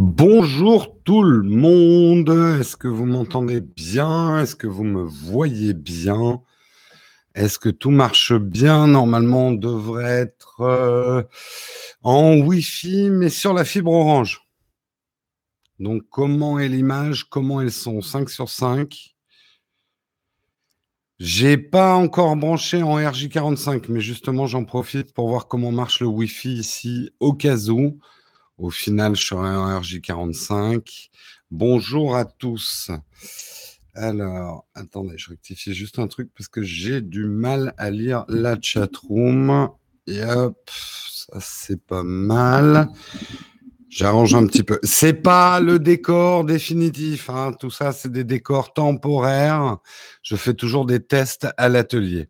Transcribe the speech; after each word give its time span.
Bonjour 0.00 1.02
tout 1.02 1.24
le 1.24 1.42
monde. 1.42 2.28
Est-ce 2.60 2.76
que 2.76 2.86
vous 2.86 3.04
m'entendez 3.04 3.60
bien? 3.60 4.40
Est-ce 4.40 4.54
que 4.54 4.68
vous 4.68 4.84
me 4.84 5.02
voyez 5.02 5.74
bien? 5.74 6.40
Est-ce 7.34 7.58
que 7.58 7.68
tout 7.68 7.90
marche 7.90 8.32
bien? 8.32 8.86
Normalement, 8.86 9.48
on 9.48 9.54
devrait 9.54 10.20
être 10.20 10.60
euh, 10.60 11.24
en 12.04 12.38
Wi-Fi, 12.38 13.10
mais 13.10 13.28
sur 13.28 13.52
la 13.52 13.64
fibre 13.64 13.90
orange. 13.90 14.46
Donc, 15.80 16.02
comment 16.10 16.60
est 16.60 16.68
l'image? 16.68 17.24
Comment 17.28 17.60
elles 17.60 17.72
sont? 17.72 18.00
5 18.00 18.30
sur 18.30 18.48
5 18.48 19.16
J'ai 21.18 21.58
pas 21.58 21.96
encore 21.96 22.36
branché 22.36 22.84
en 22.84 23.00
RJ45, 23.00 23.86
mais 23.88 24.00
justement, 24.00 24.46
j'en 24.46 24.64
profite 24.64 25.12
pour 25.12 25.28
voir 25.28 25.48
comment 25.48 25.72
marche 25.72 25.98
le 25.98 26.06
Wi-Fi 26.06 26.52
ici, 26.52 27.10
au 27.18 27.32
cas 27.32 27.66
où. 27.68 27.98
Au 28.58 28.70
final, 28.70 29.14
je 29.14 29.24
serai 29.24 29.54
en 29.54 29.80
RJ45. 29.80 31.10
Bonjour 31.52 32.16
à 32.16 32.24
tous. 32.24 32.90
Alors, 33.94 34.66
attendez, 34.74 35.14
je 35.16 35.30
rectifie 35.30 35.74
juste 35.74 36.00
un 36.00 36.08
truc 36.08 36.28
parce 36.36 36.48
que 36.48 36.62
j'ai 36.62 37.00
du 37.00 37.26
mal 37.26 37.72
à 37.78 37.90
lire 37.90 38.24
la 38.28 38.56
chatroom. 38.60 39.68
Et 40.08 40.24
hop, 40.24 40.58
ça 40.68 41.38
c'est 41.40 41.80
pas 41.80 42.02
mal. 42.02 42.88
J'arrange 43.88 44.34
un 44.34 44.44
petit 44.48 44.64
peu. 44.64 44.80
C'est 44.82 45.14
pas 45.14 45.60
le 45.60 45.78
décor 45.78 46.44
définitif. 46.44 47.30
Hein. 47.30 47.52
Tout 47.52 47.70
ça, 47.70 47.92
c'est 47.92 48.10
des 48.10 48.24
décors 48.24 48.72
temporaires. 48.72 49.76
Je 50.24 50.34
fais 50.34 50.54
toujours 50.54 50.84
des 50.84 50.98
tests 50.98 51.46
à 51.56 51.68
l'atelier. 51.68 52.28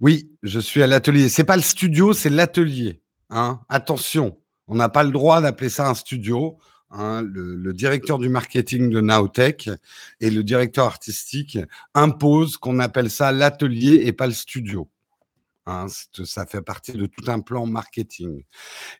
Oui, 0.00 0.28
je 0.42 0.58
suis 0.58 0.82
à 0.82 0.88
l'atelier. 0.88 1.28
C'est 1.28 1.44
pas 1.44 1.56
le 1.56 1.62
studio, 1.62 2.12
c'est 2.12 2.30
l'atelier. 2.30 3.00
Hein. 3.30 3.60
Attention. 3.68 4.36
On 4.68 4.74
n'a 4.74 4.88
pas 4.88 5.04
le 5.04 5.10
droit 5.10 5.40
d'appeler 5.40 5.70
ça 5.70 5.88
un 5.88 5.94
studio. 5.94 6.58
Hein. 6.90 7.22
le, 7.22 7.72
directeur 7.72 8.18
du 8.18 8.28
marketing 8.28 8.90
de 8.90 9.00
Nowtech 9.00 9.68
et 10.20 10.30
le 10.30 10.44
directeur 10.44 10.86
artistique 10.86 11.58
imposent 11.94 12.56
qu'on 12.56 12.78
appelle 12.78 13.10
ça 13.10 13.32
l'atelier 13.32 14.02
et 14.04 14.12
pas 14.12 14.26
le 14.26 14.32
studio. 14.32 14.88
Hein. 15.66 15.86
ça 16.24 16.46
fait 16.46 16.62
partie 16.62 16.92
de 16.92 17.06
tout 17.06 17.24
un 17.28 17.40
plan 17.40 17.66
marketing. 17.66 18.44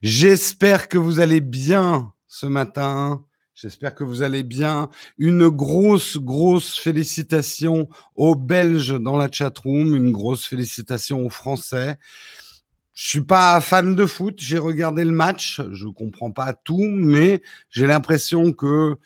J'espère 0.03 0.89
que 0.89 0.99
vous 0.99 1.21
allez 1.21 1.41
bien 1.41 2.13
ce 2.27 2.47
matin. 2.47 3.25
J'espère 3.55 3.95
que 3.95 4.05
vous 4.05 4.23
allez 4.23 4.43
bien. 4.43 4.91
Une 5.17 5.49
grosse, 5.49 6.19
grosse 6.19 6.77
félicitation 6.79 7.89
aux 8.15 8.35
Belges 8.35 9.01
dans 9.01 9.17
la 9.17 9.31
chatroom, 9.31 9.95
une 9.95 10.13
grosse 10.13 10.45
félicitation 10.45 11.25
aux 11.25 11.31
Français. 11.31 11.97
Je 12.97 13.11
suis 13.11 13.21
pas 13.21 13.61
fan 13.61 13.95
de 13.95 14.07
foot. 14.07 14.37
J'ai 14.39 14.57
regardé 14.57 15.05
le 15.05 15.13
match. 15.13 15.61
Je 15.71 15.87
comprends 15.87 16.31
pas 16.31 16.55
tout, 16.55 16.89
mais 16.89 17.43
j'ai 17.69 17.87
l'impression 17.87 18.55
que 18.55 18.97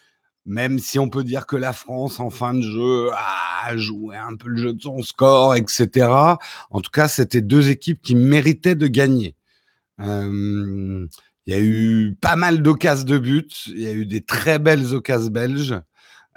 même 0.47 0.78
si 0.78 1.00
on 1.00 1.10
peut 1.10 1.24
dire 1.24 1.44
que 1.44 1.56
la 1.56 1.72
France 1.72 2.20
en 2.20 2.30
fin 2.30 2.55
de 2.55 2.62
jeu 2.62 3.10
a 3.12 3.77
joué 3.77 4.16
un 4.16 4.36
peu 4.36 4.48
le 4.48 4.56
jeu 4.58 4.72
de 4.74 4.80
son 4.80 5.02
score, 5.02 5.56
etc. 5.56 6.08
En 6.70 6.80
tout 6.80 6.91
cas, 6.92 7.08
c'était 7.08 7.41
deux 7.41 7.69
équipes 7.69 8.00
qui 8.00 8.14
méritaient 8.14 8.77
de 8.77 8.86
gagner. 8.86 9.34
Euh, 9.98 11.06
il 11.47 11.52
y 11.52 11.56
a 11.56 11.60
eu 11.60 12.16
pas 12.20 12.36
mal 12.36 12.62
d'occasions 12.62 13.04
de 13.04 13.19
but. 13.19 13.66
Il 13.66 13.80
y 13.80 13.88
a 13.88 13.92
eu 13.92 14.06
des 14.06 14.22
très 14.22 14.60
belles 14.60 14.94
occasions 14.94 15.32
belges. 15.32 15.75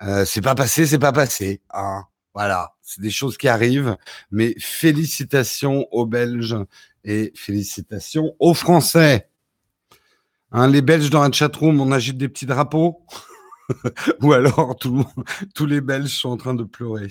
Euh, 0.01 0.25
c'est 0.25 0.41
pas 0.41 0.55
passé, 0.55 0.87
c'est 0.87 0.97
pas 0.97 1.13
passé. 1.13 1.61
Hein. 1.71 2.03
Voilà, 2.33 2.73
c'est 2.81 3.01
des 3.01 3.11
choses 3.11 3.37
qui 3.37 3.47
arrivent. 3.47 3.95
Mais 4.31 4.55
félicitations 4.57 5.87
aux 5.91 6.07
Belges 6.07 6.55
et 7.03 7.31
félicitations 7.35 8.35
aux 8.39 8.53
Français. 8.53 9.29
Hein, 10.51 10.67
les 10.67 10.81
Belges 10.81 11.09
dans 11.09 11.23
la 11.23 11.31
chatroom, 11.31 11.81
on 11.81 11.91
agite 11.91 12.17
des 12.17 12.29
petits 12.29 12.45
drapeaux? 12.45 13.05
Ou 14.21 14.33
alors 14.33 14.75
tous 14.75 15.65
les 15.65 15.81
Belges 15.81 16.09
sont 16.09 16.29
en 16.29 16.37
train 16.37 16.53
de 16.53 16.63
pleurer. 16.63 17.07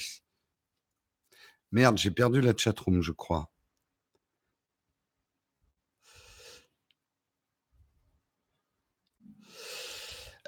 Merde, 1.73 1.99
j'ai 1.99 2.11
perdu 2.11 2.41
la 2.41 2.57
chatroom, 2.57 3.03
je 3.03 3.13
crois. 3.13 3.51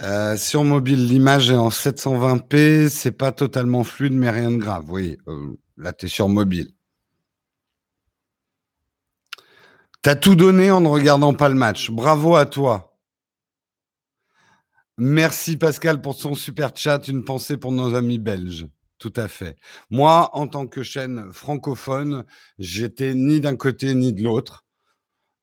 Euh, 0.02 0.36
sur 0.36 0.64
mobile, 0.64 1.06
l'image 1.06 1.50
est 1.50 1.54
en 1.54 1.68
720p, 1.68 2.88
c'est 2.88 3.12
pas 3.12 3.32
totalement 3.32 3.84
fluide, 3.84 4.12
mais 4.12 4.30
rien 4.30 4.50
de 4.50 4.56
grave. 4.56 4.84
Oui, 4.88 5.18
euh, 5.28 5.56
là, 5.76 5.92
tu 5.92 6.06
es 6.06 6.08
sur 6.08 6.28
mobile. 6.28 6.72
T'as 10.04 10.16
tout 10.16 10.34
donné 10.34 10.70
en 10.70 10.82
ne 10.82 10.88
regardant 10.88 11.32
pas 11.32 11.48
le 11.48 11.54
match. 11.54 11.90
Bravo 11.90 12.36
à 12.36 12.44
toi. 12.44 12.94
Merci 14.98 15.56
Pascal 15.56 16.02
pour 16.02 16.14
son 16.14 16.34
super 16.34 16.72
chat. 16.76 17.08
Une 17.08 17.24
pensée 17.24 17.56
pour 17.56 17.72
nos 17.72 17.94
amis 17.94 18.18
belges. 18.18 18.66
Tout 18.98 19.14
à 19.16 19.28
fait. 19.28 19.56
Moi, 19.88 20.28
en 20.34 20.46
tant 20.46 20.66
que 20.66 20.82
chaîne 20.82 21.32
francophone, 21.32 22.26
j'étais 22.58 23.14
ni 23.14 23.40
d'un 23.40 23.56
côté 23.56 23.94
ni 23.94 24.12
de 24.12 24.22
l'autre. 24.22 24.66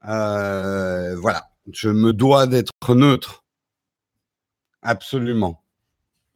Euh, 0.07 1.15
voilà. 1.15 1.49
Je 1.73 1.89
me 1.89 2.13
dois 2.13 2.45
d'être 2.45 2.93
neutre. 2.93 3.43
Absolument. 4.83 5.63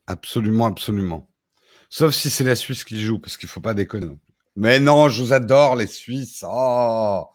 Absolument, 0.07 0.65
absolument. 0.65 1.29
Sauf 1.91 2.15
si 2.15 2.31
c'est 2.31 2.43
la 2.43 2.55
Suisse 2.55 2.85
qui 2.85 2.99
joue, 2.99 3.19
parce 3.19 3.37
qu'il 3.37 3.45
ne 3.45 3.51
faut 3.51 3.61
pas 3.61 3.75
déconner. 3.75 4.17
Mais 4.55 4.79
non, 4.79 5.09
je 5.09 5.21
vous 5.21 5.31
adore, 5.31 5.75
les 5.75 5.85
Suisses. 5.85 6.43
Oh 6.43 7.27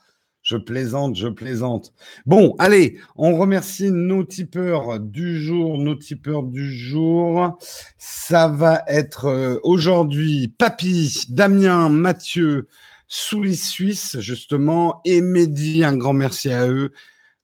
je 0.51 0.57
plaisante, 0.57 1.15
je 1.15 1.29
plaisante. 1.29 1.93
Bon, 2.27 2.57
allez, 2.59 2.99
on 3.15 3.37
remercie 3.37 3.93
nos 3.93 4.25
tipeurs 4.25 4.99
du 4.99 5.41
jour, 5.41 5.79
nos 5.79 5.95
tipeurs 5.95 6.43
du 6.43 6.73
jour. 6.73 7.57
Ça 7.99 8.49
va 8.49 8.83
être 8.89 9.27
euh, 9.27 9.61
aujourd'hui 9.63 10.49
Papy, 10.49 11.27
Damien, 11.29 11.89
Mathieu, 11.89 12.67
Soulis 13.07 13.57
Suisse, 13.57 14.19
justement, 14.19 15.01
et 15.05 15.21
Mehdi, 15.21 15.85
un 15.85 15.97
grand 15.97 16.15
merci 16.15 16.51
à 16.51 16.67
eux, 16.69 16.91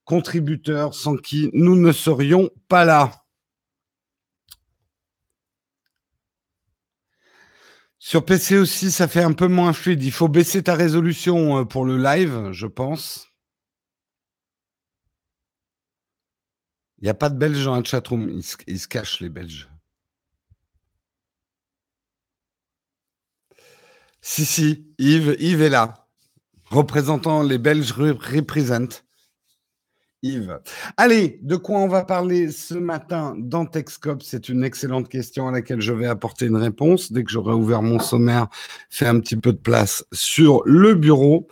contributeurs 0.04 0.92
sans 0.94 1.16
qui 1.16 1.48
nous 1.52 1.76
ne 1.76 1.92
serions 1.92 2.50
pas 2.68 2.84
là. 2.84 3.25
Sur 8.08 8.24
PC 8.24 8.56
aussi, 8.56 8.92
ça 8.92 9.08
fait 9.08 9.24
un 9.24 9.32
peu 9.32 9.48
moins 9.48 9.72
fluide. 9.72 10.04
Il 10.04 10.12
faut 10.12 10.28
baisser 10.28 10.62
ta 10.62 10.76
résolution 10.76 11.58
euh, 11.58 11.64
pour 11.64 11.84
le 11.84 11.96
live, 11.96 12.52
je 12.52 12.68
pense. 12.68 13.32
Il 16.98 17.04
n'y 17.04 17.10
a 17.10 17.14
pas 17.14 17.30
de 17.30 17.36
Belges 17.36 17.64
dans 17.64 17.74
la 17.74 17.82
chatroom. 17.82 18.28
Ils 18.28 18.44
se, 18.44 18.56
ils 18.68 18.78
se 18.78 18.86
cachent, 18.86 19.20
les 19.20 19.28
Belges. 19.28 19.68
Si, 24.20 24.44
si, 24.44 24.86
Yves, 24.98 25.34
Yves 25.40 25.62
est 25.62 25.68
là. 25.68 26.06
Représentant 26.66 27.42
les 27.42 27.58
Belges 27.58 27.90
représente. 27.90 29.04
Yves. 30.22 30.58
Allez, 30.96 31.38
de 31.42 31.56
quoi 31.56 31.78
on 31.78 31.88
va 31.88 32.04
parler 32.04 32.50
ce 32.50 32.74
matin 32.74 33.34
dans 33.38 33.66
Texcop 33.66 34.22
C'est 34.22 34.48
une 34.48 34.64
excellente 34.64 35.08
question 35.08 35.48
à 35.48 35.52
laquelle 35.52 35.80
je 35.80 35.92
vais 35.92 36.06
apporter 36.06 36.46
une 36.46 36.56
réponse. 36.56 37.12
Dès 37.12 37.22
que 37.22 37.30
j'aurai 37.30 37.52
ouvert 37.52 37.82
mon 37.82 37.98
sommaire, 37.98 38.48
fait 38.90 39.06
un 39.06 39.20
petit 39.20 39.36
peu 39.36 39.52
de 39.52 39.58
place 39.58 40.04
sur 40.12 40.62
le 40.64 40.94
bureau. 40.94 41.46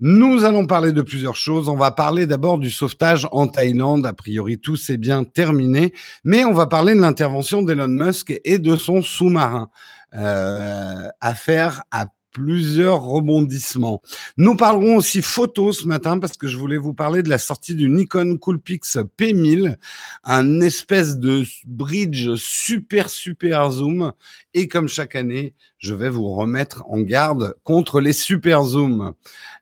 Nous 0.00 0.44
allons 0.44 0.66
parler 0.66 0.92
de 0.92 1.02
plusieurs 1.02 1.36
choses. 1.36 1.68
On 1.68 1.76
va 1.76 1.90
parler 1.90 2.26
d'abord 2.26 2.58
du 2.58 2.70
sauvetage 2.70 3.26
en 3.32 3.46
Thaïlande. 3.46 4.06
A 4.06 4.12
priori, 4.12 4.58
tout 4.58 4.76
s'est 4.76 4.98
bien 4.98 5.24
terminé. 5.24 5.92
Mais 6.24 6.44
on 6.44 6.52
va 6.52 6.66
parler 6.66 6.94
de 6.94 7.00
l'intervention 7.00 7.62
d'Elon 7.62 7.88
Musk 7.88 8.38
et 8.44 8.58
de 8.58 8.76
son 8.76 9.02
sous-marin. 9.02 9.70
Euh, 10.14 11.06
affaire 11.20 11.82
à 11.90 12.06
plusieurs 12.32 13.02
rebondissements. 13.02 14.02
Nous 14.36 14.56
parlerons 14.56 14.96
aussi 14.96 15.22
photo 15.22 15.72
ce 15.72 15.86
matin 15.86 16.18
parce 16.18 16.36
que 16.36 16.48
je 16.48 16.56
voulais 16.56 16.76
vous 16.76 16.94
parler 16.94 17.22
de 17.22 17.28
la 17.28 17.38
sortie 17.38 17.74
du 17.74 17.88
Nikon 17.88 18.36
Coolpix 18.38 18.98
P1000, 19.18 19.76
un 20.24 20.60
espèce 20.60 21.18
de 21.18 21.44
bridge 21.66 22.34
super 22.36 23.08
super 23.10 23.70
zoom. 23.70 24.12
Et 24.54 24.68
comme 24.68 24.88
chaque 24.88 25.14
année, 25.14 25.54
je 25.78 25.94
vais 25.94 26.10
vous 26.10 26.32
remettre 26.34 26.84
en 26.88 27.00
garde 27.00 27.54
contre 27.64 28.00
les 28.00 28.12
super 28.12 28.64
zooms. 28.64 29.14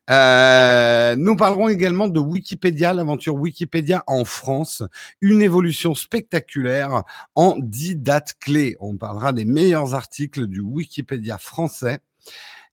Euh, 0.08 1.16
nous 1.16 1.34
parlerons 1.34 1.69
également 1.69 2.08
de 2.08 2.20
Wikipédia, 2.20 2.92
l'aventure 2.92 3.34
Wikipédia 3.34 4.04
en 4.06 4.24
France, 4.24 4.84
une 5.20 5.42
évolution 5.42 5.94
spectaculaire 5.94 7.02
en 7.34 7.56
10 7.58 7.96
dates 7.96 8.34
clés. 8.38 8.76
On 8.80 8.96
parlera 8.96 9.32
des 9.32 9.44
meilleurs 9.44 9.94
articles 9.94 10.46
du 10.46 10.60
Wikipédia 10.60 11.38
français. 11.38 11.98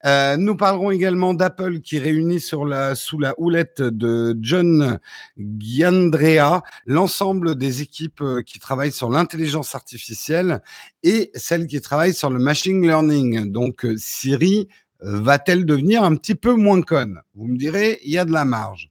Euh, 0.06 0.36
nous 0.36 0.58
parlerons 0.58 0.92
également 0.92 1.34
d'Apple 1.34 1.80
qui 1.80 1.98
réunit 1.98 2.42
sous 2.42 2.66
la 2.66 2.94
houlette 3.38 3.82
de 3.82 4.38
John 4.42 5.00
Giandrea 5.38 6.62
l'ensemble 6.86 7.56
des 7.56 7.82
équipes 7.82 8.22
euh, 8.22 8.42
qui 8.42 8.60
travaillent 8.60 8.92
sur 8.92 9.10
l'intelligence 9.10 9.76
artificielle 9.76 10.62
et 11.04 11.32
celles 11.36 11.68
qui 11.68 11.80
travaillent 11.80 12.14
sur 12.14 12.30
le 12.30 12.40
machine 12.40 12.82
learning. 12.82 13.52
Donc 13.52 13.86
euh, 13.86 13.96
Siri 13.98 14.68
va-t-elle 15.00 15.66
devenir 15.66 16.04
un 16.04 16.16
petit 16.16 16.36
peu 16.36 16.54
moins 16.54 16.82
conne? 16.82 17.22
Vous 17.36 17.48
me 17.48 17.58
direz, 17.58 18.00
il 18.04 18.12
y 18.12 18.18
a 18.18 18.26
de 18.26 18.32
la 18.32 18.46
marge. 18.46 18.90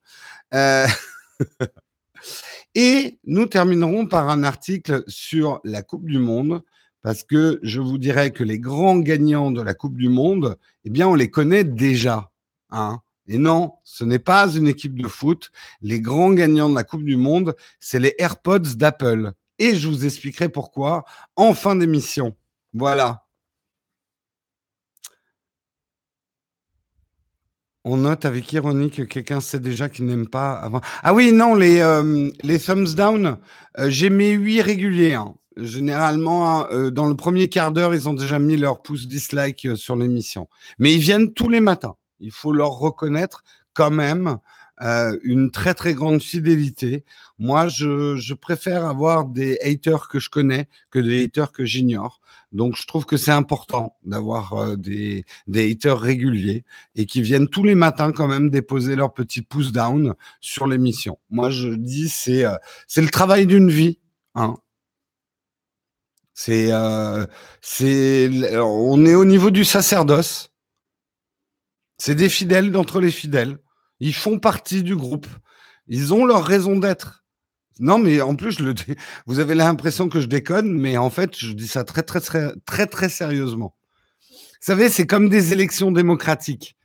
Et 2.75 3.19
nous 3.25 3.47
terminerons 3.47 4.07
par 4.07 4.31
un 4.31 4.45
article 4.45 5.05
sur 5.07 5.61
la 5.65 5.83
Coupe 5.83 6.07
du 6.07 6.19
Monde, 6.19 6.63
parce 7.03 7.25
que 7.25 7.61
je 7.63 7.81
vous 7.81 7.99
dirais 7.99 8.31
que 8.31 8.45
les 8.45 8.59
grands 8.59 8.99
gagnants 8.99 9.51
de 9.51 9.61
la 9.61 9.75
Coupe 9.75 9.97
du 9.97 10.09
Monde, 10.09 10.57
eh 10.85 10.91
bien, 10.91 11.09
on 11.09 11.15
les 11.15 11.31
connaît 11.31 11.65
déjà. 11.65 12.31
Hein 12.71 13.01
et 13.27 13.39
non, 13.39 13.75
ce 13.85 14.05
n'est 14.05 14.19
pas 14.19 14.49
une 14.55 14.67
équipe 14.69 15.01
de 15.01 15.09
foot. 15.09 15.51
Les 15.81 16.01
grands 16.01 16.33
gagnants 16.33 16.69
de 16.69 16.75
la 16.75 16.85
Coupe 16.85 17.05
du 17.05 17.17
Monde, 17.17 17.55
c'est 17.81 18.01
les 18.01 18.15
AirPods 18.19 18.75
d'Apple. 18.77 19.33
Et 19.59 19.77
je 19.77 19.89
vous 19.89 20.05
expliquerai 20.05 20.49
pourquoi 20.49 21.05
en 21.37 21.55
fin 21.55 21.77
d'émission. 21.77 22.37
Voilà. 22.73 23.25
On 27.85 27.97
note 27.97 28.25
avec 28.25 28.53
ironie 28.53 28.91
que 28.91 29.03
quelqu'un 29.03 29.41
sait 29.41 29.59
déjà 29.59 29.89
qu'il 29.89 30.07
n'aime 30.07 30.29
pas. 30.29 30.71
Ah 31.03 31.15
oui, 31.15 31.33
non, 31.33 31.55
les, 31.55 31.81
euh, 31.81 32.31
les 32.43 32.61
thumbs 32.61 32.95
down, 32.95 33.39
euh, 33.79 33.91
j'ai 33.91 34.09
mes 34.09 34.33
huit 34.33 34.63
réguliers. 34.63 35.15
Hein. 35.15 35.35
Généralement, 35.57 36.67
euh, 36.71 36.91
dans 36.91 37.07
le 37.07 37.17
premier 37.17 37.49
quart 37.49 37.73
d'heure, 37.73 37.95
ils 37.95 38.09
ont 38.09 38.15
déjà 38.15 38.39
mis 38.39 38.57
leur 38.57 38.83
pouce 38.83 39.07
dislike 39.07 39.77
sur 39.77 39.97
l'émission. 39.97 40.49
Mais 40.79 40.95
ils 40.95 41.01
viennent 41.01 41.33
tous 41.33 41.49
les 41.49 41.61
matins. 41.61 41.97
Il 42.21 42.33
faut 42.33 42.53
leur 42.53 42.71
reconnaître 42.71 43.43
quand 43.75 43.91
même 43.91 44.39
euh, 44.83 45.17
une 45.23 45.51
très 45.51 45.75
très 45.75 45.95
grande 45.95 46.21
fidélité. 46.23 47.05
Moi, 47.39 47.69
je, 47.69 48.17
je, 48.17 48.35
préfère 48.35 48.85
avoir 48.85 49.27
des 49.27 49.59
haters 49.61 50.09
que 50.09 50.19
je 50.19 50.29
connais 50.29 50.69
que 50.91 50.99
des 50.99 51.25
haters 51.25 51.53
que 51.53 51.65
j'ignore. 51.65 52.21
Donc, 52.51 52.77
je 52.77 52.85
trouve 52.87 53.05
que 53.05 53.17
c'est 53.17 53.31
important 53.31 53.97
d'avoir 54.05 54.55
euh, 54.55 54.77
des, 54.77 55.25
des 55.47 55.71
haters 55.71 56.01
réguliers 56.01 56.65
et 56.97 57.07
qui 57.07 57.23
viennent 57.23 57.49
tous 57.49 57.63
les 57.63 57.77
matins 57.77 58.13
quand 58.13 58.27
même 58.27 58.51
déposer 58.51 58.97
leur 58.97 59.13
petit 59.15 59.43
pouce 59.43 59.71
down 59.73 60.15
sur 60.41 60.67
l'émission. 60.67 61.19
Moi, 61.31 61.51
je 61.51 61.69
dis 61.69 62.09
c'est 62.09 62.45
euh, 62.45 62.57
c'est 62.89 63.03
le 63.03 63.11
travail 63.11 63.47
d'une 63.47 63.71
vie. 63.71 63.99
Hein. 64.35 64.57
C'est 66.35 66.71
c'est 67.61 68.59
on 68.59 69.05
est 69.05 69.15
au 69.15 69.25
niveau 69.25 69.51
du 69.51 69.65
sacerdoce. 69.65 70.51
C'est 71.99 72.15
des 72.15 72.29
fidèles 72.29 72.73
d'entre 72.73 73.01
les 73.01 73.11
fidèles. 73.11 73.59
Ils 74.01 74.15
font 74.15 74.39
partie 74.39 74.83
du 74.83 74.97
groupe. 74.97 75.29
Ils 75.87 76.13
ont 76.13 76.25
leur 76.25 76.45
raison 76.45 76.77
d'être. 76.77 77.25
Non, 77.79 77.99
mais 77.99 78.21
en 78.21 78.35
plus, 78.35 78.61
vous 79.27 79.39
avez 79.39 79.55
l'impression 79.55 80.09
que 80.09 80.21
je 80.21 80.27
déconne, 80.27 80.73
mais 80.73 80.97
en 80.97 81.11
fait, 81.11 81.37
je 81.39 81.53
dis 81.53 81.69
ça 81.69 81.85
très, 81.85 82.03
très, 82.03 82.21
très, 82.21 82.53
très, 82.67 82.87
très 82.87 83.09
sérieusement. 83.09 83.77
Vous 84.31 84.67
savez, 84.67 84.89
c'est 84.89 85.07
comme 85.07 85.29
des 85.29 85.53
élections 85.53 85.93
démocratiques. 85.93 86.77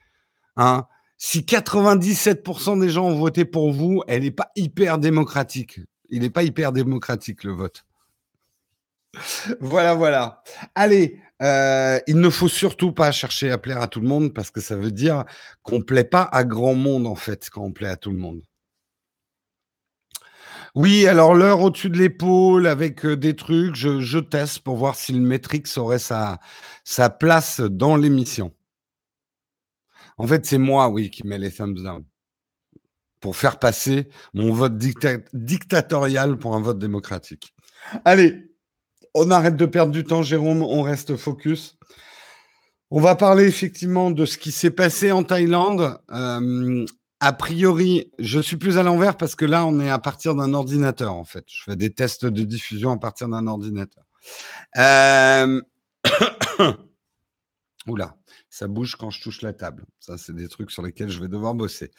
Hein 0.56 0.86
si 1.18 1.42
97% 1.42 2.80
des 2.80 2.90
gens 2.90 3.06
ont 3.06 3.18
voté 3.18 3.44
pour 3.44 3.72
vous, 3.72 4.04
elle 4.08 4.22
n'est 4.22 4.32
pas 4.32 4.52
hyper 4.56 5.00
démocratique. 5.00 5.80
Il 6.10 6.22
n'est 6.22 6.30
pas 6.30 6.44
hyper 6.44 6.72
démocratique, 6.72 7.44
le 7.44 7.54
vote. 7.54 7.86
Voilà, 9.60 9.94
voilà. 9.94 10.44
Allez, 10.76 11.22
euh, 11.42 12.00
il 12.08 12.20
ne 12.20 12.30
faut 12.30 12.48
surtout 12.48 12.92
pas 12.92 13.12
chercher 13.12 13.52
à 13.52 13.58
plaire 13.58 13.82
à 13.82 13.88
tout 13.88 14.02
le 14.02 14.08
monde 14.08 14.34
parce 14.34 14.52
que 14.52 14.62
ça 14.62 14.76
veut 14.76 14.92
dire 14.92 15.26
qu'on 15.64 15.80
ne 15.80 15.84
plaît 15.84 16.04
pas 16.04 16.24
à 16.24 16.44
grand 16.44 16.76
monde 16.76 17.08
en 17.08 17.16
fait 17.16 17.50
quand 17.50 17.64
on 17.64 17.72
plaît 17.72 17.90
à 17.90 17.98
tout 17.98 18.12
le 18.12 18.18
monde. 18.18 18.42
Oui, 20.76 21.08
alors 21.08 21.34
l'heure 21.34 21.62
au-dessus 21.62 21.90
de 21.90 21.98
l'épaule 21.98 22.68
avec 22.68 23.06
euh, 23.06 23.18
des 23.18 23.36
trucs, 23.36 23.76
je, 23.76 24.20
teste 24.20 24.60
pour 24.60 24.78
voir 24.78 24.96
si 24.96 25.12
le 25.12 25.20
Matrix 25.20 25.64
aurait 25.78 26.00
sa, 26.00 26.40
place 27.20 27.62
dans 27.62 27.96
l'émission. 27.96 28.54
En 30.18 30.28
fait, 30.28 30.46
c'est 30.46 30.58
moi, 30.58 30.90
oui, 30.90 31.10
qui 31.10 31.26
mets 31.26 31.38
les 31.38 31.52
thumbs 31.52 31.74
down 31.74 32.04
pour 33.20 33.36
faire 33.36 33.58
passer 33.58 34.10
mon 34.34 34.54
vote 34.54 34.78
dictatorial 35.34 36.38
pour 36.38 36.56
un 36.56 36.62
vote 36.62 36.78
démocratique. 36.78 37.56
Allez, 38.06 38.47
on 39.18 39.32
arrête 39.32 39.56
de 39.56 39.66
perdre 39.66 39.92
du 39.92 40.04
temps, 40.04 40.22
Jérôme, 40.22 40.62
on 40.62 40.84
reste 40.84 41.18
focus. 41.18 41.76
On 42.92 43.02
va 43.02 43.16
parler 43.16 43.46
effectivement 43.46 44.12
de 44.12 44.26
ce 44.26 44.38
qui 44.38 44.52
s'est 44.52 44.72
passé 44.72 45.12
en 45.12 45.24
Thaïlande. 45.24 46.00
Euh, 46.12 46.86
a 47.20 47.34
priori, 47.34 48.12
je 48.20 48.40
suis 48.40 48.58
plus 48.58 48.78
à 48.78 48.84
l'envers 48.84 49.18
parce 49.18 49.36
que 49.36 49.46
là, 49.46 49.66
on 49.66 49.80
est 49.80 49.90
à 49.90 49.98
partir 49.98 50.36
d'un 50.36 50.54
ordinateur, 50.54 51.14
en 51.16 51.26
fait. 51.26 51.46
Je 51.48 51.64
fais 51.64 51.76
des 51.76 51.92
tests 51.92 52.26
de 52.26 52.44
diffusion 52.44 52.92
à 52.92 52.98
partir 52.98 53.28
d'un 53.28 53.48
ordinateur. 53.48 54.04
Euh... 54.78 55.62
Oula, 57.88 58.16
ça 58.50 58.68
bouge 58.68 58.96
quand 58.96 59.10
je 59.10 59.22
touche 59.22 59.42
la 59.42 59.54
table. 59.54 59.86
Ça, 60.00 60.18
c'est 60.18 60.36
des 60.36 60.48
trucs 60.48 60.72
sur 60.72 60.82
lesquels 60.82 61.10
je 61.10 61.20
vais 61.20 61.28
devoir 61.28 61.54
bosser. 61.54 61.92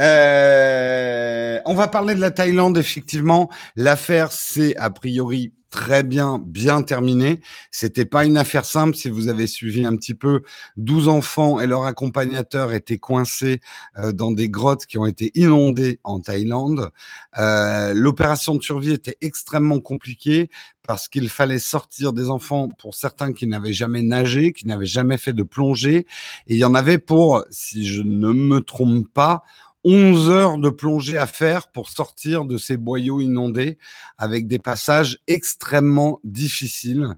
Euh... 0.00 1.60
On 1.64 1.74
va 1.74 1.88
parler 1.88 2.14
de 2.14 2.20
la 2.20 2.30
Thaïlande, 2.30 2.78
effectivement. 2.78 3.50
L'affaire, 3.76 4.32
c'est 4.32 4.76
a 4.76 4.90
priori 4.90 5.52
très 5.76 6.02
bien, 6.02 6.40
bien 6.44 6.82
terminé. 6.82 7.40
C'était 7.70 8.04
pas 8.04 8.24
une 8.24 8.38
affaire 8.38 8.64
simple. 8.64 8.96
Si 8.96 9.10
vous 9.10 9.28
avez 9.28 9.46
suivi 9.46 9.84
un 9.84 9.96
petit 9.96 10.14
peu, 10.14 10.42
12 10.76 11.08
enfants 11.08 11.60
et 11.60 11.66
leur 11.66 11.84
accompagnateur 11.84 12.72
étaient 12.72 12.98
coincés 12.98 13.60
euh, 13.98 14.12
dans 14.12 14.32
des 14.32 14.48
grottes 14.48 14.86
qui 14.86 14.96
ont 14.96 15.06
été 15.06 15.32
inondées 15.34 16.00
en 16.04 16.20
Thaïlande. 16.20 16.90
Euh, 17.38 17.92
L'opération 17.94 18.54
de 18.54 18.62
survie 18.62 18.92
était 18.92 19.18
extrêmement 19.20 19.80
compliquée 19.80 20.50
parce 20.86 21.08
qu'il 21.08 21.28
fallait 21.28 21.58
sortir 21.58 22.12
des 22.12 22.30
enfants 22.30 22.68
pour 22.68 22.94
certains 22.94 23.32
qui 23.32 23.46
n'avaient 23.46 23.72
jamais 23.72 24.02
nagé, 24.02 24.52
qui 24.52 24.66
n'avaient 24.66 24.86
jamais 24.86 25.18
fait 25.18 25.32
de 25.32 25.42
plongée. 25.42 25.65
Et 25.74 26.06
il 26.46 26.56
y 26.56 26.64
en 26.64 26.74
avait 26.74 26.98
pour, 26.98 27.44
si 27.50 27.86
je 27.86 28.02
ne 28.02 28.32
me 28.32 28.60
trompe 28.60 29.08
pas, 29.12 29.42
11 29.84 30.30
heures 30.30 30.58
de 30.58 30.68
plongée 30.68 31.16
à 31.16 31.28
faire 31.28 31.68
pour 31.68 31.88
sortir 31.88 32.44
de 32.44 32.58
ces 32.58 32.76
boyaux 32.76 33.20
inondés 33.20 33.78
avec 34.18 34.48
des 34.48 34.58
passages 34.58 35.18
extrêmement 35.28 36.18
difficiles. 36.24 37.14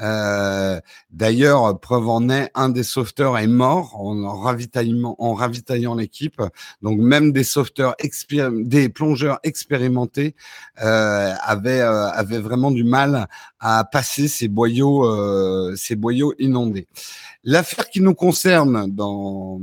Euh, 0.00 0.80
D'ailleurs, 1.12 1.78
preuve 1.78 2.08
en 2.08 2.30
est, 2.30 2.50
un 2.54 2.70
des 2.70 2.82
sauveteurs 2.82 3.36
est 3.36 3.46
mort 3.46 4.00
en, 4.00 4.40
ravitaillement, 4.40 5.14
en 5.22 5.34
ravitaillant 5.34 5.94
l'équipe. 5.94 6.40
Donc 6.80 6.98
même 6.98 7.32
des 7.32 7.44
sauveteurs, 7.44 7.94
des 8.50 8.88
plongeurs 8.88 9.38
expérimentés 9.42 10.34
euh, 10.82 11.34
avaient, 11.42 11.82
euh, 11.82 12.08
avaient 12.08 12.38
vraiment 12.38 12.70
du 12.70 12.82
mal 12.82 13.28
à 13.60 13.84
passer 13.84 14.26
ces 14.26 14.48
boyaux, 14.48 15.04
euh, 15.04 15.74
ces 15.76 15.94
boyaux 15.94 16.32
inondés. 16.38 16.88
L'affaire 17.44 17.90
qui 17.90 18.00
nous 18.00 18.14
concerne 18.14 18.90
dans, 18.90 19.60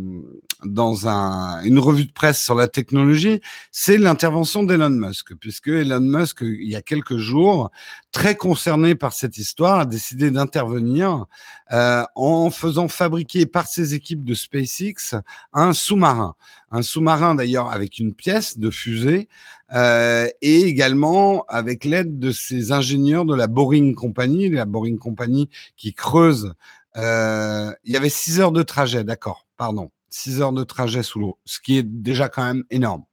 dans 0.65 1.07
un, 1.07 1.63
une 1.63 1.79
revue 1.79 2.05
de 2.05 2.11
presse 2.11 2.43
sur 2.43 2.53
la 2.53 2.67
technologie, 2.67 3.41
c'est 3.71 3.97
l'intervention 3.97 4.63
d'Elon 4.63 4.89
Musk, 4.89 5.33
puisque 5.35 5.69
Elon 5.69 6.01
Musk, 6.01 6.39
il 6.41 6.69
y 6.69 6.75
a 6.75 6.81
quelques 6.81 7.17
jours, 7.17 7.71
très 8.11 8.35
concerné 8.35 8.95
par 8.95 9.13
cette 9.13 9.37
histoire, 9.37 9.79
a 9.79 9.85
décidé 9.85 10.18
d'intervenir 10.19 11.25
euh, 11.71 12.03
en 12.15 12.49
faisant 12.49 12.87
fabriquer 12.87 13.45
par 13.45 13.67
ses 13.67 13.93
équipes 13.93 14.23
de 14.23 14.33
SpaceX 14.33 15.15
un 15.53 15.73
sous-marin. 15.73 16.35
Un 16.71 16.81
sous-marin 16.81 17.35
d'ailleurs 17.35 17.71
avec 17.71 17.97
une 17.99 18.13
pièce 18.13 18.59
de 18.59 18.69
fusée 18.69 19.27
euh, 19.73 20.27
et 20.41 20.61
également 20.61 21.45
avec 21.47 21.85
l'aide 21.85 22.19
de 22.19 22.31
ses 22.31 22.71
ingénieurs 22.71 23.25
de 23.25 23.35
la 23.35 23.47
Boring 23.47 23.95
Company, 23.95 24.49
la 24.49 24.65
Boring 24.65 24.97
Company 24.99 25.49
qui 25.77 25.93
creuse 25.93 26.53
euh, 26.97 27.71
il 27.83 27.93
y 27.93 27.97
avait 27.97 28.09
6 28.09 28.39
heures 28.39 28.51
de 28.51 28.63
trajet, 28.63 29.03
d'accord, 29.03 29.45
pardon. 29.57 29.91
6 30.09 30.41
heures 30.41 30.53
de 30.53 30.63
trajet 30.63 31.03
sous 31.03 31.19
l'eau, 31.19 31.37
ce 31.45 31.59
qui 31.59 31.77
est 31.77 31.83
déjà 31.83 32.29
quand 32.29 32.43
même 32.43 32.63
énorme. 32.71 33.03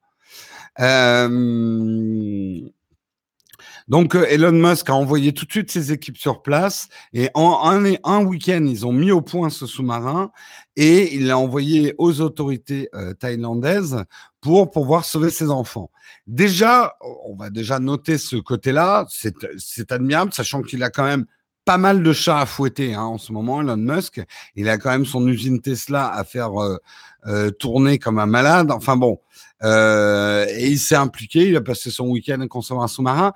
Donc 3.88 4.14
euh, 4.14 4.26
Elon 4.28 4.52
Musk 4.52 4.90
a 4.90 4.94
envoyé 4.94 5.32
tout 5.32 5.44
de 5.44 5.50
suite 5.50 5.70
ses 5.70 5.92
équipes 5.92 6.18
sur 6.18 6.42
place 6.42 6.88
et 7.12 7.30
en 7.34 7.60
un, 7.64 8.24
week-end, 8.24 8.64
ils 8.66 8.86
ont 8.86 8.92
mis 8.92 9.10
au 9.10 9.20
point 9.20 9.50
ce 9.50 9.66
sous-marin 9.66 10.30
et 10.76 11.14
il 11.14 11.26
l'a 11.26 11.38
envoyé 11.38 11.94
aux 11.98 12.20
autorités 12.20 12.90
thaïlandaises 13.18 14.04
pour 14.40 14.70
pouvoir 14.70 15.04
sauver 15.04 15.30
ses 15.30 15.50
enfants. 15.50 15.90
Déjà, 16.26 16.96
on 17.24 17.34
va 17.34 17.50
déjà 17.50 17.78
noter 17.78 18.18
ce 18.18 18.36
côté-là, 18.36 19.06
c'est 19.08 19.92
admirable, 19.92 20.32
sachant 20.32 20.62
qu'il 20.62 20.82
a 20.82 20.90
quand 20.90 21.04
même 21.04 21.26
pas 21.66 21.78
mal 21.78 22.02
de 22.02 22.12
chats 22.12 22.40
à 22.40 22.46
fouetter 22.46 22.94
hein, 22.94 23.02
en 23.02 23.18
ce 23.18 23.32
moment, 23.32 23.60
Elon 23.60 23.76
Musk. 23.76 24.24
Il 24.54 24.68
a 24.68 24.78
quand 24.78 24.90
même 24.90 25.04
son 25.04 25.26
usine 25.26 25.60
Tesla 25.60 26.10
à 26.14 26.22
faire 26.22 26.62
euh, 26.62 26.78
euh, 27.26 27.50
tourner 27.50 27.98
comme 27.98 28.20
un 28.20 28.26
malade. 28.26 28.70
Enfin 28.70 28.96
bon, 28.96 29.20
euh, 29.64 30.46
et 30.48 30.68
il 30.68 30.78
s'est 30.78 30.94
impliqué. 30.94 31.48
Il 31.48 31.56
a 31.56 31.60
passé 31.60 31.90
son 31.90 32.06
week-end 32.08 32.40
à 32.40 32.46
consommer 32.46 32.82
un 32.82 32.88
sous-marin. 32.88 33.34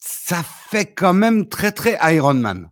Ça 0.00 0.42
fait 0.42 0.86
quand 0.86 1.12
même 1.14 1.48
très 1.48 1.72
très 1.72 1.98
Iron 2.14 2.34
Man. 2.34 2.70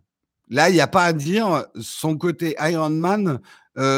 Là, 0.49 0.69
il 0.69 0.73
n'y 0.73 0.81
a 0.81 0.87
pas 0.87 1.05
à 1.05 1.13
dire. 1.13 1.65
Son 1.79 2.17
côté 2.17 2.55
Iron 2.59 2.89
Man 2.89 3.39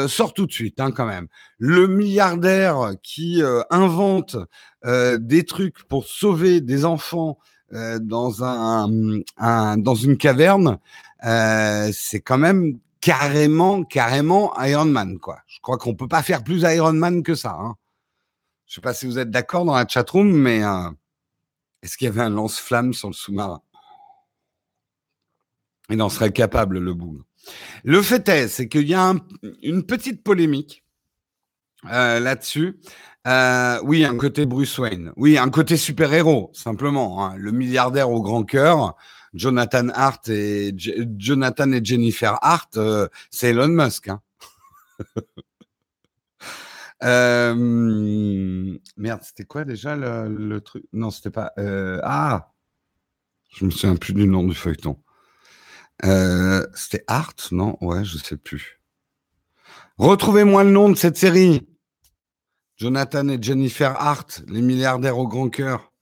sort 0.06 0.32
tout 0.32 0.46
de 0.46 0.52
suite, 0.52 0.78
hein, 0.78 0.92
quand 0.92 1.06
même. 1.06 1.26
Le 1.58 1.88
milliardaire 1.88 2.92
qui 3.02 3.42
invente 3.70 4.36
des 4.84 5.44
trucs 5.44 5.82
pour 5.84 6.06
sauver 6.06 6.60
des 6.60 6.84
enfants 6.84 7.38
euh, 7.74 7.98
dans 7.98 8.44
un, 8.44 9.22
un, 9.38 9.78
dans 9.78 9.94
une 9.94 10.18
caverne, 10.18 10.78
euh, 11.24 11.90
c'est 11.94 12.20
quand 12.20 12.36
même 12.36 12.78
carrément, 13.00 13.82
carrément 13.82 14.52
Iron 14.60 14.84
Man, 14.84 15.18
quoi. 15.18 15.38
Je 15.46 15.58
crois 15.62 15.78
qu'on 15.78 15.94
peut 15.94 16.08
pas 16.08 16.22
faire 16.22 16.44
plus 16.44 16.60
Iron 16.62 16.92
Man 16.92 17.22
que 17.22 17.34
ça. 17.34 17.56
Hein. 17.58 17.76
Je 18.66 18.74
sais 18.74 18.82
pas 18.82 18.92
si 18.92 19.06
vous 19.06 19.18
êtes 19.18 19.30
d'accord 19.30 19.64
dans 19.64 19.74
la 19.74 19.88
chatroom, 19.88 20.30
mais 20.30 20.62
euh, 20.62 20.90
Est-ce 21.82 21.96
qu'il 21.96 22.06
y 22.06 22.08
avait 22.08 22.22
un 22.22 22.30
lance-flamme 22.30 22.92
sur 22.92 23.08
le 23.08 23.14
sous-marin? 23.14 23.60
Il 25.90 26.00
en 26.00 26.08
serait 26.08 26.32
capable, 26.32 26.78
le 26.78 26.94
boule. 26.94 27.22
Le 27.84 28.00
fait 28.02 28.28
est, 28.28 28.48
c'est 28.48 28.68
qu'il 28.68 28.86
y 28.88 28.94
a 28.94 29.14
une 29.62 29.84
petite 29.84 30.22
polémique 30.22 30.84
euh, 31.90 32.20
là-dessus. 32.20 32.78
Euh, 33.26 33.80
oui, 33.84 34.04
un 34.04 34.16
côté 34.16 34.46
Bruce 34.46 34.78
Wayne. 34.78 35.12
Oui, 35.16 35.38
un 35.38 35.50
côté 35.50 35.76
super-héros, 35.76 36.50
simplement. 36.54 37.24
Hein. 37.24 37.34
Le 37.36 37.50
milliardaire 37.52 38.10
au 38.10 38.22
grand 38.22 38.44
cœur, 38.44 38.96
Jonathan 39.34 39.88
Hart 39.88 40.28
et 40.28 40.74
Jonathan 40.76 41.72
et 41.72 41.84
Jennifer 41.84 42.38
Hart, 42.42 42.76
euh, 42.76 43.08
c'est 43.30 43.50
Elon 43.50 43.68
Musk. 43.68 44.08
Hein. 44.08 44.20
merde, 48.96 49.22
c'était 49.22 49.44
quoi 49.44 49.64
déjà 49.64 49.96
le, 49.96 50.60
truc? 50.60 50.84
Non, 50.92 51.10
c'était 51.10 51.30
pas. 51.30 51.52
ah, 52.02 52.52
je 53.54 53.64
me 53.64 53.70
souviens 53.70 53.96
plus 53.96 54.14
du 54.14 54.26
nom 54.26 54.44
du 54.44 54.54
feuilleton. 54.54 55.02
c'était 56.74 57.04
Hart, 57.06 57.48
non? 57.52 57.76
Ouais, 57.80 58.04
je 58.04 58.18
sais 58.18 58.36
plus. 58.36 58.80
Retrouvez-moi 59.98 60.64
le 60.64 60.70
nom 60.70 60.88
de 60.88 60.96
cette 60.96 61.16
série. 61.16 61.66
Jonathan 62.76 63.28
et 63.28 63.40
Jennifer 63.40 63.94
Hart, 64.00 64.42
les 64.48 64.62
milliardaires 64.62 65.18
au 65.18 65.28
grand 65.28 65.48
cœur. 65.48 65.92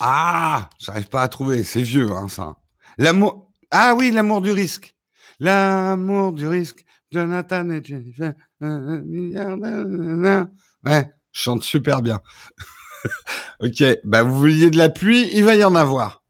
Ah, 0.00 0.70
j'arrive 0.78 1.08
pas 1.08 1.22
à 1.22 1.28
trouver, 1.28 1.62
c'est 1.62 1.82
vieux, 1.82 2.10
hein, 2.12 2.28
ça. 2.28 2.56
L'amour. 2.98 3.50
Ah 3.70 3.94
oui, 3.96 4.10
l'amour 4.10 4.40
du 4.40 4.50
risque. 4.50 4.94
L'amour 5.40 6.32
du 6.32 6.46
risque. 6.46 6.83
Jonathan 7.14 7.70
et 7.70 7.82
Jennifer, 7.84 8.34
milliardaires. 8.60 10.48
Ouais, 10.84 11.10
je 11.30 11.40
chante 11.40 11.62
super 11.62 12.02
bien. 12.02 12.20
ok, 13.60 13.84
bah 14.02 14.24
vous 14.24 14.36
vouliez 14.36 14.70
de 14.70 14.76
la 14.76 14.88
pluie, 14.88 15.30
il 15.32 15.44
va 15.44 15.54
y 15.54 15.62
en 15.62 15.76
avoir. 15.76 16.24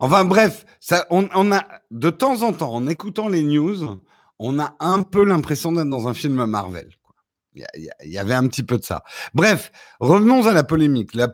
Enfin 0.00 0.24
bref, 0.24 0.64
ça, 0.80 1.06
on, 1.10 1.52
a 1.52 1.64
de 1.90 2.10
temps 2.10 2.42
en 2.42 2.52
temps, 2.52 2.74
en 2.74 2.86
écoutant 2.88 3.28
les 3.28 3.42
news, 3.42 4.00
on 4.38 4.58
a 4.58 4.76
un 4.80 5.02
peu 5.02 5.24
l'impression 5.24 5.72
d'être 5.72 5.88
dans 5.88 6.08
un 6.08 6.14
film 6.14 6.44
Marvel. 6.44 6.88
Il 7.54 7.66
y, 8.04 8.18
avait 8.18 8.34
un 8.34 8.46
petit 8.46 8.62
peu 8.62 8.78
de 8.78 8.84
ça. 8.84 9.02
Bref, 9.34 9.72
revenons 9.98 10.46
à 10.46 10.52
la 10.52 10.62
polémique. 10.62 11.14
La, 11.14 11.28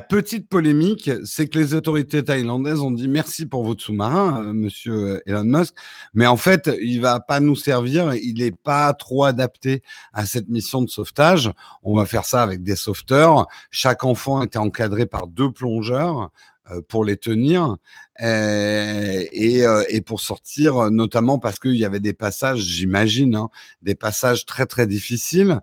petite 0.00 0.48
polémique, 0.48 1.10
c'est 1.24 1.48
que 1.48 1.58
les 1.58 1.74
autorités 1.74 2.24
thaïlandaises 2.24 2.80
ont 2.80 2.90
dit 2.90 3.08
merci 3.08 3.46
pour 3.46 3.64
votre 3.64 3.82
sous-marin, 3.82 4.42
euh, 4.42 4.52
monsieur 4.52 5.22
Elon 5.26 5.44
Musk, 5.44 5.74
mais 6.14 6.26
en 6.26 6.36
fait, 6.36 6.70
il 6.80 7.00
va 7.00 7.20
pas 7.20 7.40
nous 7.40 7.56
servir, 7.56 8.14
il 8.14 8.38
n'est 8.38 8.50
pas 8.50 8.92
trop 8.94 9.24
adapté 9.24 9.82
à 10.12 10.26
cette 10.26 10.48
mission 10.48 10.82
de 10.82 10.88
sauvetage. 10.88 11.50
On 11.82 11.96
va 11.96 12.06
faire 12.06 12.24
ça 12.24 12.42
avec 12.42 12.62
des 12.62 12.76
sauveteurs. 12.76 13.46
Chaque 13.70 14.04
enfant 14.04 14.42
était 14.42 14.58
encadré 14.58 15.06
par 15.06 15.26
deux 15.26 15.52
plongeurs. 15.52 16.30
Euh, 16.70 16.82
pour 16.86 17.04
les 17.04 17.16
tenir 17.16 17.76
euh, 18.20 19.24
et, 19.32 19.64
euh, 19.66 19.84
et, 19.88 20.00
pour 20.00 20.20
sortir, 20.20 20.90
notamment 20.90 21.38
parce 21.38 21.58
qu'il 21.58 21.76
y 21.76 21.84
avait 21.84 22.00
des 22.00 22.12
passages, 22.12 22.60
j'imagine, 22.60 23.36
hein, 23.36 23.48
des 23.82 23.94
passages 23.94 24.44
très 24.44 24.66
très 24.66 24.86
difficiles. 24.86 25.60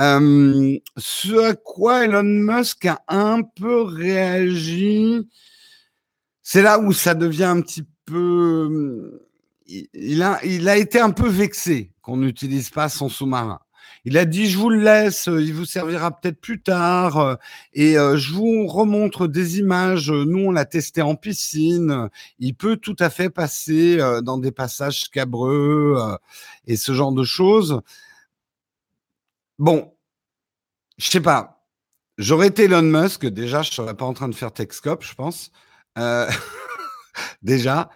Euh, 0.00 0.78
ce 0.96 1.50
à 1.50 1.54
quoi 1.54 2.04
Elon 2.04 2.22
Musk 2.24 2.86
a 2.86 3.02
un 3.08 3.42
peu 3.42 3.82
réagi, 3.82 5.28
c'est 6.42 6.62
là 6.62 6.78
où 6.78 6.92
ça 6.92 7.14
devient 7.14 7.44
un 7.44 7.60
petit 7.60 7.84
peu. 8.04 9.20
Il 9.66 10.22
a, 10.22 10.44
il 10.44 10.68
a 10.68 10.76
été 10.76 10.98
un 10.98 11.10
peu 11.10 11.28
vexé 11.28 11.92
qu'on 12.02 12.16
n'utilise 12.16 12.70
pas 12.70 12.88
son 12.88 13.08
sous-marin. 13.08 13.60
Il 14.06 14.18
a 14.18 14.26
dit, 14.26 14.48
je 14.48 14.58
vous 14.58 14.68
le 14.68 14.80
laisse, 14.80 15.28
euh, 15.28 15.40
il 15.40 15.54
vous 15.54 15.64
servira 15.64 16.10
peut-être 16.10 16.38
plus 16.38 16.60
tard. 16.60 17.18
Euh, 17.18 17.34
et 17.72 17.96
euh, 17.96 18.18
je 18.18 18.34
vous 18.34 18.66
remontre 18.66 19.26
des 19.26 19.58
images. 19.58 20.10
Nous, 20.10 20.40
on 20.40 20.50
l'a 20.50 20.66
testé 20.66 21.00
en 21.00 21.14
piscine. 21.14 22.10
Il 22.38 22.54
peut 22.54 22.76
tout 22.76 22.96
à 22.98 23.08
fait 23.08 23.30
passer 23.30 23.96
dans 24.22 24.36
des 24.36 24.52
passages 24.52 25.04
scabreux 25.04 25.96
et 26.66 26.76
ce 26.76 26.92
genre 26.92 27.12
de 27.12 27.24
choses. 27.24 27.80
Bon, 29.58 29.94
je 30.98 31.10
sais 31.10 31.20
pas. 31.20 31.66
J'aurais 32.18 32.48
été 32.48 32.64
Elon 32.64 32.82
Musk, 32.82 33.26
déjà, 33.26 33.62
je 33.62 33.72
serais 33.72 33.96
pas 33.96 34.04
en 34.04 34.14
train 34.14 34.28
de 34.28 34.34
faire 34.34 34.52
Texcop, 34.52 35.02
je 35.04 35.14
pense. 35.14 35.50
déjà 37.42 37.90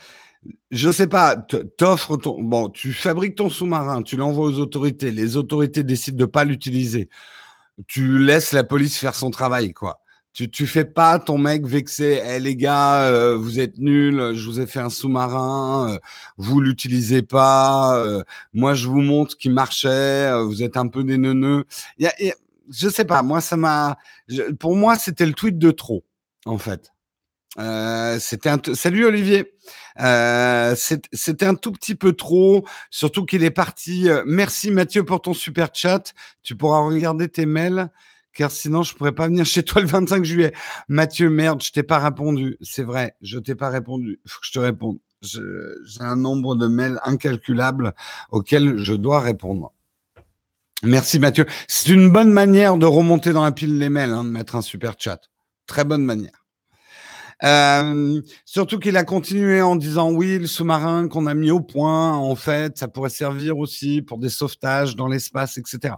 je 0.70 0.90
sais 0.90 1.06
pas, 1.06 1.36
t'offres 1.36 2.16
ton, 2.16 2.42
bon, 2.42 2.68
tu 2.68 2.92
fabriques 2.92 3.36
ton 3.36 3.50
sous-marin, 3.50 4.02
tu 4.02 4.16
l'envoies 4.16 4.46
aux 4.46 4.58
autorités, 4.58 5.10
les 5.10 5.36
autorités 5.36 5.82
décident 5.82 6.18
de 6.18 6.24
pas 6.26 6.44
l'utiliser. 6.44 7.08
Tu 7.86 8.18
laisses 8.18 8.52
la 8.52 8.64
police 8.64 8.98
faire 8.98 9.14
son 9.14 9.30
travail, 9.30 9.72
quoi. 9.72 10.00
Tu, 10.38 10.48
tu 10.48 10.68
fais 10.68 10.84
pas 10.84 11.18
ton 11.18 11.36
mec 11.36 11.66
vexé, 11.66 12.22
eh 12.24 12.38
les 12.38 12.54
gars, 12.54 13.02
euh, 13.02 13.36
vous 13.36 13.58
êtes 13.58 13.78
nuls, 13.78 14.34
je 14.36 14.46
vous 14.48 14.60
ai 14.60 14.68
fait 14.68 14.78
un 14.78 14.88
sous-marin, 14.88 15.94
euh, 15.94 15.98
vous 16.36 16.60
l'utilisez 16.60 17.22
pas, 17.22 17.96
euh, 17.96 18.22
moi 18.52 18.74
je 18.74 18.86
vous 18.86 19.00
montre 19.00 19.36
qu'il 19.36 19.52
marchait, 19.52 20.30
vous 20.44 20.62
êtes 20.62 20.76
un 20.76 20.86
peu 20.86 21.02
des 21.02 21.18
neuneux. 21.18 21.64
Y 21.98 22.06
a, 22.06 22.12
je 22.70 22.88
sais 22.88 23.04
pas, 23.04 23.24
moi 23.24 23.40
ça 23.40 23.56
m'a, 23.56 23.98
pour 24.60 24.76
moi 24.76 24.96
c'était 24.96 25.26
le 25.26 25.32
tweet 25.32 25.58
de 25.58 25.72
trop, 25.72 26.04
en 26.46 26.56
fait. 26.56 26.92
Euh, 27.58 28.20
c'était 28.20 28.50
un 28.50 28.60
Salut 28.74 29.06
Olivier. 29.06 29.54
Euh, 30.00 30.76
c'était 30.76 31.46
un 31.46 31.56
tout 31.56 31.72
petit 31.72 31.96
peu 31.96 32.12
trop, 32.12 32.64
surtout 32.90 33.24
qu'il 33.24 33.42
est 33.42 33.50
parti. 33.50 34.08
Euh, 34.08 34.22
merci 34.24 34.70
Mathieu 34.70 35.04
pour 35.04 35.20
ton 35.20 35.34
super 35.34 35.70
chat. 35.74 36.12
Tu 36.44 36.54
pourras 36.54 36.78
regarder 36.78 37.28
tes 37.28 37.44
mails, 37.44 37.90
car 38.38 38.52
sinon 38.52 38.84
je 38.84 38.94
pourrais 38.94 39.16
pas 39.16 39.26
venir 39.26 39.44
chez 39.44 39.64
toi 39.64 39.82
le 39.82 39.88
25 39.88 40.24
juillet. 40.24 40.54
Mathieu, 40.86 41.28
merde, 41.28 41.60
je 41.60 41.72
t'ai 41.72 41.82
pas 41.82 41.98
répondu. 41.98 42.56
C'est 42.60 42.84
vrai, 42.84 43.16
je 43.20 43.36
t'ai 43.40 43.56
pas 43.56 43.68
répondu. 43.68 44.20
Faut 44.26 44.38
que 44.38 44.46
je 44.46 44.52
te 44.52 44.60
réponde. 44.60 44.98
J'ai 45.22 45.40
un 45.98 46.14
nombre 46.14 46.54
de 46.54 46.68
mails 46.68 47.00
incalculable 47.02 47.94
auxquels 48.30 48.78
je 48.78 48.94
dois 48.94 49.18
répondre. 49.18 49.72
Merci 50.84 51.18
Mathieu. 51.18 51.46
C'est 51.66 51.90
une 51.90 52.10
bonne 52.10 52.30
manière 52.30 52.76
de 52.76 52.86
remonter 52.86 53.32
dans 53.32 53.42
la 53.42 53.50
pile 53.50 53.76
les 53.76 53.88
mails, 53.88 54.12
hein, 54.12 54.22
de 54.22 54.30
mettre 54.30 54.54
un 54.54 54.62
super 54.62 54.94
chat. 54.96 55.20
Très 55.66 55.82
bonne 55.82 56.04
manière. 56.04 56.37
Surtout 58.44 58.78
qu'il 58.78 58.96
a 58.96 59.04
continué 59.04 59.62
en 59.62 59.76
disant 59.76 60.10
oui, 60.10 60.38
le 60.38 60.46
sous-marin 60.46 61.08
qu'on 61.08 61.26
a 61.26 61.34
mis 61.34 61.50
au 61.50 61.60
point, 61.60 62.14
en 62.14 62.34
fait, 62.34 62.78
ça 62.78 62.88
pourrait 62.88 63.10
servir 63.10 63.58
aussi 63.58 64.02
pour 64.02 64.18
des 64.18 64.28
sauvetages 64.28 64.96
dans 64.96 65.06
l'espace, 65.06 65.58
etc. 65.58 65.94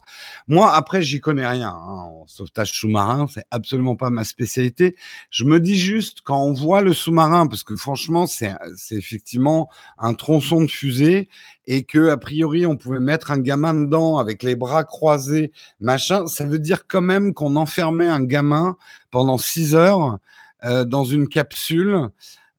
Moi, 0.49 0.73
après, 0.73 1.02
j'y 1.02 1.20
connais 1.20 1.47
rien. 1.47 1.70
Hein, 1.70 2.11
sauvetage 2.26 2.73
sous-marin, 2.73 3.26
c'est 3.32 3.44
absolument 3.50 3.97
pas 3.97 4.11
ma 4.11 4.25
spécialité. 4.25 4.97
Je 5.30 5.44
me 5.44 5.61
dis 5.61 5.78
juste 5.78 6.18
quand 6.23 6.42
on 6.42 6.52
voit 6.52 6.82
le 6.82 6.92
sous-marin, 6.92 7.47
parce 7.47 7.62
que 7.62 7.76
franchement, 7.76 8.26
c'est 8.26 8.54
effectivement 8.90 9.70
un 9.99 10.14
tronçon 10.14 10.62
de 10.62 10.68
fusée 10.68 11.28
et 11.66 11.85
que 11.85 12.09
a 12.09 12.16
priori 12.16 12.66
on 12.66 12.76
pouvait 12.76 13.00
mettre 13.00 13.30
un 13.30 13.38
gamin 13.38 13.75
dedans 13.75 14.18
avec 14.18 14.42
les 14.42 14.56
bras 14.56 14.85
croisés, 14.85 15.52
machin. 15.80 16.26
Ça 16.26 16.44
veut 16.44 16.59
dire 16.59 16.87
quand 16.87 17.00
même 17.00 17.32
qu'on 17.32 17.56
enfermait 17.56 18.09
un 18.09 18.23
gamin 18.23 18.76
pendant 19.11 19.38
six 19.38 19.75
heures 19.75 20.18
euh, 20.64 20.84
dans 20.84 21.04
une 21.04 21.28
capsule. 21.28 22.08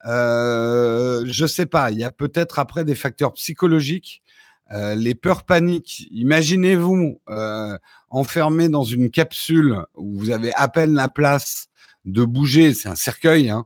Euh, 0.05 1.23
je 1.27 1.45
sais 1.45 1.65
pas, 1.65 1.91
il 1.91 1.99
y 1.99 2.03
a 2.03 2.11
peut-être 2.11 2.59
après 2.59 2.83
des 2.83 2.95
facteurs 2.95 3.33
psychologiques, 3.33 4.23
euh, 4.71 4.95
les 4.95 5.15
peurs 5.15 5.43
paniques. 5.43 6.07
Imaginez-vous 6.11 7.19
euh, 7.29 7.77
enfermé 8.09 8.69
dans 8.69 8.83
une 8.83 9.11
capsule 9.11 9.83
où 9.95 10.17
vous 10.17 10.29
avez 10.31 10.53
à 10.55 10.67
peine 10.67 10.93
la 10.93 11.07
place 11.07 11.67
de 12.05 12.25
bouger, 12.25 12.73
c'est 12.73 12.89
un 12.89 12.95
cercueil, 12.95 13.49
hein, 13.51 13.65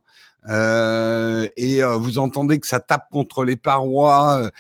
et 1.56 1.82
vous 1.84 2.20
entendez 2.20 2.60
que 2.60 2.68
ça 2.68 2.80
tape 2.80 3.10
contre 3.10 3.46
les 3.46 3.56
parois 3.56 4.52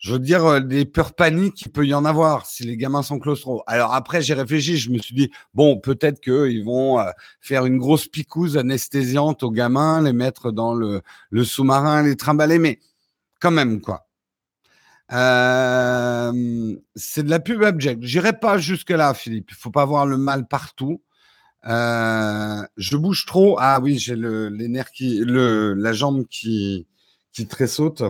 je 0.00 0.14
veux 0.14 0.18
dire, 0.18 0.44
euh, 0.46 0.60
des 0.60 0.86
peurs 0.86 1.14
paniques, 1.14 1.62
il 1.62 1.70
peut 1.70 1.86
y 1.86 1.92
en 1.94 2.06
avoir 2.06 2.46
si 2.46 2.64
les 2.64 2.76
gamins 2.78 3.02
sont 3.02 3.18
claustro. 3.18 3.62
Alors 3.66 3.92
après, 3.94 4.22
j'ai 4.22 4.32
réfléchi, 4.34 4.78
je 4.78 4.90
me 4.90 4.98
suis 4.98 5.14
dit, 5.14 5.30
bon, 5.52 5.78
peut-être 5.78 6.20
qu'ils 6.20 6.64
vont 6.64 6.98
euh, 6.98 7.10
faire 7.40 7.66
une 7.66 7.76
grosse 7.78 8.08
picouse 8.08 8.56
anesthésiante 8.56 9.42
aux 9.42 9.50
gamins, 9.50 10.02
les 10.02 10.14
mettre 10.14 10.52
dans 10.52 10.74
le, 10.74 11.02
sous-marin, 11.44 12.02
les 12.02 12.16
trimballer, 12.16 12.58
mais 12.58 12.80
quand 13.40 13.50
même, 13.50 13.80
quoi. 13.82 14.06
Euh, 15.12 16.76
c'est 16.94 17.24
de 17.24 17.30
la 17.30 17.40
pub 17.40 17.62
abject. 17.62 18.02
J'irai 18.02 18.32
pas 18.32 18.58
jusque-là, 18.58 19.12
Philippe. 19.12 19.50
Il 19.50 19.56
faut 19.56 19.70
pas 19.70 19.84
voir 19.84 20.06
le 20.06 20.16
mal 20.16 20.46
partout. 20.46 21.02
Euh, 21.66 22.62
je 22.76 22.96
bouge 22.96 23.26
trop. 23.26 23.56
Ah 23.60 23.80
oui, 23.82 23.98
j'ai 23.98 24.16
le, 24.16 24.48
les 24.48 24.68
nerfs 24.68 24.92
le, 25.00 25.74
la 25.74 25.92
jambe 25.92 26.26
qui, 26.26 26.86
qui 27.32 27.46
tressaute. 27.46 28.02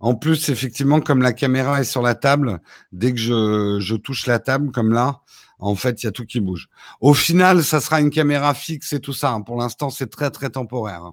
En 0.00 0.14
plus, 0.14 0.48
effectivement, 0.48 1.00
comme 1.00 1.22
la 1.22 1.32
caméra 1.32 1.80
est 1.80 1.84
sur 1.84 2.02
la 2.02 2.14
table, 2.14 2.60
dès 2.92 3.12
que 3.12 3.18
je, 3.18 3.96
touche 3.96 4.26
la 4.26 4.38
table, 4.38 4.70
comme 4.70 4.92
là, 4.92 5.20
en 5.58 5.74
fait, 5.74 6.02
il 6.02 6.06
y 6.06 6.08
a 6.08 6.12
tout 6.12 6.26
qui 6.26 6.40
bouge. 6.40 6.68
Au 7.00 7.14
final, 7.14 7.64
ça 7.64 7.80
sera 7.80 8.00
une 8.00 8.10
caméra 8.10 8.54
fixe 8.54 8.92
et 8.92 9.00
tout 9.00 9.12
ça. 9.12 9.30
Hein. 9.30 9.42
Pour 9.42 9.56
l'instant, 9.56 9.90
c'est 9.90 10.10
très, 10.10 10.30
très 10.30 10.50
temporaire. 10.50 11.12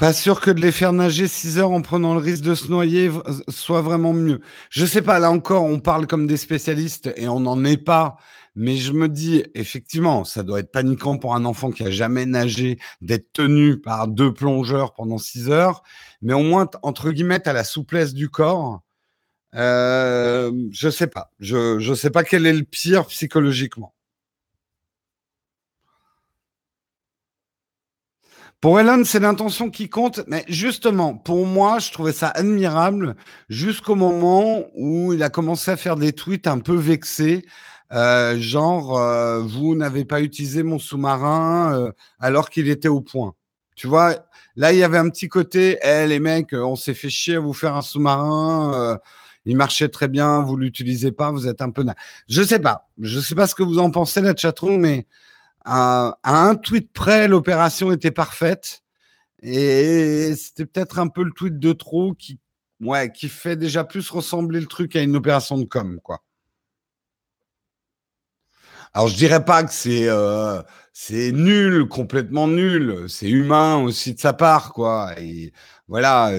Pas 0.00 0.14
sûr 0.14 0.40
que 0.40 0.50
de 0.50 0.62
les 0.62 0.72
faire 0.72 0.94
nager 0.94 1.28
6 1.28 1.58
heures 1.58 1.72
en 1.72 1.82
prenant 1.82 2.14
le 2.14 2.20
risque 2.20 2.42
de 2.42 2.54
se 2.54 2.68
noyer 2.68 3.10
soit 3.48 3.82
vraiment 3.82 4.14
mieux. 4.14 4.40
Je 4.70 4.86
sais 4.86 5.02
pas, 5.02 5.18
là 5.18 5.30
encore, 5.30 5.64
on 5.64 5.78
parle 5.78 6.06
comme 6.06 6.26
des 6.26 6.38
spécialistes 6.38 7.12
et 7.16 7.28
on 7.28 7.40
n'en 7.40 7.62
est 7.66 7.76
pas. 7.76 8.16
Mais 8.56 8.76
je 8.76 8.92
me 8.92 9.08
dis, 9.08 9.44
effectivement, 9.54 10.24
ça 10.24 10.42
doit 10.42 10.60
être 10.60 10.72
paniquant 10.72 11.18
pour 11.18 11.34
un 11.34 11.44
enfant 11.44 11.70
qui 11.70 11.84
a 11.84 11.90
jamais 11.90 12.26
nagé 12.26 12.78
d'être 13.00 13.32
tenu 13.32 13.80
par 13.80 14.08
deux 14.08 14.32
plongeurs 14.34 14.92
pendant 14.94 15.18
6 15.18 15.50
heures. 15.50 15.82
Mais 16.22 16.34
au 16.34 16.42
moins, 16.42 16.68
entre 16.82 17.10
guillemets, 17.12 17.46
à 17.48 17.52
la 17.52 17.64
souplesse 17.64 18.14
du 18.14 18.28
corps. 18.28 18.82
Euh, 19.54 20.52
je 20.72 20.90
sais 20.90 21.06
pas. 21.08 21.30
Je 21.40 21.88
ne 21.88 21.94
sais 21.94 22.10
pas 22.10 22.24
quel 22.24 22.46
est 22.46 22.52
le 22.52 22.64
pire 22.64 23.06
psychologiquement. 23.06 23.94
Pour 28.60 28.78
Elon, 28.78 29.04
c'est 29.06 29.20
l'intention 29.20 29.70
qui 29.70 29.88
compte, 29.88 30.20
mais 30.26 30.44
justement, 30.46 31.14
pour 31.16 31.46
moi, 31.46 31.78
je 31.78 31.90
trouvais 31.92 32.12
ça 32.12 32.28
admirable 32.28 33.16
jusqu'au 33.48 33.94
moment 33.94 34.66
où 34.74 35.14
il 35.14 35.22
a 35.22 35.30
commencé 35.30 35.70
à 35.70 35.78
faire 35.78 35.96
des 35.96 36.12
tweets 36.12 36.46
un 36.46 36.58
peu 36.58 36.74
vexés, 36.74 37.46
euh, 37.92 38.38
genre 38.38 38.98
euh, 38.98 39.40
vous 39.40 39.74
n'avez 39.74 40.04
pas 40.04 40.20
utilisé 40.20 40.62
mon 40.62 40.78
sous-marin 40.78 41.74
euh, 41.74 41.92
alors 42.20 42.50
qu'il 42.50 42.68
était 42.68 42.88
au 42.88 43.00
point. 43.00 43.34
Tu 43.76 43.86
vois, 43.86 44.26
là 44.56 44.72
il 44.72 44.78
y 44.78 44.84
avait 44.84 44.98
un 44.98 45.08
petit 45.10 45.28
côté, 45.28 45.78
eh 45.82 46.06
les 46.06 46.20
mecs, 46.20 46.52
on 46.52 46.76
s'est 46.76 46.94
fait 46.94 47.10
chier 47.10 47.36
à 47.36 47.40
vous 47.40 47.54
faire 47.54 47.74
un 47.76 47.82
sous-marin, 47.82 48.98
il 49.46 49.56
marchait 49.56 49.88
très 49.88 50.08
bien, 50.08 50.42
vous 50.42 50.56
l'utilisez 50.56 51.12
pas, 51.12 51.30
vous 51.32 51.48
êtes 51.48 51.62
un 51.62 51.70
peu. 51.70 51.84
Je 52.28 52.42
sais 52.42 52.58
pas, 52.58 52.88
je 53.00 53.20
sais 53.20 53.34
pas 53.34 53.46
ce 53.46 53.54
que 53.54 53.62
vous 53.62 53.78
en 53.78 53.90
pensez 53.90 54.20
la 54.20 54.36
chatroom, 54.36 54.80
mais 54.80 55.06
à, 55.64 56.18
un 56.24 56.56
tweet 56.56 56.92
près, 56.92 57.28
l'opération 57.28 57.92
était 57.92 58.10
parfaite. 58.10 58.82
Et 59.42 60.34
c'était 60.36 60.66
peut-être 60.66 60.98
un 60.98 61.08
peu 61.08 61.22
le 61.24 61.32
tweet 61.32 61.58
de 61.58 61.72
trop 61.72 62.14
qui, 62.14 62.38
ouais, 62.80 63.10
qui 63.12 63.28
fait 63.28 63.56
déjà 63.56 63.84
plus 63.84 64.10
ressembler 64.10 64.60
le 64.60 64.66
truc 64.66 64.96
à 64.96 65.02
une 65.02 65.16
opération 65.16 65.58
de 65.58 65.64
com, 65.64 66.00
quoi. 66.02 66.22
Alors 68.92 69.08
je 69.08 69.16
dirais 69.16 69.44
pas 69.44 69.62
que 69.64 69.72
c'est 69.72 70.08
euh, 70.08 70.62
c'est 70.92 71.32
nul, 71.32 71.88
complètement 71.88 72.48
nul. 72.48 73.06
C'est 73.08 73.28
humain 73.28 73.76
aussi 73.76 74.14
de 74.14 74.20
sa 74.20 74.32
part, 74.32 74.72
quoi. 74.72 75.18
Et 75.20 75.52
voilà, 75.88 76.32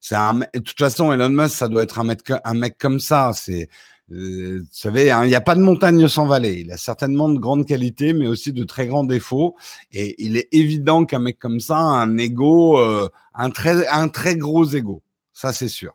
c'est 0.00 0.14
un. 0.14 0.34
De 0.34 0.58
toute 0.60 0.78
façon, 0.78 1.12
Elon 1.12 1.30
Musk, 1.30 1.54
ça 1.56 1.68
doit 1.68 1.82
être 1.82 1.98
un 1.98 2.04
mec, 2.04 2.20
un 2.44 2.54
mec 2.54 2.76
comme 2.78 3.00
ça. 3.00 3.32
C'est 3.34 3.68
euh, 4.12 4.60
vous 4.60 4.68
savez, 4.72 5.10
hein, 5.10 5.24
il 5.24 5.28
n'y 5.28 5.34
a 5.34 5.40
pas 5.40 5.54
de 5.54 5.60
montagne 5.62 6.06
sans 6.08 6.26
vallée. 6.26 6.60
Il 6.60 6.72
a 6.72 6.76
certainement 6.76 7.28
de 7.28 7.38
grandes 7.38 7.66
qualités, 7.66 8.12
mais 8.12 8.26
aussi 8.26 8.52
de 8.52 8.64
très 8.64 8.86
grands 8.86 9.04
défauts. 9.04 9.56
Et 9.92 10.22
il 10.22 10.36
est 10.36 10.48
évident 10.52 11.04
qu'un 11.06 11.20
mec 11.20 11.38
comme 11.38 11.60
ça 11.60 11.76
a 11.78 11.80
un 11.80 12.18
ego, 12.18 12.78
euh, 12.78 13.08
un, 13.34 13.50
très, 13.50 13.86
un 13.88 14.08
très 14.08 14.36
gros 14.36 14.64
ego. 14.66 15.02
Ça, 15.32 15.52
c'est 15.52 15.68
sûr. 15.68 15.94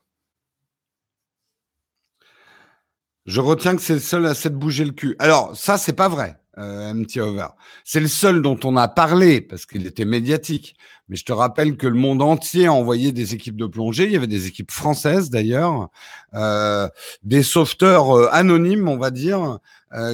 Je 3.28 3.42
retiens 3.42 3.76
que 3.76 3.82
c'est 3.82 3.94
le 3.94 4.00
seul 4.00 4.26
à 4.26 4.34
s'être 4.34 4.58
bougé 4.58 4.86
le 4.86 4.94
cul. 4.94 5.18
Alors, 5.20 5.56
ça, 5.56 5.78
c'est 5.78 5.94
pas 5.94 6.08
vrai. 6.08 6.38
Euh, 6.58 6.94
MT 6.94 7.18
Over. 7.18 7.48
C'est 7.84 8.00
le 8.00 8.08
seul 8.08 8.42
dont 8.42 8.58
on 8.64 8.78
a 8.78 8.88
parlé 8.88 9.42
parce 9.42 9.66
qu'il 9.66 9.86
était 9.86 10.06
médiatique. 10.06 10.76
Mais 11.08 11.16
je 11.18 11.26
te 11.26 11.34
rappelle 11.34 11.78
que 11.78 11.88
le 11.88 11.96
monde 11.96 12.22
entier 12.22 12.66
a 12.66 12.74
envoyé 12.74 13.12
des 13.12 13.36
équipes 13.36 13.58
de 13.58 13.68
plongée. 13.68 14.06
Il 14.06 14.12
y 14.12 14.16
avait 14.16 14.28
des 14.28 14.48
équipes 14.48 14.72
françaises 14.72 15.30
d'ailleurs, 15.30 15.90
euh, 16.34 16.88
des 17.22 17.44
sauveteurs 17.44 18.18
euh, 18.18 18.30
anonymes, 18.32 18.88
on 18.88 18.98
va 18.98 19.12
dire, 19.12 19.60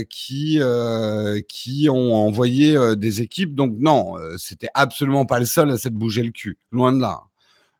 qui 0.09 0.59
qui 1.47 1.89
ont 1.89 2.13
envoyé 2.15 2.95
des 2.95 3.21
équipes. 3.21 3.55
Donc 3.55 3.75
non, 3.79 4.15
c'était 4.37 4.69
absolument 4.73 5.25
pas 5.25 5.39
le 5.39 5.45
seul 5.45 5.71
à 5.71 5.77
s'être 5.77 5.95
bougé 5.95 6.21
le 6.23 6.31
cul. 6.31 6.59
Loin 6.71 6.91
de 6.91 7.01
là. 7.01 7.21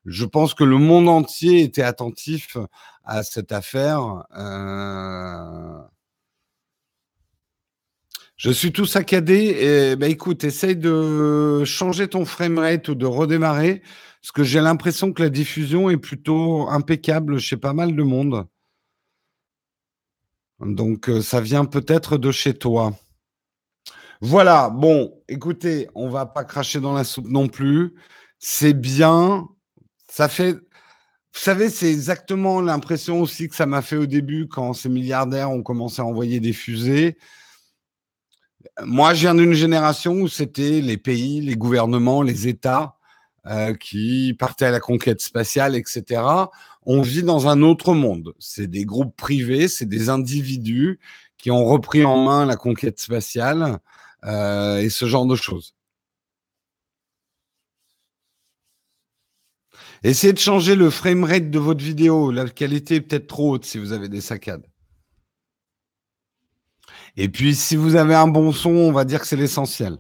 Je 0.06 0.25
pense 0.25 0.54
que 0.54 0.63
le 0.63 0.78
monde 0.78 1.08
entier 1.08 1.62
était 1.62 1.84
attentif 1.84 2.58
à 3.04 3.24
cette 3.24 3.52
affaire. 3.52 4.25
Je 8.43 8.51
suis 8.51 8.73
tout 8.73 8.86
saccadé. 8.86 9.36
Et, 9.62 9.95
bah, 9.95 10.10
écoute, 10.10 10.43
essaye 10.43 10.75
de 10.75 11.63
changer 11.63 12.10
ton 12.10 12.25
framerate 12.25 12.89
ou 12.89 12.95
de 12.95 13.06
redémarrer, 13.06 13.82
parce 14.21 14.34
que 14.34 14.43
j'ai 14.43 14.60
l'impression 14.60 15.13
que 15.13 15.23
la 15.23 15.29
diffusion 15.29 15.89
est 15.89 15.97
plutôt 15.97 16.69
impeccable 16.69 17.39
chez 17.39 17.56
pas 17.56 17.71
mal 17.71 17.95
de 17.95 18.03
monde. 18.03 18.45
Donc, 20.60 21.10
euh, 21.10 21.21
ça 21.21 21.39
vient 21.39 21.63
peut-être 21.63 22.17
de 22.17 22.32
chez 22.32 22.53
toi. 22.53 22.93
Voilà, 24.19 24.69
bon, 24.69 25.21
écoutez, 25.29 25.88
on 25.95 26.10
va 26.10 26.25
pas 26.25 26.43
cracher 26.43 26.82
dans 26.82 26.93
la 26.93 27.06
soupe 27.06 27.29
non 27.29 27.47
plus. 27.47 27.93
C'est 28.39 28.73
bien. 28.73 29.47
Ça 30.10 30.27
fait. 30.27 30.53
Vous 30.53 31.39
savez, 31.39 31.69
c'est 31.69 31.89
exactement 31.89 32.60
l'impression 32.60 33.21
aussi 33.21 33.47
que 33.47 33.56
ça 33.56 33.65
m'a 33.65 33.82
fait 33.82 33.97
au 33.97 34.06
début 34.06 34.49
quand 34.49 34.73
ces 34.73 34.89
milliardaires 34.89 35.49
ont 35.49 35.63
commencé 35.63 36.01
à 36.01 36.06
envoyer 36.06 36.41
des 36.41 36.53
fusées. 36.53 37.17
Moi, 38.81 39.13
je 39.13 39.21
viens 39.21 39.36
d'une 39.36 39.53
génération 39.53 40.13
où 40.13 40.27
c'était 40.27 40.81
les 40.81 40.97
pays, 40.97 41.41
les 41.41 41.55
gouvernements, 41.55 42.21
les 42.23 42.47
États 42.47 42.97
euh, 43.47 43.75
qui 43.75 44.33
partaient 44.39 44.65
à 44.65 44.71
la 44.71 44.79
conquête 44.79 45.21
spatiale, 45.21 45.75
etc. 45.75 46.21
On 46.83 47.01
vit 47.01 47.23
dans 47.23 47.47
un 47.47 47.62
autre 47.62 47.93
monde. 47.93 48.33
C'est 48.39 48.67
des 48.67 48.86
groupes 48.86 49.15
privés, 49.15 49.67
c'est 49.67 49.86
des 49.86 50.09
individus 50.09 50.99
qui 51.38 51.51
ont 51.51 51.65
repris 51.65 52.05
en 52.05 52.23
main 52.23 52.45
la 52.45 52.55
conquête 52.55 52.99
spatiale 52.99 53.79
euh, 54.25 54.79
et 54.79 54.89
ce 54.89 55.05
genre 55.05 55.25
de 55.25 55.36
choses. 55.36 55.75
Essayez 60.03 60.33
de 60.33 60.39
changer 60.39 60.75
le 60.75 60.89
framerate 60.89 61.49
de 61.49 61.59
votre 61.59 61.83
vidéo. 61.83 62.31
La 62.31 62.47
qualité 62.49 62.95
est 62.95 63.01
peut-être 63.01 63.27
trop 63.27 63.51
haute 63.53 63.65
si 63.65 63.77
vous 63.77 63.91
avez 63.93 64.09
des 64.09 64.21
saccades. 64.21 64.65
Et 67.15 67.30
puis, 67.30 67.56
si 67.56 67.76
vous 67.76 67.95
avez 67.95 68.15
un 68.15 68.28
bon 68.28 68.52
son, 68.52 68.71
on 68.71 68.91
va 68.91 69.06
dire 69.06 69.21
que 69.21 69.28
c'est 69.28 69.36
l'essentiel. 69.36 69.93
De 69.93 69.99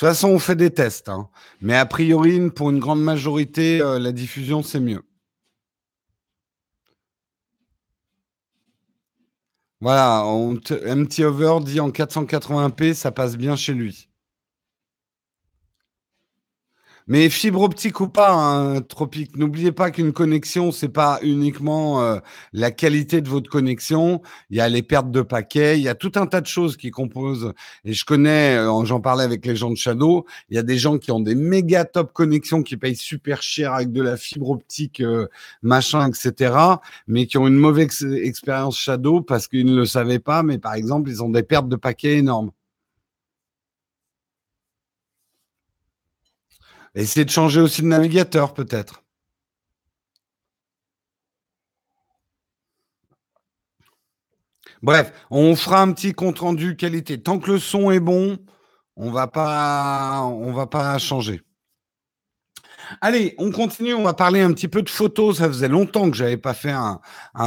toute 0.00 0.08
façon, 0.08 0.28
on 0.28 0.38
fait 0.38 0.56
des 0.56 0.70
tests. 0.70 1.08
Hein. 1.08 1.28
Mais 1.60 1.76
a 1.76 1.86
priori, 1.86 2.50
pour 2.50 2.70
une 2.70 2.78
grande 2.78 3.02
majorité, 3.02 3.80
euh, 3.80 3.98
la 3.98 4.12
diffusion, 4.12 4.62
c'est 4.62 4.80
mieux. 4.80 5.02
Voilà, 9.80 10.24
MT 10.24 11.20
Over 11.20 11.58
dit 11.62 11.80
en 11.80 11.90
480p, 11.90 12.94
ça 12.94 13.12
passe 13.12 13.36
bien 13.36 13.56
chez 13.56 13.74
lui. 13.74 14.08
Mais 17.08 17.28
fibre 17.30 17.62
optique 17.62 18.00
ou 18.00 18.08
pas, 18.08 18.32
hein, 18.32 18.80
Tropique, 18.80 19.36
n'oubliez 19.36 19.70
pas 19.70 19.92
qu'une 19.92 20.12
connexion, 20.12 20.72
c'est 20.72 20.88
pas 20.88 21.20
uniquement 21.22 22.02
euh, 22.02 22.18
la 22.52 22.72
qualité 22.72 23.20
de 23.20 23.28
votre 23.28 23.48
connexion. 23.48 24.22
Il 24.50 24.56
y 24.56 24.60
a 24.60 24.68
les 24.68 24.82
pertes 24.82 25.12
de 25.12 25.22
paquets, 25.22 25.78
il 25.78 25.84
y 25.84 25.88
a 25.88 25.94
tout 25.94 26.10
un 26.16 26.26
tas 26.26 26.40
de 26.40 26.48
choses 26.48 26.76
qui 26.76 26.90
composent. 26.90 27.52
Et 27.84 27.92
je 27.92 28.04
connais, 28.04 28.56
euh, 28.56 28.84
j'en 28.84 29.00
parlais 29.00 29.22
avec 29.22 29.46
les 29.46 29.54
gens 29.54 29.70
de 29.70 29.76
Shadow, 29.76 30.26
il 30.50 30.56
y 30.56 30.58
a 30.58 30.64
des 30.64 30.78
gens 30.78 30.98
qui 30.98 31.12
ont 31.12 31.20
des 31.20 31.36
méga 31.36 31.84
top 31.84 32.12
connexions 32.12 32.64
qui 32.64 32.76
payent 32.76 32.96
super 32.96 33.40
cher 33.40 33.74
avec 33.74 33.92
de 33.92 34.02
la 34.02 34.16
fibre 34.16 34.50
optique, 34.50 35.00
euh, 35.00 35.28
machin, 35.62 36.10
etc. 36.10 36.54
Mais 37.06 37.26
qui 37.26 37.38
ont 37.38 37.46
une 37.46 37.54
mauvaise 37.54 38.02
expérience 38.02 38.78
Shadow 38.80 39.20
parce 39.20 39.46
qu'ils 39.46 39.66
ne 39.66 39.76
le 39.76 39.86
savaient 39.86 40.18
pas. 40.18 40.42
Mais 40.42 40.58
par 40.58 40.74
exemple, 40.74 41.08
ils 41.08 41.22
ont 41.22 41.30
des 41.30 41.44
pertes 41.44 41.68
de 41.68 41.76
paquets 41.76 42.16
énormes. 42.18 42.50
Essayez 46.96 47.26
de 47.26 47.30
changer 47.30 47.60
aussi 47.60 47.82
de 47.82 47.88
navigateur, 47.88 48.54
peut-être. 48.54 49.02
Bref, 54.82 55.12
on 55.30 55.54
fera 55.56 55.82
un 55.82 55.92
petit 55.92 56.14
compte 56.14 56.38
rendu 56.38 56.74
qualité. 56.74 57.22
Tant 57.22 57.38
que 57.38 57.50
le 57.52 57.58
son 57.58 57.90
est 57.90 58.00
bon, 58.00 58.38
on 58.96 59.10
va 59.10 59.26
pas, 59.26 60.30
va 60.54 60.66
pas 60.66 60.98
changer. 60.98 61.42
Allez, 63.02 63.34
on 63.36 63.50
continue. 63.50 63.92
On 63.92 64.04
va 64.04 64.14
parler 64.14 64.40
un 64.40 64.52
petit 64.54 64.68
peu 64.68 64.80
de 64.82 64.88
photos. 64.88 65.38
Ça 65.38 65.48
faisait 65.48 65.68
longtemps 65.68 66.10
que 66.10 66.16
j'avais 66.16 66.36
pas 66.38 66.54
fait 66.54 66.72
un, 66.72 67.00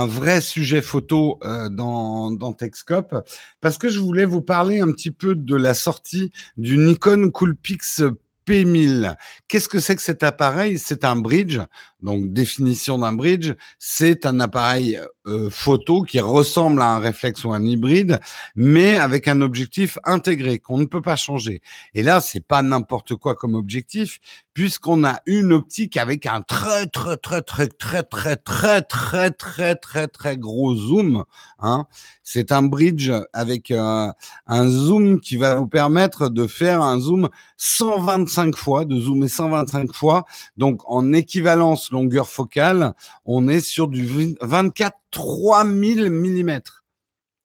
vrai 0.06 0.42
sujet 0.42 0.82
photo 0.84 1.40
euh, 1.44 1.70
dans, 1.70 2.30
dans 2.32 2.54
Techscope 2.54 3.16
parce 3.62 3.78
que 3.80 3.90
je 3.90 4.00
voulais 4.00 4.26
vous 4.26 4.42
parler 4.42 4.80
un 4.80 4.92
petit 4.92 5.12
peu 5.12 5.34
de 5.34 5.56
la 5.56 5.74
sortie 5.74 6.32
du 6.58 6.78
Nikon 6.78 7.32
Coolpix 7.32 8.04
P1000. 8.50 9.16
Qu'est-ce 9.48 9.70
que 9.70 9.80
c'est 9.80 9.96
que 9.96 10.02
cet 10.02 10.24
appareil? 10.24 10.80
C'est 10.80 11.06
un 11.06 11.16
bridge. 11.16 11.60
Donc, 12.02 12.32
définition 12.32 12.98
d'un 13.00 13.14
bridge, 13.14 13.54
c'est 13.78 14.26
un 14.26 14.40
appareil 14.40 15.00
euh, 15.28 15.50
photo 15.50 16.04
qui 16.04 16.20
ressemble 16.20 16.82
à 16.82 16.96
un 16.96 17.00
réflexe 17.00 17.44
ou 17.44 17.52
un 17.52 17.64
hybride, 17.64 18.20
mais 18.56 18.98
avec 18.98 19.28
un 19.28 19.42
objectif 19.42 19.98
intégré 20.06 20.60
qu'on 20.60 20.78
ne 20.78 20.86
peut 20.86 21.02
pas 21.02 21.18
changer. 21.18 21.62
Et 21.94 22.04
là, 22.04 22.22
c'est 22.22 22.46
pas 22.46 22.62
n'importe 22.62 23.16
quoi 23.16 23.36
comme 23.36 23.54
objectif, 23.54 24.20
puisqu'on 24.54 25.04
a 25.04 25.20
une 25.26 25.54
optique 25.54 25.98
avec 25.98 26.26
un 26.26 26.42
très 26.42 26.88
très 26.88 27.18
très 27.18 27.42
très 27.42 27.68
très 27.68 28.04
très 28.04 28.36
très 28.38 28.82
très 28.82 29.32
très 29.32 29.76
très 29.76 30.08
très 30.08 30.38
gros 30.38 30.76
zoom. 30.76 31.26
Hein. 31.60 31.86
C'est 32.24 32.52
un 32.52 32.64
bridge 32.64 33.12
avec 33.34 33.72
un 33.72 34.14
zoom 34.68 35.20
qui 35.20 35.38
va 35.38 35.56
vous 35.56 35.68
permettre 35.68 36.30
de 36.30 36.48
faire 36.48 36.82
un 36.82 37.00
zoom 37.00 37.30
125 37.58 38.56
fois, 38.56 38.86
de 38.86 39.00
zoomer 39.00 39.30
125 39.30 39.94
fois. 39.94 40.26
Donc 40.58 40.82
en 40.86 41.14
équivalence 41.14 41.89
longueur 41.92 42.30
focale, 42.30 42.94
on 43.26 43.48
est 43.48 43.60
sur 43.62 43.88
du 43.88 44.36
24 44.42 44.98
3000 45.12 46.10
mm. 46.10 46.62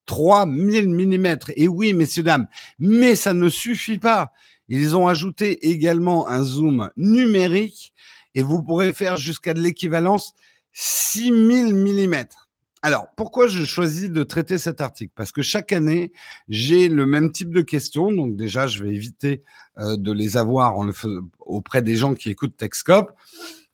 3000 0.06 0.88
mm. 0.88 1.38
Et 1.56 1.68
oui, 1.68 1.92
messieurs, 1.94 2.22
dames, 2.22 2.46
mais 2.78 3.16
ça 3.16 3.32
ne 3.32 3.48
suffit 3.48 3.98
pas. 3.98 4.32
Ils 4.68 4.96
ont 4.96 5.08
ajouté 5.08 5.68
également 5.68 6.28
un 6.28 6.42
zoom 6.42 6.90
numérique 6.96 7.92
et 8.34 8.42
vous 8.42 8.62
pourrez 8.62 8.92
faire 8.92 9.16
jusqu'à 9.16 9.54
de 9.54 9.60
l'équivalence 9.60 10.34
6000 10.72 11.74
mm. 11.74 12.24
Alors, 12.84 13.06
pourquoi 13.16 13.46
je 13.46 13.64
choisis 13.64 14.10
de 14.10 14.22
traiter 14.24 14.58
cet 14.58 14.82
article? 14.82 15.10
Parce 15.16 15.32
que 15.32 15.40
chaque 15.40 15.72
année, 15.72 16.12
j'ai 16.50 16.90
le 16.90 17.06
même 17.06 17.32
type 17.32 17.50
de 17.50 17.62
questions. 17.62 18.12
Donc 18.12 18.36
déjà, 18.36 18.66
je 18.66 18.84
vais 18.84 18.94
éviter 18.94 19.42
euh, 19.78 19.96
de 19.96 20.12
les 20.12 20.36
avoir 20.36 20.76
auprès 21.38 21.80
des 21.80 21.96
gens 21.96 22.14
qui 22.14 22.28
écoutent 22.28 22.58
Techscope. 22.58 23.12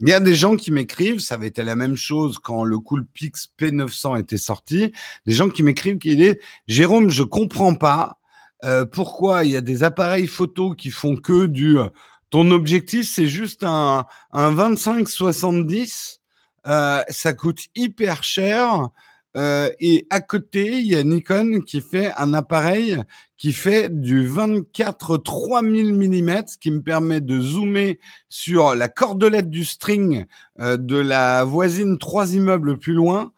Il 0.01 0.09
y 0.09 0.13
a 0.13 0.21
des 0.21 0.35
gens 0.35 0.57
qui 0.57 0.71
m'écrivent, 0.71 1.21
ça 1.21 1.35
avait 1.35 1.49
été 1.49 1.63
la 1.63 1.77
même 1.77 1.97
chose 1.97 2.39
quand 2.39 2.65
le 2.65 2.79
Coolpix 2.79 3.49
P900 3.59 4.21
était 4.21 4.39
sorti, 4.39 4.93
des 5.27 5.33
gens 5.33 5.49
qui 5.49 5.63
m'écrivent 5.63 5.99
qui 5.99 6.17
disent 6.17 6.39
«Jérôme, 6.67 7.11
je 7.11 7.23
comprends 7.23 7.75
pas 7.75 8.19
euh, 8.65 8.85
pourquoi 8.87 9.45
il 9.45 9.53
y 9.53 9.57
a 9.57 9.61
des 9.61 9.83
appareils 9.83 10.27
photo 10.27 10.75
qui 10.75 10.91
font 10.91 11.17
que 11.17 11.47
du... 11.47 11.79
Euh, 11.79 11.89
ton 12.31 12.53
objectif, 12.53 13.11
c'est 13.13 13.27
juste 13.27 13.65
un, 13.65 14.07
un 14.33 14.55
25-70 14.55 16.21
euh, 16.67 17.03
ça 17.09 17.33
coûte 17.33 17.67
hyper 17.75 18.23
cher. 18.23 18.89
Euh, 19.37 19.71
et 19.79 20.07
à 20.11 20.21
côté, 20.21 20.79
il 20.79 20.87
y 20.87 20.97
a 20.97 21.05
Nikon 21.05 21.61
qui 21.61 21.81
fait 21.81 22.13
un 22.17 22.35
appareil 22.35 22.99
qui 23.37 23.53
fait 23.53 23.89
du 23.89 24.27
24 24.27 25.19
3000 25.19 25.95
mm, 25.95 26.45
qui 26.61 26.71
me 26.71 26.83
permet 26.83 27.21
de 27.21 27.41
zoomer 27.41 27.99
sur 28.29 28.75
la 28.75 28.89
cordelette 28.89 29.49
du 29.49 29.65
string 29.65 30.27
euh, 30.59 30.77
de 30.77 30.97
la 30.97 31.45
voisine 31.45 31.99
trois 31.99 32.35
immeubles 32.35 32.79
plus 32.79 32.95
loin. 32.95 33.33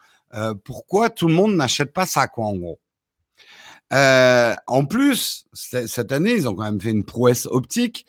pourquoi 0.64 1.10
tout 1.10 1.28
le 1.28 1.34
monde 1.34 1.54
n'achète 1.54 1.92
pas 1.92 2.06
ça, 2.06 2.26
quoi, 2.26 2.46
en 2.46 2.56
gros? 2.56 2.80
En 3.90 4.86
plus, 4.86 5.44
cette 5.52 6.12
année, 6.12 6.32
ils 6.32 6.48
ont 6.48 6.54
quand 6.54 6.64
même 6.64 6.80
fait 6.80 6.90
une 6.90 7.04
prouesse 7.04 7.44
optique 7.44 8.06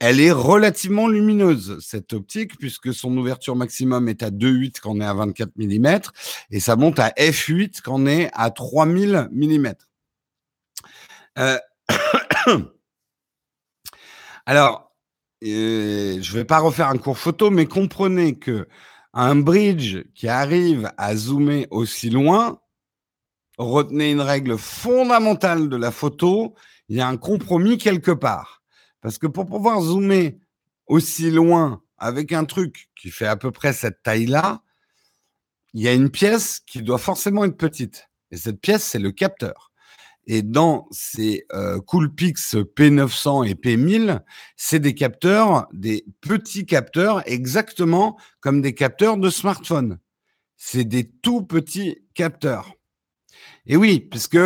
elle 0.00 0.20
est 0.20 0.30
relativement 0.30 1.08
lumineuse, 1.08 1.78
cette 1.80 2.12
optique, 2.12 2.56
puisque 2.58 2.94
son 2.94 3.16
ouverture 3.16 3.56
maximum 3.56 4.08
est 4.08 4.22
à 4.22 4.30
2,8 4.30 4.80
quand 4.80 4.92
on 4.92 5.00
est 5.00 5.04
à 5.04 5.14
24 5.14 5.50
mm, 5.56 5.98
et 6.50 6.60
ça 6.60 6.76
monte 6.76 6.98
à 7.00 7.08
f8 7.10 7.80
quand 7.82 8.02
on 8.02 8.06
est 8.06 8.30
à 8.32 8.50
3000 8.50 9.28
mm. 9.32 9.72
Euh, 11.38 11.58
alors, 14.46 14.92
je 15.42 16.16
ne 16.16 16.32
vais 16.32 16.44
pas 16.44 16.58
refaire 16.58 16.88
un 16.88 16.98
cours 16.98 17.18
photo, 17.18 17.50
mais 17.50 17.66
comprenez 17.66 18.38
que 18.38 18.68
un 19.14 19.36
bridge 19.36 20.04
qui 20.14 20.28
arrive 20.28 20.92
à 20.96 21.16
zoomer 21.16 21.66
aussi 21.70 22.10
loin, 22.10 22.60
retenez 23.56 24.12
une 24.12 24.20
règle 24.20 24.56
fondamentale 24.58 25.68
de 25.68 25.76
la 25.76 25.90
photo, 25.90 26.54
il 26.88 26.96
y 26.96 27.00
a 27.00 27.08
un 27.08 27.16
compromis 27.16 27.78
quelque 27.78 28.12
part. 28.12 28.57
Parce 29.00 29.18
que 29.18 29.26
pour 29.26 29.46
pouvoir 29.46 29.80
zoomer 29.80 30.38
aussi 30.86 31.30
loin 31.30 31.82
avec 31.98 32.32
un 32.32 32.44
truc 32.44 32.88
qui 32.96 33.10
fait 33.10 33.26
à 33.26 33.36
peu 33.36 33.50
près 33.50 33.72
cette 33.72 34.02
taille-là, 34.02 34.62
il 35.74 35.82
y 35.82 35.88
a 35.88 35.94
une 35.94 36.10
pièce 36.10 36.60
qui 36.66 36.82
doit 36.82 36.98
forcément 36.98 37.44
être 37.44 37.56
petite. 37.56 38.08
Et 38.30 38.36
cette 38.36 38.60
pièce, 38.60 38.84
c'est 38.84 38.98
le 38.98 39.12
capteur. 39.12 39.72
Et 40.26 40.42
dans 40.42 40.86
ces 40.90 41.46
euh, 41.54 41.80
Coolpix 41.80 42.54
P900 42.54 43.48
et 43.48 43.54
P1000, 43.54 44.20
c'est 44.56 44.78
des 44.78 44.94
capteurs, 44.94 45.66
des 45.72 46.04
petits 46.20 46.66
capteurs, 46.66 47.22
exactement 47.26 48.18
comme 48.40 48.60
des 48.60 48.74
capteurs 48.74 49.16
de 49.16 49.30
smartphone. 49.30 49.98
C'est 50.56 50.84
des 50.84 51.08
tout 51.08 51.42
petits 51.42 52.04
capteurs. 52.14 52.74
Et 53.66 53.76
oui, 53.76 54.00
puisque 54.00 54.38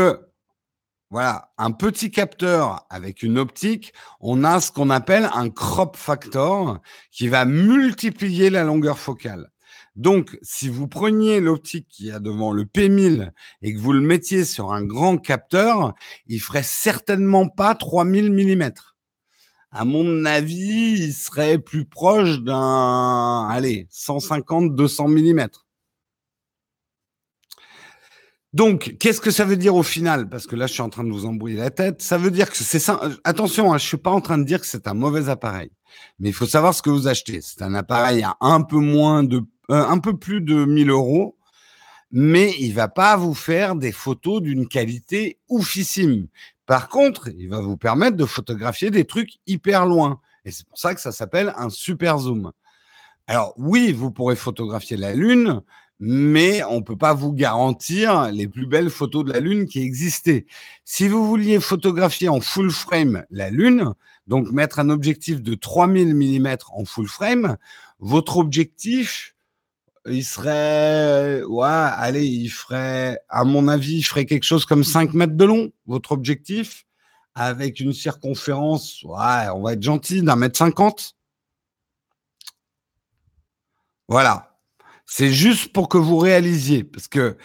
voilà, 1.13 1.53
un 1.59 1.73
petit 1.73 2.11
capteur 2.11 2.87
avec 2.89 3.23
une 3.23 3.37
optique, 3.37 3.93
on 4.19 4.45
a 4.45 4.63
ce 4.63 4.73
qu'on 4.73 4.89
appelle 4.89 5.29
un 5.35 5.51
crop 5.51 5.95
factor 5.95 6.81
qui 7.11 7.29
va 7.29 7.45
multiplier 7.45 8.49
la 8.49 8.65
longueur 8.65 8.99
focale. 8.99 9.51
Donc, 9.95 10.39
si 10.41 10.71
vous 10.71 10.89
preniez 10.89 11.41
l'optique 11.41 11.87
qui 11.91 12.11
a 12.11 12.19
devant 12.19 12.51
le 12.51 12.65
P1000 12.65 13.31
et 13.61 13.75
que 13.75 13.79
vous 13.79 13.93
le 13.93 14.01
mettiez 14.01 14.47
sur 14.47 14.73
un 14.73 14.83
grand 14.83 15.19
capteur, 15.19 15.93
il 16.29 16.41
ferait 16.41 16.63
certainement 16.63 17.47
pas 17.47 17.75
3000 17.75 18.33
mm. 18.33 18.73
À 19.71 19.85
mon 19.85 20.25
avis, 20.25 20.95
il 20.99 21.13
serait 21.13 21.59
plus 21.59 21.85
proche 21.85 22.41
d'un, 22.41 23.47
allez, 23.51 23.87
150, 23.91 24.75
200 24.75 25.09
mm. 25.09 25.47
Donc, 28.53 28.97
qu'est-ce 29.01 29.21
que 29.21 29.31
ça 29.31 29.47
veut 29.47 29.57
dire 29.57 29.75
au 29.75 29.83
final? 29.83 30.29
Parce 30.29 30.47
que 30.47 30.57
là, 30.57 30.67
je 30.67 30.75
suis 30.75 30.83
en 30.83 30.91
train 30.91 31.05
de 31.05 31.11
vous 31.11 31.25
embrouiller 31.25 31.57
la 31.57 31.71
tête. 31.71 32.03
Ça 32.03 32.19
veut 32.19 32.31
dire 32.31 32.51
que 32.51 32.57
c'est 32.57 32.79
ça. 32.79 33.01
Attention, 33.25 33.73
hein, 33.73 33.79
je 33.79 33.87
suis 33.87 33.97
pas 33.97 34.11
en 34.11 34.21
train 34.21 34.37
de 34.37 34.45
dire 34.45 34.61
que 34.61 34.67
c'est 34.67 34.87
un 34.87 34.95
mauvais 34.95 35.31
appareil, 35.31 35.71
mais 36.19 36.29
il 36.29 36.35
faut 36.35 36.47
savoir 36.47 36.75
ce 36.75 36.83
que 36.83 36.91
vous 36.91 37.09
achetez. 37.09 37.41
C'est 37.41 37.63
un 37.63 37.75
appareil 37.75 38.23
à 38.23 38.37
un 38.41 38.61
peu 38.61 38.77
moins 38.77 39.23
de, 39.23 39.39
euh, 39.71 39.87
un 39.87 39.99
peu 39.99 40.19
plus 40.19 40.43
de 40.43 40.67
1000 40.67 40.91
euros, 40.91 41.39
mais 42.11 42.55
il 42.59 42.75
va 42.75 42.89
pas 42.89 43.17
vous 43.17 43.35
faire 43.35 43.75
des 43.75 43.93
photos 43.93 44.43
d'une 44.43 44.69
qualité 44.69 45.39
oufissime. 45.49 46.29
Par 46.67 46.89
contre, 46.89 47.29
il 47.39 47.49
va 47.49 47.61
vous 47.61 47.79
permettre 47.79 48.19
de 48.19 48.27
photographier 48.27 48.91
des 48.91 49.07
trucs 49.07 49.39
hyper 49.47 49.87
loin. 49.87 50.21
Et 50.45 50.51
c'est 50.51 50.67
pour 50.67 50.79
ça 50.79 50.95
que 50.95 51.01
ça 51.01 51.13
s'appelle 51.13 51.55
un 51.57 51.71
super 51.71 52.19
zoom. 52.19 52.53
Alors 53.27 53.55
oui, 53.57 53.93
vous 53.93 54.11
pourrez 54.11 54.37
photographier 54.37 54.99
la 54.99 55.15
Lune, 55.15 55.63
mais 56.05 56.65
on 56.65 56.79
ne 56.79 56.81
peut 56.81 56.97
pas 56.97 57.15
vous 57.15 57.33
garantir 57.33 58.33
les 58.33 58.49
plus 58.49 58.67
belles 58.67 58.91
photos 58.91 59.25
de 59.25 59.33
la 59.33 59.39
Lune 59.39 59.69
qui 59.69 59.81
existaient. 59.83 60.47
Si 60.85 61.07
vous 61.07 61.25
vouliez 61.25 61.61
photographier 61.61 62.29
en 62.29 62.41
full 62.41 62.73
frame 62.73 63.25
la 63.31 63.51
Lune, 63.51 63.95
donc 64.27 64.51
mettre 64.51 64.81
un 64.81 64.91
objectif 64.91 65.41
de 65.41 65.55
3000 65.55 66.17
mm 66.17 66.57
en 66.73 66.85
full 66.85 67.07
frame, 67.07 67.57
votre 68.01 68.39
objectif, 68.39 69.37
il 70.07 70.25
serait, 70.25 71.45
ouais, 71.45 71.67
allez, 71.69 72.27
il 72.27 72.49
ferait, 72.49 73.21
à 73.29 73.45
mon 73.45 73.69
avis, 73.69 73.99
il 73.99 74.03
ferait 74.03 74.27
quelque 74.27 74.43
chose 74.43 74.65
comme 74.65 74.83
5 74.83 75.15
mètres 75.15 75.37
de 75.37 75.45
long, 75.45 75.71
votre 75.87 76.11
objectif, 76.11 76.85
avec 77.37 77.79
une 77.79 77.93
circonférence, 77.93 79.05
ouais, 79.05 79.51
on 79.55 79.63
va 79.63 79.75
être 79.75 79.83
gentil, 79.83 80.21
d'un 80.23 80.35
mètre 80.35 80.59
cinquante. 80.59 81.15
Voilà. 84.09 84.52
C'est 85.15 85.31
juste 85.31 85.75
pour 85.75 85.91
que 85.91 85.99
vous 85.99 86.17
réalisiez, 86.17 86.85
parce 86.85 87.07
que 87.07 87.37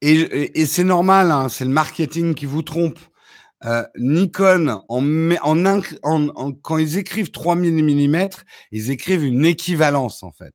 et, 0.00 0.64
c'est 0.64 0.84
normal, 0.84 1.32
hein, 1.32 1.48
c'est 1.48 1.64
le 1.64 1.72
marketing 1.72 2.34
qui 2.34 2.46
vous 2.46 2.62
trompe. 2.62 3.00
Euh, 3.64 3.82
Nikon, 3.96 4.80
quand 6.62 6.78
ils 6.78 6.98
écrivent 6.98 7.32
3000 7.32 7.84
mm, 7.84 8.28
ils 8.70 8.92
écrivent 8.92 9.24
une 9.24 9.44
équivalence 9.44 10.22
en 10.22 10.30
fait. 10.30 10.54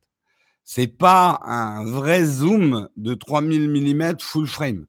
C'est 0.63 0.87
pas 0.87 1.41
un 1.43 1.83
vrai 1.83 2.23
zoom 2.23 2.87
de 2.95 3.15
3000 3.15 3.69
mm 3.69 4.19
full 4.21 4.47
frame. 4.47 4.85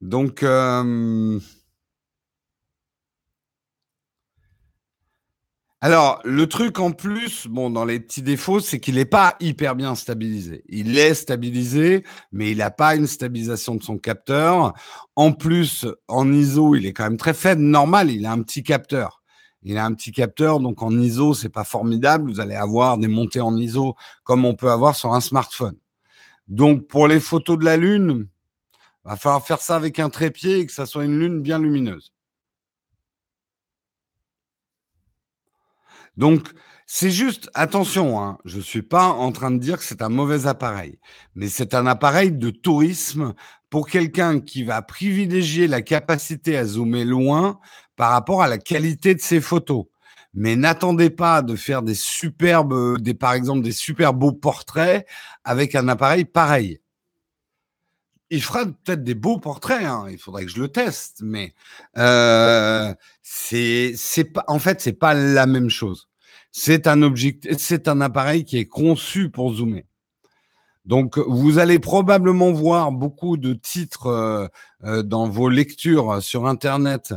Donc, 0.00 0.44
euh, 0.44 1.40
Alors, 5.80 6.20
le 6.24 6.48
truc 6.48 6.80
en 6.80 6.90
plus, 6.90 7.46
bon, 7.46 7.70
dans 7.70 7.84
les 7.84 8.00
petits 8.00 8.22
défauts, 8.22 8.58
c'est 8.58 8.80
qu'il 8.80 8.96
n'est 8.96 9.04
pas 9.04 9.36
hyper 9.38 9.76
bien 9.76 9.94
stabilisé. 9.94 10.64
Il 10.68 10.98
est 10.98 11.14
stabilisé, 11.14 12.02
mais 12.32 12.50
il 12.50 12.58
n'a 12.58 12.72
pas 12.72 12.96
une 12.96 13.06
stabilisation 13.06 13.76
de 13.76 13.82
son 13.84 13.96
capteur. 13.96 14.74
En 15.14 15.32
plus, 15.32 15.86
en 16.08 16.32
ISO, 16.32 16.74
il 16.74 16.84
est 16.84 16.92
quand 16.92 17.04
même 17.04 17.16
très 17.16 17.32
faible. 17.34 17.62
Normal, 17.62 18.10
il 18.10 18.26
a 18.26 18.32
un 18.32 18.42
petit 18.42 18.64
capteur. 18.64 19.22
Il 19.62 19.78
a 19.78 19.84
un 19.84 19.94
petit 19.94 20.10
capteur, 20.10 20.58
donc 20.58 20.82
en 20.82 20.90
ISO, 20.98 21.34
c'est 21.34 21.48
pas 21.48 21.64
formidable. 21.64 22.28
Vous 22.28 22.40
allez 22.40 22.56
avoir 22.56 22.98
des 22.98 23.08
montées 23.08 23.40
en 23.40 23.56
ISO 23.56 23.94
comme 24.24 24.44
on 24.44 24.54
peut 24.54 24.70
avoir 24.72 24.96
sur 24.96 25.14
un 25.14 25.20
smartphone. 25.20 25.76
Donc, 26.48 26.88
pour 26.88 27.06
les 27.06 27.20
photos 27.20 27.56
de 27.56 27.64
la 27.64 27.76
Lune, 27.76 28.26
va 29.04 29.16
falloir 29.16 29.46
faire 29.46 29.60
ça 29.60 29.76
avec 29.76 30.00
un 30.00 30.10
trépied 30.10 30.60
et 30.60 30.66
que 30.66 30.72
ça 30.72 30.86
soit 30.86 31.04
une 31.04 31.18
Lune 31.20 31.40
bien 31.40 31.60
lumineuse. 31.60 32.12
Donc, 36.18 36.48
C'est 36.90 37.10
juste, 37.10 37.50
attention, 37.54 38.18
hein, 38.20 38.38
je 38.46 38.56
ne 38.58 38.62
suis 38.62 38.82
pas 38.82 39.08
en 39.08 39.30
train 39.32 39.50
de 39.50 39.58
dire 39.58 39.78
que 39.78 39.84
c'est 39.84 40.00
un 40.02 40.08
mauvais 40.08 40.46
appareil, 40.46 40.98
mais 41.34 41.48
c'est 41.48 41.74
un 41.74 41.86
appareil 41.86 42.32
de 42.32 42.48
tourisme 42.50 43.34
pour 43.70 43.88
quelqu'un 43.88 44.40
qui 44.40 44.64
va 44.64 44.80
privilégier 44.82 45.68
la 45.68 45.82
capacité 45.82 46.56
à 46.56 46.64
zoomer 46.64 47.04
loin 47.04 47.60
par 47.96 48.12
rapport 48.12 48.42
à 48.42 48.48
la 48.48 48.56
qualité 48.58 49.14
de 49.14 49.20
ses 49.20 49.40
photos. 49.42 49.84
Mais 50.34 50.56
n'attendez 50.56 51.10
pas 51.10 51.42
de 51.42 51.56
faire 51.56 51.82
des 51.82 51.94
superbes, 51.94 52.98
des, 53.00 53.14
par 53.14 53.34
exemple, 53.34 53.62
des 53.62 53.72
super 53.72 54.14
beaux 54.14 54.32
portraits 54.32 55.06
avec 55.44 55.74
un 55.74 55.88
appareil 55.88 56.24
pareil. 56.24 56.80
Il 58.30 58.42
fera 58.42 58.66
peut-être 58.66 59.02
des 59.02 59.14
beaux 59.14 59.38
portraits, 59.38 59.84
hein, 59.84 60.06
il 60.10 60.18
faudrait 60.18 60.44
que 60.44 60.50
je 60.50 60.60
le 60.60 60.68
teste, 60.68 61.20
mais 61.22 61.54
euh, 61.96 62.94
c'est, 63.22 63.94
pas, 64.34 64.44
en 64.48 64.58
fait, 64.58 64.82
c'est 64.82 64.92
pas 64.92 65.14
la 65.14 65.46
même 65.46 65.70
chose. 65.70 66.08
C'est 66.52 66.86
un 66.86 67.02
objectif, 67.02 67.52
c'est 67.58 67.88
un 67.88 68.00
appareil 68.02 68.44
qui 68.44 68.58
est 68.58 68.66
conçu 68.66 69.30
pour 69.30 69.54
zoomer. 69.54 69.84
Donc, 70.84 71.18
vous 71.18 71.58
allez 71.58 71.78
probablement 71.78 72.50
voir 72.52 72.92
beaucoup 72.92 73.36
de 73.36 73.52
titres 73.52 74.06
euh, 74.06 74.46
euh, 74.84 75.02
dans 75.02 75.28
vos 75.28 75.50
lectures 75.50 76.22
sur 76.22 76.46
Internet, 76.46 77.14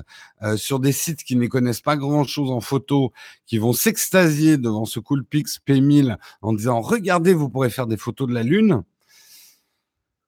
sur 0.56 0.80
des 0.80 0.92
sites 0.92 1.24
qui 1.24 1.36
ne 1.36 1.48
connaissent 1.48 1.82
pas 1.82 1.96
grand-chose 1.96 2.52
en 2.52 2.60
photo, 2.62 3.14
qui 3.46 3.58
vont 3.58 3.74
s'extasier 3.74 4.58
devant 4.58 4.86
ce 4.86 5.00
Coolpix 5.00 5.60
P1000 5.66 6.18
en 6.42 6.54
disant 6.54 6.82
Regardez, 6.82 7.34
vous 7.34 7.50
pourrez 7.50 7.70
faire 7.70 7.88
des 7.88 7.98
photos 7.98 8.28
de 8.28 8.34
la 8.34 8.44
Lune. 8.44 8.84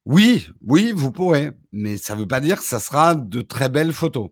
Oui, 0.06 0.48
oui, 0.62 0.92
vous 0.96 1.12
pourrez, 1.12 1.52
mais 1.74 1.98
ça 1.98 2.16
ne 2.16 2.22
veut 2.22 2.28
pas 2.28 2.40
dire 2.42 2.58
que 2.60 2.64
ça 2.66 2.80
sera 2.80 3.16
de 3.16 3.42
très 3.42 3.68
belles 3.70 3.94
photos. 3.94 4.30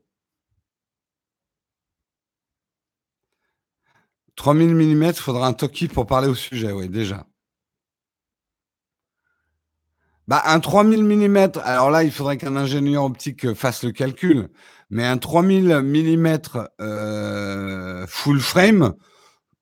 3000 4.36 4.76
mm, 4.76 5.04
il 5.06 5.14
faudra 5.14 5.48
un 5.48 5.54
Toki 5.54 5.88
pour 5.88 6.06
parler 6.06 6.28
au 6.28 6.36
sujet, 6.36 6.72
oui, 6.72 6.88
déjà. 6.90 7.26
Bah, 10.28 10.42
un 10.46 10.60
3000 10.60 11.04
mm, 11.04 11.52
alors 11.64 11.90
là, 11.92 12.04
il 12.04 12.12
faudrait 12.12 12.38
qu'un 12.38 12.56
ingénieur 12.56 13.04
optique 13.04 13.54
fasse 13.54 13.84
le 13.84 13.92
calcul, 13.92 14.50
mais 14.90 15.06
un 15.06 15.18
3000 15.18 15.66
mm 15.84 16.38
euh, 16.80 18.06
full 18.08 18.40
frame, 18.40 18.94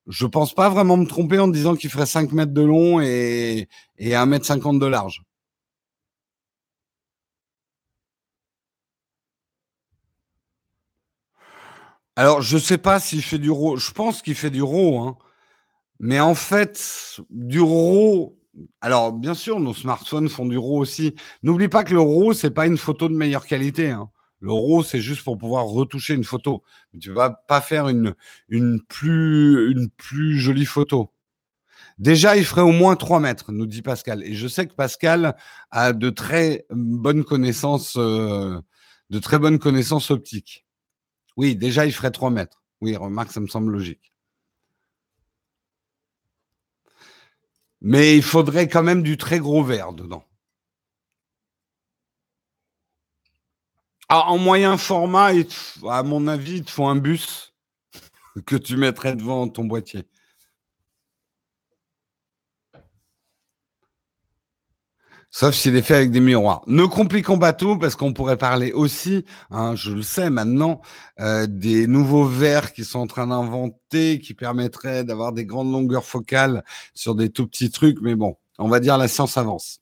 je 0.08 0.26
pense 0.26 0.54
pas 0.54 0.70
vraiment 0.70 0.96
me 0.98 1.06
tromper 1.06 1.38
en 1.40 1.48
disant 1.48 1.76
qu'il 1.76 1.90
ferait 1.90 2.06
5 2.06 2.32
mètres 2.32 2.52
de 2.54 2.62
long 2.62 3.00
et, 3.00 3.68
et 3.98 4.16
1 4.16 4.26
mètre 4.26 4.46
50 4.46 4.78
de 4.80 4.86
large. 4.86 5.22
Alors, 12.20 12.42
je 12.42 12.58
sais 12.58 12.76
pas 12.76 13.00
s'il 13.00 13.22
fait 13.22 13.38
du 13.38 13.50
RAW. 13.50 13.78
Je 13.78 13.92
pense 13.92 14.20
qu'il 14.20 14.34
fait 14.34 14.50
du 14.50 14.62
RAW, 14.62 14.98
hein. 14.98 15.16
mais 16.00 16.20
en 16.20 16.34
fait, 16.34 17.18
du 17.30 17.62
RAW, 17.62 18.36
alors, 18.82 19.14
bien 19.14 19.32
sûr, 19.32 19.58
nos 19.58 19.72
smartphones 19.72 20.28
font 20.28 20.44
du 20.44 20.58
RAW 20.58 20.80
aussi. 20.80 21.14
N'oublie 21.42 21.68
pas 21.68 21.82
que 21.82 21.94
le 21.94 22.00
RAW, 22.02 22.34
c'est 22.34 22.50
pas 22.50 22.66
une 22.66 22.76
photo 22.76 23.08
de 23.08 23.14
meilleure 23.14 23.46
qualité. 23.46 23.88
Hein. 23.88 24.10
Le 24.40 24.52
RAW, 24.52 24.82
c'est 24.82 25.00
juste 25.00 25.24
pour 25.24 25.38
pouvoir 25.38 25.64
retoucher 25.64 26.12
une 26.12 26.24
photo. 26.24 26.62
tu 27.00 27.10
vas 27.10 27.30
pas 27.30 27.62
faire 27.62 27.88
une, 27.88 28.14
une, 28.50 28.82
plus, 28.82 29.70
une 29.72 29.88
plus 29.88 30.38
jolie 30.38 30.66
photo. 30.66 31.14
Déjà, 31.98 32.36
il 32.36 32.44
ferait 32.44 32.60
au 32.60 32.72
moins 32.72 32.96
3 32.96 33.20
mètres, 33.20 33.50
nous 33.50 33.64
dit 33.64 33.80
Pascal. 33.80 34.22
Et 34.24 34.34
je 34.34 34.46
sais 34.46 34.66
que 34.66 34.74
Pascal 34.74 35.36
a 35.70 35.94
de 35.94 36.10
très 36.10 36.66
bonnes 36.68 37.24
connaissances, 37.24 37.96
euh, 37.96 38.60
de 39.08 39.18
très 39.20 39.38
bonnes 39.38 39.58
connaissances 39.58 40.10
optiques. 40.10 40.66
Oui, 41.40 41.56
déjà, 41.56 41.86
il 41.86 41.92
ferait 41.92 42.10
3 42.10 42.28
mètres. 42.28 42.62
Oui, 42.82 42.94
remarque, 42.96 43.32
ça 43.32 43.40
me 43.40 43.46
semble 43.46 43.72
logique. 43.72 44.12
Mais 47.80 48.14
il 48.14 48.22
faudrait 48.22 48.68
quand 48.68 48.82
même 48.82 49.02
du 49.02 49.16
très 49.16 49.38
gros 49.38 49.64
verre 49.64 49.94
dedans. 49.94 50.22
Ah, 54.10 54.28
en 54.28 54.36
moyen 54.36 54.76
format, 54.76 55.32
à 55.88 56.02
mon 56.02 56.26
avis, 56.26 56.56
il 56.58 56.64
te 56.64 56.70
faut 56.70 56.86
un 56.86 56.96
bus 56.96 57.54
que 58.44 58.56
tu 58.56 58.76
mettrais 58.76 59.16
devant 59.16 59.48
ton 59.48 59.64
boîtier. 59.64 60.06
Sauf 65.32 65.54
s'il 65.54 65.76
est 65.76 65.82
fait 65.82 65.94
avec 65.94 66.10
des 66.10 66.20
miroirs. 66.20 66.62
Ne 66.66 66.84
compliquons 66.86 67.38
pas 67.38 67.52
tout 67.52 67.78
parce 67.78 67.94
qu'on 67.94 68.12
pourrait 68.12 68.36
parler 68.36 68.72
aussi, 68.72 69.24
hein, 69.50 69.76
je 69.76 69.92
le 69.92 70.02
sais 70.02 70.28
maintenant, 70.28 70.80
euh, 71.20 71.46
des 71.46 71.86
nouveaux 71.86 72.24
verres 72.24 72.72
qui 72.72 72.84
sont 72.84 72.98
en 72.98 73.06
train 73.06 73.28
d'inventer, 73.28 74.18
qui 74.18 74.34
permettraient 74.34 75.04
d'avoir 75.04 75.32
des 75.32 75.44
grandes 75.44 75.70
longueurs 75.70 76.04
focales 76.04 76.64
sur 76.94 77.14
des 77.14 77.30
tout 77.30 77.46
petits 77.46 77.70
trucs. 77.70 78.00
Mais 78.02 78.16
bon, 78.16 78.36
on 78.58 78.68
va 78.68 78.80
dire 78.80 78.98
la 78.98 79.06
science 79.06 79.38
avance. 79.38 79.80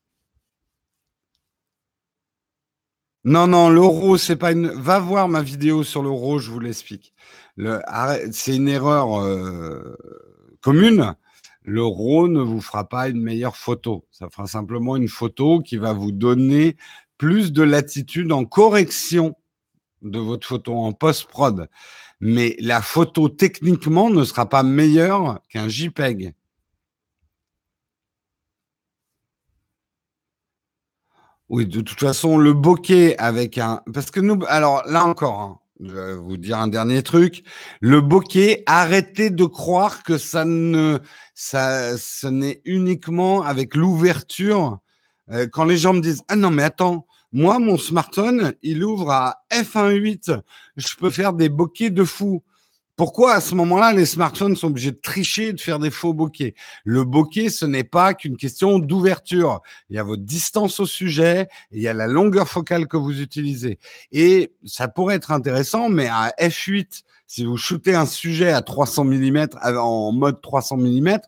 Non, 3.25 3.47
non, 3.47 3.69
l'euro, 3.69 4.17
c'est 4.17 4.37
pas 4.37 4.53
une. 4.53 4.69
Va 4.69 4.99
voir 5.01 5.29
ma 5.29 5.43
vidéo 5.43 5.83
sur 5.83 6.03
l'euro, 6.03 6.39
je 6.39 6.51
vous 6.51 6.61
l'explique. 6.61 7.15
Le... 7.57 7.81
C'est 8.33 8.57
une 8.57 8.69
erreur 8.69 9.21
euh, 9.21 9.97
commune 10.61 11.15
le 11.69 11.85
RAW 11.85 12.29
ne 12.29 12.41
vous 12.41 12.63
fera 12.63 12.89
pas 12.89 13.09
une 13.09 13.21
meilleure 13.21 13.57
photo. 13.57 14.07
Ça 14.11 14.31
fera 14.31 14.47
simplement 14.47 14.97
une 14.97 15.09
photo 15.09 15.61
qui 15.61 15.77
va 15.77 15.93
vous 15.93 16.13
donner 16.13 16.77
plus 17.19 17.53
de 17.53 17.63
latitude 17.63 18.33
en 18.33 18.47
correction 18.47 19.37
de 20.01 20.19
votre 20.19 20.47
photo 20.47 20.75
en 20.75 20.95
post-prod. 20.95 21.69
Mais 22.21 22.57
la 22.59 22.81
photo 22.81 23.29
techniquement 23.29 24.09
ne 24.09 24.25
sera 24.25 24.49
pas 24.49 24.63
meilleure 24.63 25.41
qu'un 25.51 25.69
JPEG. 25.69 26.33
Oui, 31.51 31.67
de 31.67 31.83
toute 31.83 32.01
façon, 32.01 32.39
le 32.39 32.55
bokeh 32.55 33.15
avec 33.19 33.59
un... 33.59 33.83
Parce 33.93 34.11
que 34.11 34.21
nous... 34.21 34.39
Alors 34.49 34.85
là 34.87 35.05
encore, 35.05 35.41
hein, 35.41 35.59
je 35.81 35.93
vais 35.93 36.17
vous 36.17 36.37
dire 36.37 36.59
un 36.59 36.69
dernier 36.69 37.03
truc. 37.03 37.45
Le 37.81 38.01
bokeh, 38.01 38.63
arrêtez 38.67 39.31
de 39.31 39.45
croire 39.45 40.03
que 40.03 40.19
ça 40.19 40.45
ne, 40.45 40.99
ça, 41.41 41.97
ce 41.97 42.27
n'est 42.27 42.61
uniquement 42.65 43.43
avec 43.43 43.77
l'ouverture. 43.77 44.81
Euh, 45.31 45.47
quand 45.47 45.65
les 45.65 45.77
gens 45.77 45.95
me 45.95 46.01
disent, 46.01 46.25
ah 46.27 46.35
non, 46.35 46.51
mais 46.51 46.65
attends, 46.65 47.07
moi, 47.31 47.61
mon 47.61 47.79
smartphone, 47.79 48.55
il 48.63 48.83
ouvre 48.83 49.13
à 49.13 49.45
f1.8. 49.53 50.37
Je 50.77 50.97
peux 50.97 51.11
faire 51.11 51.33
des 51.33 51.49
bokeh 51.49 51.91
de 51.91 52.03
fou. 52.03 52.43
Pourquoi 52.97 53.35
à 53.35 53.41
ce 53.41 53.55
moment-là, 53.55 53.93
les 53.93 54.05
smartphones 54.05 54.57
sont 54.57 54.67
obligés 54.67 54.91
de 54.91 54.99
tricher, 55.01 55.53
de 55.53 55.61
faire 55.61 55.79
des 55.79 55.93
faux 55.93 56.13
bokeh? 56.13 56.57
Le 56.83 57.05
bokeh, 57.05 57.51
ce 57.51 57.67
n'est 57.67 57.85
pas 57.85 58.15
qu'une 58.15 58.37
question 58.37 58.81
d'ouverture. 58.81 59.61
Il 59.91 59.95
y 59.95 60.01
a 60.01 60.03
votre 60.03 60.25
distance 60.25 60.81
au 60.81 60.87
sujet, 60.87 61.47
il 61.71 61.81
y 61.81 61.87
a 61.87 61.95
la 61.95 62.09
longueur 62.09 62.49
focale 62.49 62.89
que 62.89 62.97
vous 62.97 63.21
utilisez. 63.21 63.79
Et 64.11 64.53
ça 64.65 64.89
pourrait 64.89 65.15
être 65.15 65.31
intéressant, 65.31 65.89
mais 65.89 66.09
à 66.09 66.35
f8, 66.41 67.05
si 67.29 67.45
vous 67.45 67.57
shootez 67.57 67.95
un 67.95 68.07
sujet 68.07 68.51
à 68.53 68.63
300 68.63 69.05
mm, 69.05 69.47
en 69.79 70.13
mode 70.13 70.41
300 70.41 70.79
mm, 70.79 71.19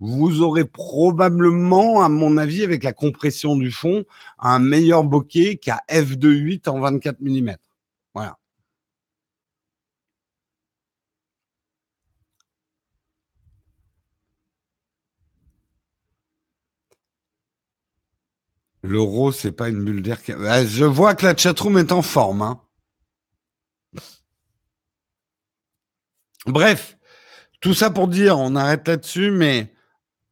vous 0.00 0.42
aurez 0.42 0.64
probablement, 0.66 2.02
à 2.02 2.08
mon 2.08 2.36
avis, 2.36 2.62
avec 2.62 2.84
la 2.84 2.92
compression 2.92 3.56
du 3.56 3.70
fond, 3.72 4.04
un 4.38 4.58
meilleur 4.58 5.04
bokeh 5.04 5.56
qu'à 5.56 5.80
f2.8 5.90 6.68
en 6.68 6.80
24 6.80 7.16
mm. 7.20 7.56
Voilà. 8.14 8.38
L'euro, 18.82 19.32
c'est 19.32 19.52
pas 19.52 19.68
une 19.68 19.84
bulle 19.84 20.02
d'air. 20.02 20.18
Ah, 20.46 20.64
je 20.64 20.84
vois 20.84 21.14
que 21.14 21.26
la 21.26 21.36
chatroom 21.36 21.78
est 21.78 21.92
en 21.92 22.02
forme. 22.02 22.42
Hein. 22.42 22.60
Bref, 26.46 26.96
tout 27.60 27.74
ça 27.74 27.90
pour 27.90 28.08
dire, 28.08 28.38
on 28.38 28.54
arrête 28.54 28.86
là-dessus, 28.86 29.30
mais 29.30 29.72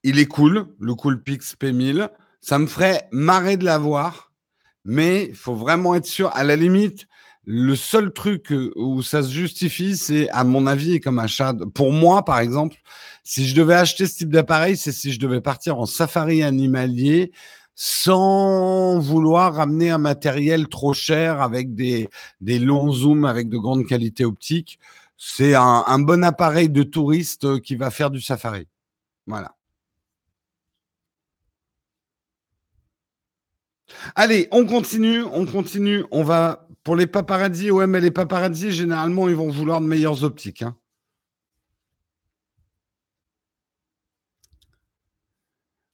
il 0.04 0.18
est 0.18 0.26
cool, 0.26 0.68
le 0.78 0.94
Coolpix 0.94 1.56
P1000. 1.60 2.08
Ça 2.40 2.58
me 2.58 2.66
ferait 2.66 3.08
marrer 3.10 3.56
de 3.56 3.64
l'avoir, 3.64 4.32
mais 4.84 5.26
il 5.30 5.34
faut 5.34 5.54
vraiment 5.54 5.94
être 5.94 6.06
sûr. 6.06 6.30
À 6.34 6.44
la 6.44 6.56
limite, 6.56 7.06
le 7.46 7.74
seul 7.74 8.12
truc 8.12 8.52
où 8.76 9.02
ça 9.02 9.22
se 9.22 9.30
justifie, 9.30 9.96
c'est, 9.96 10.28
à 10.30 10.44
mon 10.44 10.66
avis, 10.66 11.00
comme 11.00 11.18
achat. 11.18 11.54
Pour 11.74 11.92
moi, 11.92 12.24
par 12.24 12.38
exemple, 12.38 12.76
si 13.24 13.46
je 13.46 13.54
devais 13.54 13.74
acheter 13.74 14.06
ce 14.06 14.18
type 14.18 14.30
d'appareil, 14.30 14.76
c'est 14.76 14.92
si 14.92 15.12
je 15.12 15.18
devais 15.18 15.40
partir 15.40 15.78
en 15.78 15.86
safari 15.86 16.42
animalier 16.42 17.32
sans 17.74 19.00
vouloir 19.00 19.54
ramener 19.54 19.90
un 19.90 19.98
matériel 19.98 20.68
trop 20.68 20.92
cher 20.92 21.42
avec 21.42 21.74
des, 21.74 22.08
des 22.40 22.60
longs 22.60 22.92
zooms 22.92 23.24
avec 23.24 23.48
de 23.48 23.58
grandes 23.58 23.86
qualités 23.86 24.24
optiques. 24.24 24.78
C'est 25.16 25.54
un, 25.54 25.98
bon 26.00 26.24
appareil 26.24 26.68
de 26.68 26.82
touriste 26.82 27.60
qui 27.60 27.76
va 27.76 27.90
faire 27.90 28.10
du 28.10 28.20
safari. 28.20 28.68
Voilà. 29.26 29.54
Allez, 34.14 34.48
on 34.50 34.66
continue, 34.66 35.22
on 35.22 35.46
continue. 35.46 36.04
On 36.10 36.22
va 36.24 36.68
pour 36.82 36.96
les 36.96 37.06
paparazzi. 37.06 37.70
Ouais, 37.70 37.86
mais 37.86 38.00
les 38.00 38.10
paparazzi, 38.10 38.72
généralement, 38.72 39.28
ils 39.28 39.36
vont 39.36 39.50
vouloir 39.50 39.80
de 39.80 39.86
meilleures 39.86 40.24
optiques. 40.24 40.62
Hein. 40.62 40.76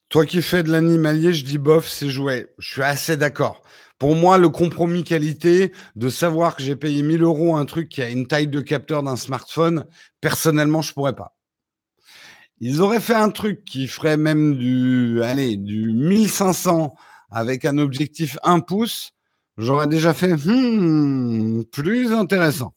Toi 0.09 0.27
qui 0.27 0.43
fais 0.43 0.65
de 0.65 0.73
l'animalier, 0.73 1.33
je 1.33 1.45
dis 1.45 1.59
bof, 1.59 1.89
c'est 1.89 2.11
jouet. 2.11 2.53
Je 2.59 2.73
suis 2.73 2.83
assez 2.83 3.17
d'accord. 3.17 3.63
Pour 4.01 4.17
moi, 4.17 4.39
le 4.39 4.49
compromis 4.49 5.05
qualité, 5.05 5.73
de 5.95 6.09
savoir 6.09 6.57
que 6.57 6.63
j'ai 6.63 6.75
payé 6.75 7.03
1000 7.03 7.23
euros 7.23 7.55
un 7.57 7.67
truc 7.67 7.91
qui 7.91 8.01
a 8.01 8.09
une 8.09 8.27
taille 8.27 8.49
de 8.49 8.63
capteur 8.63 9.03
d'un 9.03 9.17
smartphone, 9.17 9.85
personnellement, 10.23 10.81
je 10.81 10.95
pourrais 10.95 11.15
pas. 11.15 11.37
Ils 12.61 12.81
auraient 12.81 12.99
fait 12.99 13.15
un 13.15 13.29
truc 13.29 13.63
qui 13.67 13.87
ferait 13.87 14.17
même 14.17 14.57
du, 14.57 15.23
allez, 15.23 15.59
du 15.59 15.93
1500 15.93 16.95
avec 17.31 17.67
un 17.67 17.77
objectif 17.77 18.39
1 18.43 18.61
pouce. 18.61 19.13
J'aurais 19.59 19.87
déjà 19.87 20.15
fait 20.15 20.35
hmm, 20.35 21.65
plus 21.71 22.15
intéressant. 22.15 22.73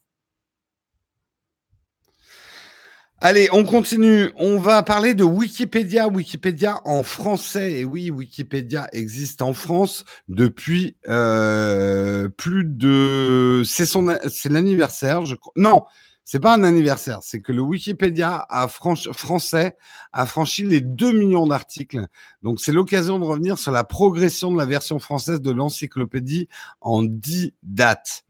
Allez, 3.26 3.48
on 3.54 3.64
continue. 3.64 4.34
On 4.36 4.60
va 4.60 4.84
parler 4.84 5.14
de 5.14 5.24
Wikipédia. 5.24 6.10
Wikipédia 6.10 6.82
en 6.84 7.04
français. 7.04 7.72
Et 7.72 7.86
oui, 7.86 8.12
Wikipédia 8.12 8.90
existe 8.92 9.42
en 9.42 9.54
France 9.54 10.04
depuis 10.28 10.98
euh, 11.08 12.28
plus 12.28 12.66
de. 12.66 13.64
C'est 13.64 13.86
son, 13.86 14.14
c'est 14.28 14.50
l'anniversaire. 14.50 15.26
Je 15.26 15.36
crois. 15.36 15.54
Non, 15.56 15.84
c'est 16.26 16.42
pas 16.42 16.54
un 16.54 16.66
anniversaire. 16.66 17.20
C'est 17.22 17.40
que 17.40 17.54
le 17.54 17.62
Wikipédia 17.62 18.46
a 18.50 18.68
français 18.68 19.78
a 20.12 20.26
franchi 20.26 20.64
les 20.64 20.82
2 20.82 21.14
millions 21.14 21.48
d'articles. 21.48 22.06
Donc 22.42 22.60
c'est 22.60 22.74
l'occasion 22.74 23.20
de 23.20 23.24
revenir 23.24 23.58
sur 23.58 23.72
la 23.72 23.86
progression 23.86 24.52
de 24.52 24.58
la 24.58 24.66
version 24.66 25.00
française 25.00 25.40
de 25.40 25.52
l'encyclopédie 25.52 26.50
en 26.82 27.04
10 27.04 27.54
dates. 27.64 28.26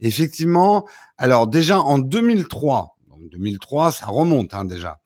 Effectivement, 0.00 0.86
alors 1.18 1.48
déjà 1.48 1.80
en 1.80 1.98
2003 1.98 2.95
2003, 3.26 3.92
ça 3.92 4.06
remonte 4.06 4.54
hein, 4.54 4.64
déjà. 4.64 5.00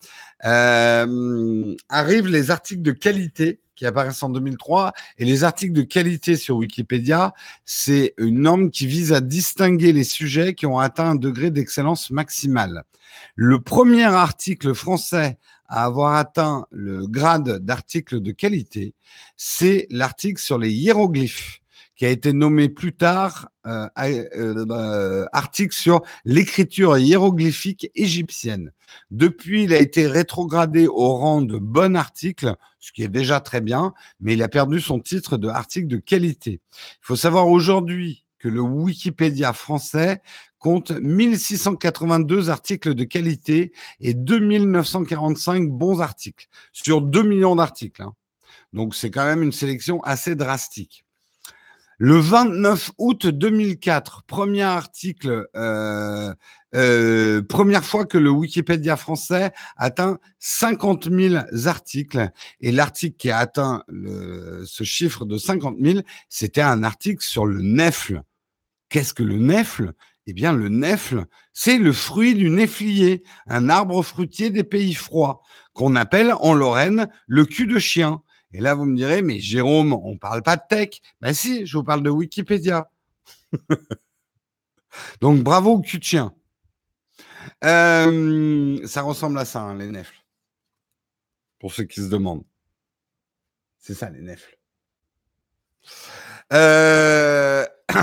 Euh, 0.45 1.75
arrivent 1.89 2.29
les 2.29 2.51
articles 2.51 2.83
de 2.83 2.93
qualité 2.93 3.61
qui 3.81 3.87
apparaissent 3.87 4.23
en 4.23 4.29
2003 4.29 4.93
et 5.19 5.25
les 5.25 5.43
articles 5.45 5.73
de 5.73 5.83
qualité 5.83 6.37
sur 6.37 6.57
Wikipédia, 6.57 7.33
c'est 7.65 8.15
une 8.19 8.41
norme 8.41 8.71
qui 8.71 8.87
vise 8.87 9.13
à 9.13 9.21
distinguer 9.21 9.93
les 9.93 10.05
sujets 10.05 10.55
qui 10.55 10.67
ont 10.67 10.79
atteint 10.79 11.11
un 11.11 11.15
degré 11.15 11.51
d'excellence 11.51 12.11
maximale. 12.11 12.85
Le 13.37 13.61
premier 13.61 14.05
article 14.05 14.75
français 14.75 15.39
à 15.67 15.85
avoir 15.85 16.15
atteint 16.15 16.67
le 16.71 17.07
grade 17.07 17.65
d'article 17.65 18.21
de 18.21 18.33
qualité, 18.33 18.95
c'est 19.37 19.87
l'article 19.89 20.41
sur 20.41 20.59
les 20.59 20.71
hiéroglyphes 20.71 21.61
qui 22.01 22.07
a 22.07 22.09
été 22.09 22.33
nommé 22.33 22.71
plus 22.71 22.95
tard 22.95 23.51
euh, 23.67 23.87
euh, 23.99 24.65
euh, 24.71 25.27
article 25.35 25.77
sur 25.77 26.01
l'écriture 26.25 26.97
hiéroglyphique 26.97 27.91
égyptienne. 27.95 28.73
Depuis, 29.11 29.65
il 29.65 29.75
a 29.75 29.79
été 29.79 30.07
rétrogradé 30.07 30.87
au 30.87 31.19
rang 31.19 31.43
de 31.43 31.59
bon 31.59 31.97
article, 31.97 32.55
ce 32.79 32.93
qui 32.93 33.03
est 33.03 33.09
déjà 33.09 33.41
très 33.41 33.61
bien, 33.61 33.93
mais 34.19 34.33
il 34.33 34.43
a 34.43 34.49
perdu 34.49 34.81
son 34.81 34.99
titre 34.99 35.37
de 35.37 35.49
article 35.49 35.89
de 35.89 35.99
qualité. 35.99 36.63
Il 36.73 37.03
faut 37.03 37.17
savoir 37.17 37.49
aujourd'hui 37.49 38.25
que 38.39 38.49
le 38.49 38.63
Wikipédia 38.63 39.53
français 39.53 40.23
compte 40.59 40.93
1682 40.93 42.49
articles 42.49 42.95
de 42.95 43.05
qualité 43.05 43.73
et 44.01 44.15
2945 44.15 45.69
bons 45.69 46.01
articles 46.01 46.49
sur 46.73 47.03
2 47.03 47.23
millions 47.25 47.57
d'articles. 47.57 48.01
Hein. 48.01 48.15
Donc 48.73 48.95
c'est 48.95 49.11
quand 49.11 49.27
même 49.27 49.43
une 49.43 49.53
sélection 49.53 50.01
assez 50.03 50.35
drastique. 50.35 51.05
Le 52.03 52.19
29 52.19 52.93
août 52.97 53.27
2004, 53.27 54.23
premier 54.23 54.63
article, 54.63 55.47
euh, 55.55 56.33
euh, 56.75 57.43
première 57.43 57.85
fois 57.85 58.07
que 58.07 58.17
le 58.17 58.31
Wikipédia 58.31 58.97
français 58.97 59.53
atteint 59.77 60.19
50 60.39 61.11
000 61.11 61.35
articles. 61.67 62.31
Et 62.63 62.73
l'article 62.73 63.19
qui 63.19 63.31
a 63.31 63.37
atteint 63.37 63.85
ce 63.91 64.83
chiffre 64.83 65.27
de 65.27 65.37
50 65.37 65.77
000, 65.79 66.01
c'était 66.31 66.63
un 66.63 66.85
article 66.85 67.23
sur 67.23 67.45
le 67.45 67.61
nefle. 67.61 68.23
Qu'est-ce 68.89 69.13
que 69.13 69.23
le 69.23 69.37
nefle? 69.37 69.93
Eh 70.27 70.33
bien, 70.33 70.55
le 70.55 70.71
nefle, 70.71 71.27
c'est 71.53 71.77
le 71.77 71.93
fruit 71.93 72.35
du 72.35 72.49
néflier, 72.49 73.23
un 73.47 73.69
arbre 73.69 74.03
fruitier 74.03 74.49
des 74.49 74.65
pays 74.65 74.95
froids, 74.95 75.43
qu'on 75.75 75.97
appelle 75.97 76.33
en 76.41 76.55
Lorraine 76.55 77.09
le 77.27 77.45
cul 77.45 77.67
de 77.67 77.79
chien. 77.79 78.23
Et 78.53 78.61
là, 78.61 78.75
vous 78.75 78.85
me 78.85 78.97
direz, 78.97 79.23
mais 79.23 79.39
Jérôme, 79.39 79.93
on 79.93 80.15
ne 80.15 80.19
parle 80.19 80.43
pas 80.43 80.57
de 80.57 80.63
tech. 80.69 81.01
Ben 81.21 81.33
si, 81.33 81.67
je 81.67 81.77
vous 81.77 81.85
parle 81.85 82.03
de 82.03 82.11
Wikipédia. 82.11 82.91
Donc, 85.21 85.43
bravo, 85.43 85.81
cul 85.81 85.99
de 85.99 86.05
chien. 86.05 86.35
Euh, 87.65 88.87
ça 88.87 89.03
ressemble 89.03 89.39
à 89.39 89.45
ça, 89.45 89.61
hein, 89.61 89.77
les 89.77 89.91
nefles. 89.91 90.25
Pour 91.59 91.73
ceux 91.73 91.85
qui 91.85 92.01
se 92.01 92.09
demandent. 92.09 92.45
C'est 93.79 93.95
ça, 93.95 94.11
les 94.11 94.21
nefles. 94.21 94.59
Euh, 96.53 97.65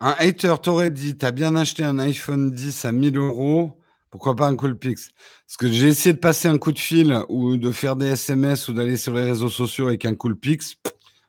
un 0.00 0.14
hater 0.18 0.54
t'aurait 0.62 0.90
dit, 0.90 1.16
t'as 1.18 1.32
bien 1.32 1.56
acheté 1.56 1.82
un 1.82 1.98
iPhone 1.98 2.52
10 2.52 2.84
à 2.84 2.92
1000 2.92 3.16
euros. 3.16 3.80
Pourquoi 4.14 4.36
pas 4.36 4.46
un 4.46 4.54
Coolpix 4.54 5.10
Parce 5.44 5.56
que 5.56 5.66
j'ai 5.66 5.88
essayé 5.88 6.12
de 6.12 6.20
passer 6.20 6.46
un 6.46 6.56
coup 6.56 6.70
de 6.70 6.78
fil 6.78 7.18
ou 7.28 7.56
de 7.56 7.72
faire 7.72 7.96
des 7.96 8.10
SMS 8.10 8.68
ou 8.68 8.72
d'aller 8.72 8.96
sur 8.96 9.12
les 9.12 9.24
réseaux 9.24 9.48
sociaux 9.48 9.88
avec 9.88 10.04
un 10.04 10.14
Coolpix, 10.14 10.76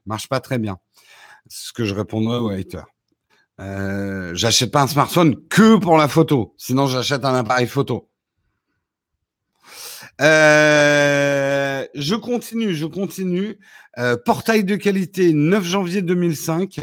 marche 0.06 0.30
pas 0.30 0.40
très 0.40 0.60
bien. 0.60 0.78
Ce 1.48 1.74
que 1.74 1.84
je 1.84 1.96
répondrai 1.96 2.38
aux 2.38 2.50
haters. 2.50 2.86
Euh, 3.60 4.36
j'achète 4.36 4.70
pas 4.72 4.84
un 4.84 4.88
smartphone 4.88 5.36
que 5.48 5.80
pour 5.80 5.98
la 5.98 6.08
photo, 6.08 6.54
sinon 6.58 6.86
j'achète 6.86 7.26
un 7.26 7.34
appareil 7.34 7.66
photo. 7.66 8.08
Euh, 10.22 11.86
je 11.94 12.16
continue, 12.16 12.74
je 12.74 12.86
continue. 12.86 13.58
Euh, 13.98 14.18
portail 14.18 14.64
de 14.64 14.76
qualité, 14.76 15.34
9 15.34 15.64
janvier 15.64 16.02
2005. 16.02 16.80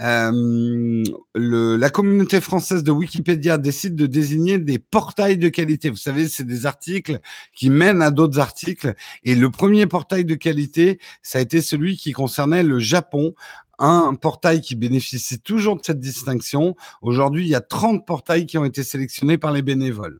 Euh, 0.00 1.02
le, 1.34 1.76
la 1.76 1.90
communauté 1.90 2.40
française 2.40 2.84
de 2.84 2.92
Wikipédia 2.92 3.58
décide 3.58 3.96
de 3.96 4.06
désigner 4.06 4.58
des 4.58 4.78
portails 4.78 5.38
de 5.38 5.48
qualité. 5.48 5.90
Vous 5.90 5.96
savez, 5.96 6.28
c'est 6.28 6.46
des 6.46 6.66
articles 6.66 7.18
qui 7.52 7.68
mènent 7.70 8.02
à 8.02 8.12
d'autres 8.12 8.38
articles. 8.38 8.94
Et 9.24 9.34
le 9.34 9.50
premier 9.50 9.86
portail 9.86 10.24
de 10.24 10.34
qualité, 10.36 11.00
ça 11.22 11.38
a 11.38 11.42
été 11.42 11.60
celui 11.60 11.96
qui 11.96 12.12
concernait 12.12 12.62
le 12.62 12.78
Japon 12.78 13.34
un 13.80 14.14
portail 14.14 14.60
qui 14.60 14.74
bénéficie 14.74 15.40
toujours 15.40 15.76
de 15.76 15.84
cette 15.84 16.00
distinction. 16.00 16.74
Aujourd'hui, 17.02 17.44
il 17.44 17.48
y 17.48 17.54
a 17.54 17.60
30 17.60 18.06
portails 18.06 18.46
qui 18.46 18.58
ont 18.58 18.64
été 18.64 18.82
sélectionnés 18.82 19.38
par 19.38 19.52
les 19.52 19.62
bénévoles. 19.62 20.18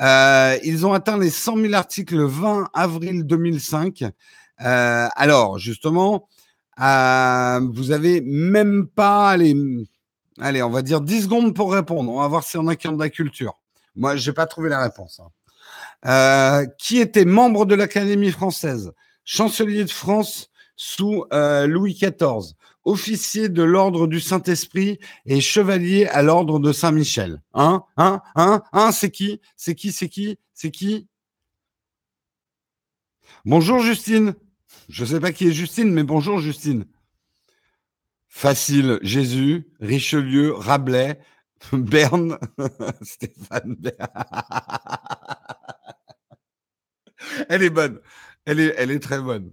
Euh, 0.00 0.58
ils 0.64 0.86
ont 0.86 0.92
atteint 0.92 1.18
les 1.18 1.30
100 1.30 1.58
000 1.58 1.74
articles 1.74 2.16
le 2.16 2.26
20 2.26 2.70
avril 2.72 3.24
2005. 3.24 4.02
Euh, 4.02 5.08
alors, 5.14 5.58
justement, 5.58 6.28
euh, 6.80 7.60
vous 7.72 7.90
avez 7.90 8.20
même 8.20 8.86
pas 8.86 9.30
allez, 9.30 10.62
on 10.62 10.70
va 10.70 10.82
dire 10.82 11.00
10 11.00 11.22
secondes 11.24 11.54
pour 11.54 11.72
répondre. 11.72 12.10
On 12.10 12.20
va 12.20 12.28
voir 12.28 12.44
si 12.44 12.56
on 12.56 12.66
a 12.68 12.76
qui 12.76 12.88
de 12.88 12.98
la 12.98 13.10
culture. 13.10 13.58
Moi, 13.94 14.16
j'ai 14.16 14.32
pas 14.32 14.46
trouvé 14.46 14.68
la 14.68 14.82
réponse. 14.82 15.20
Hein. 16.04 16.66
Qui 16.78 16.98
était 16.98 17.24
membre 17.24 17.66
de 17.66 17.74
l'Académie 17.74 18.32
française, 18.32 18.92
chancelier 19.24 19.84
de 19.84 19.90
France 19.90 20.50
sous 20.74 21.24
Louis 21.30 21.94
XIV, 21.94 22.54
officier 22.84 23.48
de 23.48 23.62
l'ordre 23.62 24.06
du 24.06 24.20
Saint-Esprit 24.20 24.98
et 25.26 25.40
chevalier 25.40 26.06
à 26.06 26.22
l'ordre 26.22 26.58
de 26.58 26.72
Saint-Michel. 26.72 27.42
Hein, 27.54 27.84
hein, 27.96 28.22
hein, 28.34 28.62
hein, 28.72 28.92
c'est 28.92 29.10
qui? 29.10 29.40
C'est 29.56 29.74
qui? 29.74 29.92
C'est 29.92 30.08
qui? 30.08 30.38
C'est 30.54 30.70
qui? 30.70 31.08
Bonjour 33.44 33.80
Justine. 33.80 34.34
Je 34.88 35.04
ne 35.04 35.08
sais 35.08 35.20
pas 35.20 35.32
qui 35.32 35.48
est 35.48 35.52
Justine, 35.52 35.92
mais 35.92 36.02
bonjour 36.02 36.38
Justine. 36.38 36.86
Facile, 38.28 38.98
Jésus, 39.02 39.66
Richelieu, 39.80 40.54
Rabelais, 40.54 41.20
Berne, 41.72 42.38
Stéphane 43.02 43.76
Bern. 43.76 44.08
Elle 47.48 47.62
est 47.62 47.70
bonne. 47.70 48.00
Elle 48.44 48.58
est, 48.58 48.74
elle 48.76 48.90
est 48.90 48.98
très 48.98 49.20
bonne. 49.20 49.52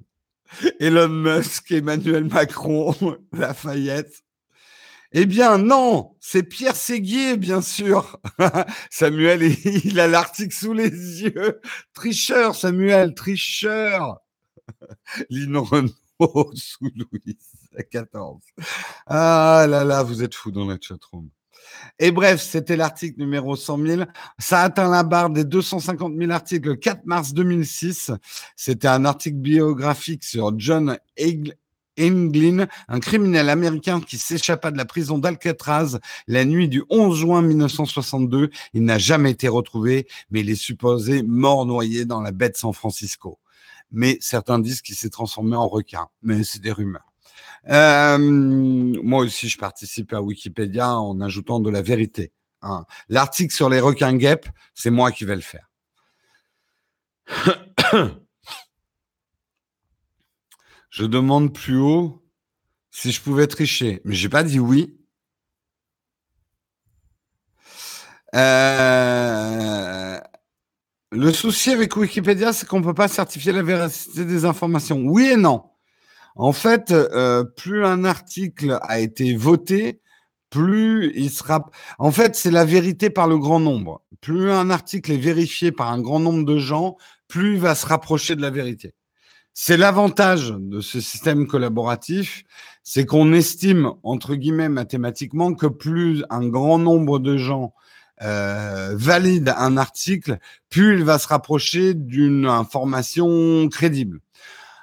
Elon 0.79 1.09
Musk, 1.09 1.71
Emmanuel 1.71 2.25
Macron, 2.25 2.95
Lafayette. 3.33 4.23
Eh 5.11 5.25
bien, 5.25 5.57
non, 5.57 6.15
c'est 6.19 6.43
Pierre 6.43 6.75
Séguier, 6.75 7.35
bien 7.37 7.61
sûr. 7.61 8.19
Samuel, 8.91 9.41
il 9.43 9.99
a 9.99 10.07
l'article 10.07 10.53
sous 10.53 10.73
les 10.73 10.89
yeux. 10.89 11.61
Tricheur, 11.93 12.55
Samuel, 12.55 13.15
tricheur. 13.15 14.19
Lino 15.31 15.63
Renault 15.63 16.51
sous 16.53 16.91
Louis 16.95 17.37
XIV. 17.75 18.05
Ah 19.07 19.65
là 19.67 19.83
là, 19.83 20.03
vous 20.03 20.21
êtes 20.21 20.35
fous 20.35 20.51
dans 20.51 20.65
la 20.65 20.77
chatroom. 20.79 21.29
Et 21.99 22.11
bref, 22.11 22.41
c'était 22.41 22.77
l'article 22.77 23.19
numéro 23.19 23.55
100 23.55 23.85
000. 23.85 24.03
Ça 24.37 24.61
atteint 24.61 24.89
la 24.89 25.03
barre 25.03 25.29
des 25.29 25.43
250 25.43 26.13
000 26.17 26.31
articles 26.31 26.69
le 26.69 26.75
4 26.75 27.05
mars 27.05 27.33
2006. 27.33 28.11
C'était 28.55 28.87
un 28.87 29.05
article 29.05 29.37
biographique 29.37 30.23
sur 30.23 30.57
John 30.57 30.97
Englin, 31.99 32.67
un 32.87 32.99
criminel 32.99 33.49
américain 33.49 33.99
qui 33.99 34.17
s'échappa 34.17 34.71
de 34.71 34.77
la 34.77 34.85
prison 34.85 35.17
d'Alcatraz 35.17 35.99
la 36.27 36.45
nuit 36.45 36.69
du 36.69 36.83
11 36.89 37.17
juin 37.17 37.41
1962. 37.41 38.49
Il 38.73 38.83
n'a 38.85 38.97
jamais 38.97 39.31
été 39.31 39.49
retrouvé, 39.49 40.07
mais 40.31 40.39
il 40.39 40.49
est 40.49 40.55
supposé 40.55 41.23
mort 41.23 41.65
noyé 41.65 42.05
dans 42.05 42.21
la 42.21 42.31
baie 42.31 42.49
de 42.49 42.55
San 42.55 42.73
Francisco. 42.73 43.39
Mais 43.91 44.17
certains 44.21 44.59
disent 44.59 44.81
qu'il 44.81 44.95
s'est 44.95 45.09
transformé 45.09 45.55
en 45.55 45.67
requin, 45.67 46.07
mais 46.21 46.43
c'est 46.43 46.61
des 46.61 46.71
rumeurs. 46.71 47.08
Moi 47.67 49.23
aussi, 49.23 49.49
je 49.49 49.57
participe 49.57 50.13
à 50.13 50.21
Wikipédia 50.21 50.95
en 50.97 51.19
ajoutant 51.21 51.59
de 51.59 51.69
la 51.69 51.81
vérité. 51.81 52.31
Hein. 52.61 52.85
L'article 53.07 53.53
sur 53.53 53.69
les 53.69 53.79
requins 53.79 54.15
guêpes, 54.15 54.49
c'est 54.73 54.89
moi 54.89 55.11
qui 55.11 55.25
vais 55.25 55.35
le 55.35 55.41
faire. 55.41 55.69
je 60.89 61.05
demande 61.05 61.53
plus 61.53 61.77
haut 61.77 62.25
si 62.91 63.11
je 63.11 63.21
pouvais 63.21 63.47
tricher, 63.47 64.01
mais 64.03 64.15
j'ai 64.15 64.29
pas 64.29 64.43
dit 64.43 64.59
oui. 64.59 64.95
Euh, 68.35 70.19
le 71.11 71.33
souci 71.33 71.71
avec 71.71 71.95
Wikipédia, 71.95 72.53
c'est 72.53 72.67
qu'on 72.67 72.79
ne 72.79 72.83
peut 72.85 72.93
pas 72.93 73.07
certifier 73.07 73.51
la 73.51 73.63
véracité 73.63 74.25
des 74.25 74.45
informations. 74.45 75.01
Oui 75.03 75.27
et 75.27 75.37
non. 75.37 75.63
En 76.39 76.53
fait, 76.53 76.91
euh, 76.91 77.43
plus 77.43 77.85
un 77.85 78.05
article 78.05 78.79
a 78.83 79.01
été 79.01 79.35
voté, 79.35 79.99
plus 80.49 81.11
il 81.13 81.29
sera. 81.31 81.69
En 81.97 82.13
fait, 82.13 82.33
c'est 82.33 82.49
la 82.49 82.63
vérité 82.63 83.09
par 83.09 83.27
le 83.27 83.37
grand 83.37 83.59
nombre. 83.59 84.01
Plus 84.21 84.49
un 84.49 84.69
article 84.69 85.11
est 85.11 85.17
vérifié 85.17 85.73
par 85.73 85.91
un 85.91 86.01
grand 86.01 86.21
nombre 86.21 86.45
de 86.45 86.57
gens, 86.57 86.95
plus 87.27 87.55
il 87.55 87.59
va 87.59 87.75
se 87.75 87.85
rapprocher 87.85 88.37
de 88.37 88.41
la 88.41 88.51
vérité. 88.51 88.93
C'est 89.53 89.75
l'avantage 89.75 90.55
de 90.57 90.79
ce 90.79 91.01
système 91.01 91.45
collaboratif, 91.45 92.45
c'est 92.83 93.05
qu'on 93.05 93.33
estime, 93.33 93.91
entre 94.03 94.35
guillemets, 94.35 94.69
mathématiquement, 94.69 95.53
que 95.53 95.67
plus 95.67 96.23
un 96.29 96.47
grand 96.47 96.79
nombre 96.79 97.19
de 97.19 97.35
gens 97.35 97.73
euh, 98.21 98.95
valident 98.95 99.53
un 99.57 99.75
article, 99.75 100.37
plus 100.69 100.99
il 100.99 101.03
va 101.03 101.19
se 101.19 101.27
rapprocher 101.27 101.95
d'une 101.95 102.45
information 102.45 103.67
crédible. 103.67 104.21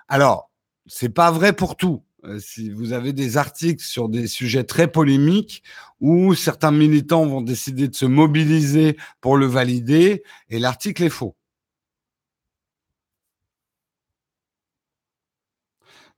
Alors, 0.09 0.51
c'est 0.87 1.09
pas 1.09 1.31
vrai 1.31 1.53
pour 1.55 1.77
tout. 1.77 2.03
Euh, 2.25 2.39
si 2.41 2.71
vous 2.71 2.93
avez 2.93 3.13
des 3.13 3.37
articles 3.37 3.85
sur 3.85 4.09
des 4.09 4.27
sujets 4.27 4.65
très 4.65 4.89
polémiques 4.91 5.63
où 6.01 6.35
certains 6.35 6.73
militants 6.73 7.27
vont 7.27 7.43
décider 7.43 7.89
de 7.89 7.95
se 7.95 8.07
mobiliser 8.07 8.97
pour 9.21 9.37
le 9.37 9.47
valider 9.47 10.23
et 10.49 10.59
l'article 10.59 11.05
est 11.05 11.09
faux. 11.11 11.37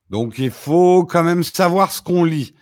Donc 0.09 0.37
il 0.39 0.51
faut 0.51 1.05
quand 1.05 1.23
même 1.23 1.43
savoir 1.43 1.91
ce 1.91 2.01
qu'on 2.01 2.23
lit. 2.23 2.53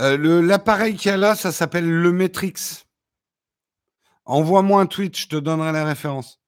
Euh, 0.00 0.42
l'appareil 0.42 0.96
qu'il 0.96 1.10
y 1.10 1.14
a 1.14 1.16
là, 1.16 1.34
ça 1.36 1.52
s'appelle 1.52 1.88
le 1.88 2.12
Matrix. 2.12 2.54
Envoie-moi 4.26 4.80
un 4.80 4.86
tweet, 4.86 5.16
je 5.18 5.28
te 5.28 5.36
donnerai 5.36 5.72
la 5.72 5.84
référence. 5.84 6.40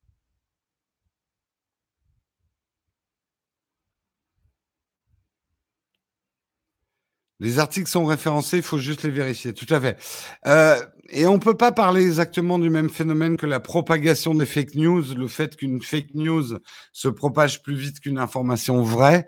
Les 7.38 7.58
articles 7.58 7.88
sont 7.90 8.06
référencés, 8.06 8.58
il 8.58 8.62
faut 8.62 8.78
juste 8.78 9.02
les 9.02 9.10
vérifier. 9.10 9.52
Tout 9.52 9.72
à 9.74 9.80
fait. 9.80 9.98
Euh, 10.46 10.82
et 11.10 11.26
on 11.26 11.34
ne 11.34 11.38
peut 11.38 11.56
pas 11.56 11.70
parler 11.70 12.02
exactement 12.02 12.58
du 12.58 12.70
même 12.70 12.88
phénomène 12.88 13.36
que 13.36 13.44
la 13.46 13.60
propagation 13.60 14.34
des 14.34 14.46
fake 14.46 14.74
news, 14.74 15.02
le 15.14 15.28
fait 15.28 15.54
qu'une 15.54 15.82
fake 15.82 16.14
news 16.14 16.58
se 16.92 17.08
propage 17.08 17.62
plus 17.62 17.74
vite 17.74 18.00
qu'une 18.00 18.18
information 18.18 18.82
vraie. 18.82 19.26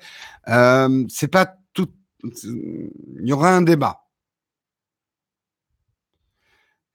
Euh, 0.48 1.04
c'est 1.10 1.28
pas 1.28 1.54
tout. 1.74 1.88
Il 2.22 2.90
y 3.26 3.32
aura 3.32 3.54
un 3.54 3.62
débat. 3.62 4.00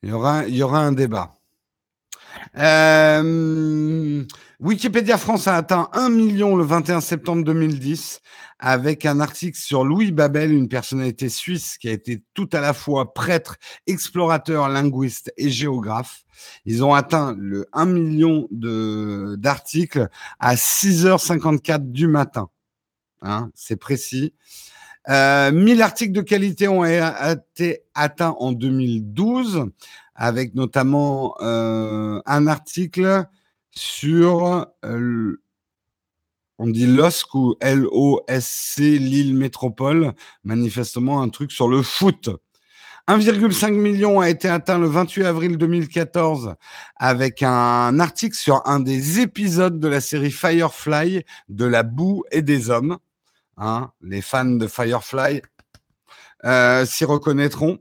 Il 0.02 0.10
y 0.10 0.12
aura, 0.12 0.48
il 0.48 0.56
y 0.56 0.64
aura 0.64 0.80
un 0.80 0.92
débat. 0.92 1.34
Euh, 2.58 4.24
Wikipédia 4.60 5.18
France 5.18 5.48
a 5.48 5.56
atteint 5.56 5.90
1 5.94 6.10
million 6.10 6.56
le 6.56 6.64
21 6.64 7.02
septembre 7.02 7.44
2010 7.44 8.22
avec 8.60 9.06
un 9.06 9.20
article 9.20 9.58
sur 9.58 9.84
Louis 9.84 10.12
Babel, 10.12 10.54
une 10.54 10.70
personnalité 10.70 11.28
suisse 11.28 11.78
qui 11.78 11.90
a 11.90 11.92
été 11.92 12.24
tout 12.34 12.50
à 12.54 12.62
la 12.62 12.74
fois 12.74 13.14
prêtre, 13.14 13.58
explorateur, 13.88 14.70
linguiste 14.70 15.34
et 15.36 15.50
géographe. 15.50 16.24
Ils 16.66 16.84
ont 16.84 16.94
atteint 16.94 17.36
le 17.38 17.68
1 17.74 17.86
million 17.86 18.48
d'articles 18.52 20.08
à 20.40 20.56
6h54 20.56 21.92
du 21.92 22.08
matin. 22.08 22.50
Hein, 23.22 23.50
c'est 23.54 23.78
précis. 23.78 24.34
Euh, 25.10 25.52
1000 25.52 25.82
articles 25.82 26.14
de 26.14 26.22
qualité 26.22 26.70
ont 26.70 26.86
été 26.86 27.84
atteints 27.94 28.36
en 28.40 28.54
2012 28.54 29.66
avec 30.16 30.56
notamment 30.56 31.36
euh, 31.42 32.22
un 32.26 32.48
article 32.48 33.26
sur, 33.72 34.68
euh, 34.86 35.42
on 36.60 36.68
dit 36.68 36.86
LOSC 36.86 37.34
ou 37.36 37.56
L-O-S-C, 37.60 38.98
Lille 39.00 39.36
Métropole, 39.36 40.14
manifestement 40.44 41.22
un 41.22 41.30
truc 41.30 41.52
sur 41.52 41.68
le 41.68 41.82
foot. 41.82 42.30
1,5 43.10 43.74
million 43.74 44.22
a 44.22 44.30
été 44.30 44.48
atteint 44.48 44.80
le 44.80 44.88
28 44.88 45.26
avril 45.26 45.58
2014 45.58 46.56
avec 46.96 47.44
un 47.44 48.00
article 48.00 48.36
sur 48.36 48.62
un 48.66 48.80
des 48.80 49.20
épisodes 49.20 49.78
de 49.78 49.88
la 49.90 50.00
série 50.00 50.32
Firefly 50.32 51.26
de 51.50 51.66
la 51.66 51.84
boue 51.84 52.24
et 52.32 52.42
des 52.42 52.70
hommes. 52.70 52.98
Hein, 53.58 53.92
les 54.02 54.22
fans 54.22 54.46
de 54.46 54.68
Firefly 54.68 55.42
euh, 56.46 56.86
s'y 56.86 57.04
reconnaîtront. 57.04 57.80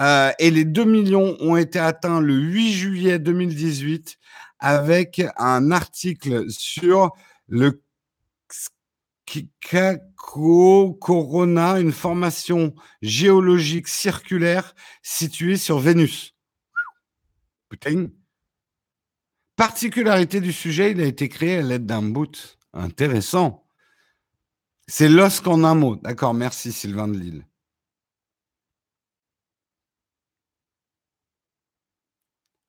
Euh, 0.00 0.30
et 0.38 0.50
les 0.50 0.64
2 0.64 0.84
millions 0.84 1.36
ont 1.40 1.56
été 1.56 1.78
atteints 1.78 2.20
le 2.20 2.34
8 2.34 2.72
juillet 2.72 3.18
2018 3.18 4.18
avec 4.58 5.22
un 5.36 5.70
article 5.70 6.50
sur 6.50 7.12
le 7.48 7.82
Kikako 9.26 10.94
Corona, 10.94 11.80
une 11.80 11.92
formation 11.92 12.74
géologique 13.02 13.88
circulaire 13.88 14.74
située 15.02 15.56
sur 15.56 15.78
Vénus. 15.78 16.34
Putain. 17.68 18.06
Particularité 19.56 20.40
du 20.40 20.52
sujet, 20.52 20.92
il 20.92 21.00
a 21.00 21.06
été 21.06 21.28
créé 21.28 21.56
à 21.56 21.62
l'aide 21.62 21.86
d'un 21.86 22.02
boot. 22.02 22.58
Intéressant. 22.72 23.66
C'est 24.86 25.08
l'osque 25.08 25.46
en 25.46 25.64
un 25.64 25.74
mot. 25.74 25.96
D'accord, 25.96 26.34
merci 26.34 26.70
Sylvain 26.70 27.08
de 27.08 27.18
Lille. 27.18 27.46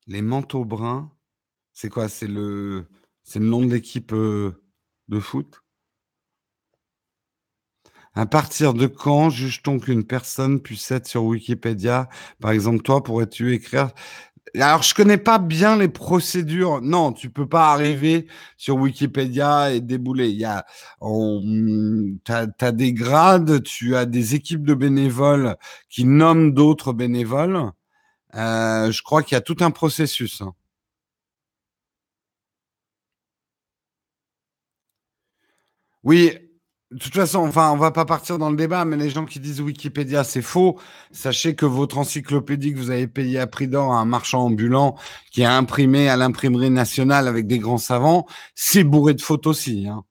Les 0.08 0.22
manteaux 0.22 0.64
bruns, 0.64 1.10
c'est 1.74 1.90
quoi? 1.90 2.08
C'est 2.08 2.26
le, 2.26 2.88
nom 3.36 3.64
de 3.64 3.72
l'équipe 3.74 4.12
euh, 4.14 4.62
de 5.08 5.20
foot? 5.20 5.62
À 8.14 8.26
partir 8.26 8.74
de 8.74 8.86
quand 8.86 9.30
juge-t-on 9.30 9.78
qu'une 9.78 10.04
personne 10.04 10.60
puisse 10.60 10.90
être 10.90 11.06
sur 11.06 11.24
Wikipédia? 11.24 12.08
Par 12.40 12.52
exemple, 12.52 12.82
toi, 12.82 13.02
pourrais-tu 13.04 13.52
écrire? 13.52 13.90
Alors, 14.54 14.82
je 14.82 14.94
connais 14.94 15.18
pas 15.18 15.38
bien 15.38 15.76
les 15.76 15.88
procédures. 15.88 16.80
Non, 16.80 17.12
tu 17.12 17.30
peux 17.30 17.48
pas 17.48 17.72
arriver 17.72 18.26
sur 18.56 18.76
Wikipédia 18.76 19.72
et 19.72 19.80
débouler. 19.80 20.30
Il 20.30 20.38
y 20.38 20.44
a, 20.46 20.64
as, 22.28 22.72
des 22.72 22.92
grades, 22.94 23.62
tu 23.62 23.94
as 23.94 24.06
des 24.06 24.34
équipes 24.34 24.64
de 24.64 24.74
bénévoles 24.74 25.56
qui 25.90 26.04
nomment 26.04 26.52
d'autres 26.54 26.92
bénévoles. 26.94 27.72
Euh, 28.34 28.90
je 28.92 29.02
crois 29.02 29.22
qu'il 29.22 29.34
y 29.34 29.38
a 29.38 29.40
tout 29.40 29.56
un 29.60 29.70
processus. 29.70 30.40
Hein. 30.42 30.54
Oui, 36.04 36.32
de 36.90 36.98
toute 36.98 37.14
façon, 37.14 37.40
enfin, 37.40 37.70
on 37.70 37.76
va 37.76 37.90
pas 37.90 38.06
partir 38.06 38.38
dans 38.38 38.48
le 38.50 38.56
débat, 38.56 38.86
mais 38.86 38.96
les 38.96 39.10
gens 39.10 39.26
qui 39.26 39.40
disent 39.40 39.60
Wikipédia, 39.60 40.24
c'est 40.24 40.40
faux. 40.42 40.80
Sachez 41.10 41.54
que 41.54 41.66
votre 41.66 41.98
encyclopédie 41.98 42.72
que 42.72 42.78
vous 42.78 42.90
avez 42.90 43.06
payée 43.06 43.38
à 43.38 43.46
prix 43.46 43.68
d'or 43.68 43.92
à 43.92 43.98
un 43.98 44.06
marchand 44.06 44.44
ambulant 44.46 44.96
qui 45.30 45.44
a 45.44 45.54
imprimé 45.54 46.08
à 46.08 46.16
l'imprimerie 46.16 46.70
nationale 46.70 47.28
avec 47.28 47.46
des 47.46 47.58
grands 47.58 47.76
savants, 47.78 48.26
c'est 48.54 48.84
bourré 48.84 49.12
de 49.12 49.20
fautes 49.20 49.46
aussi. 49.46 49.86
Hein. 49.86 50.04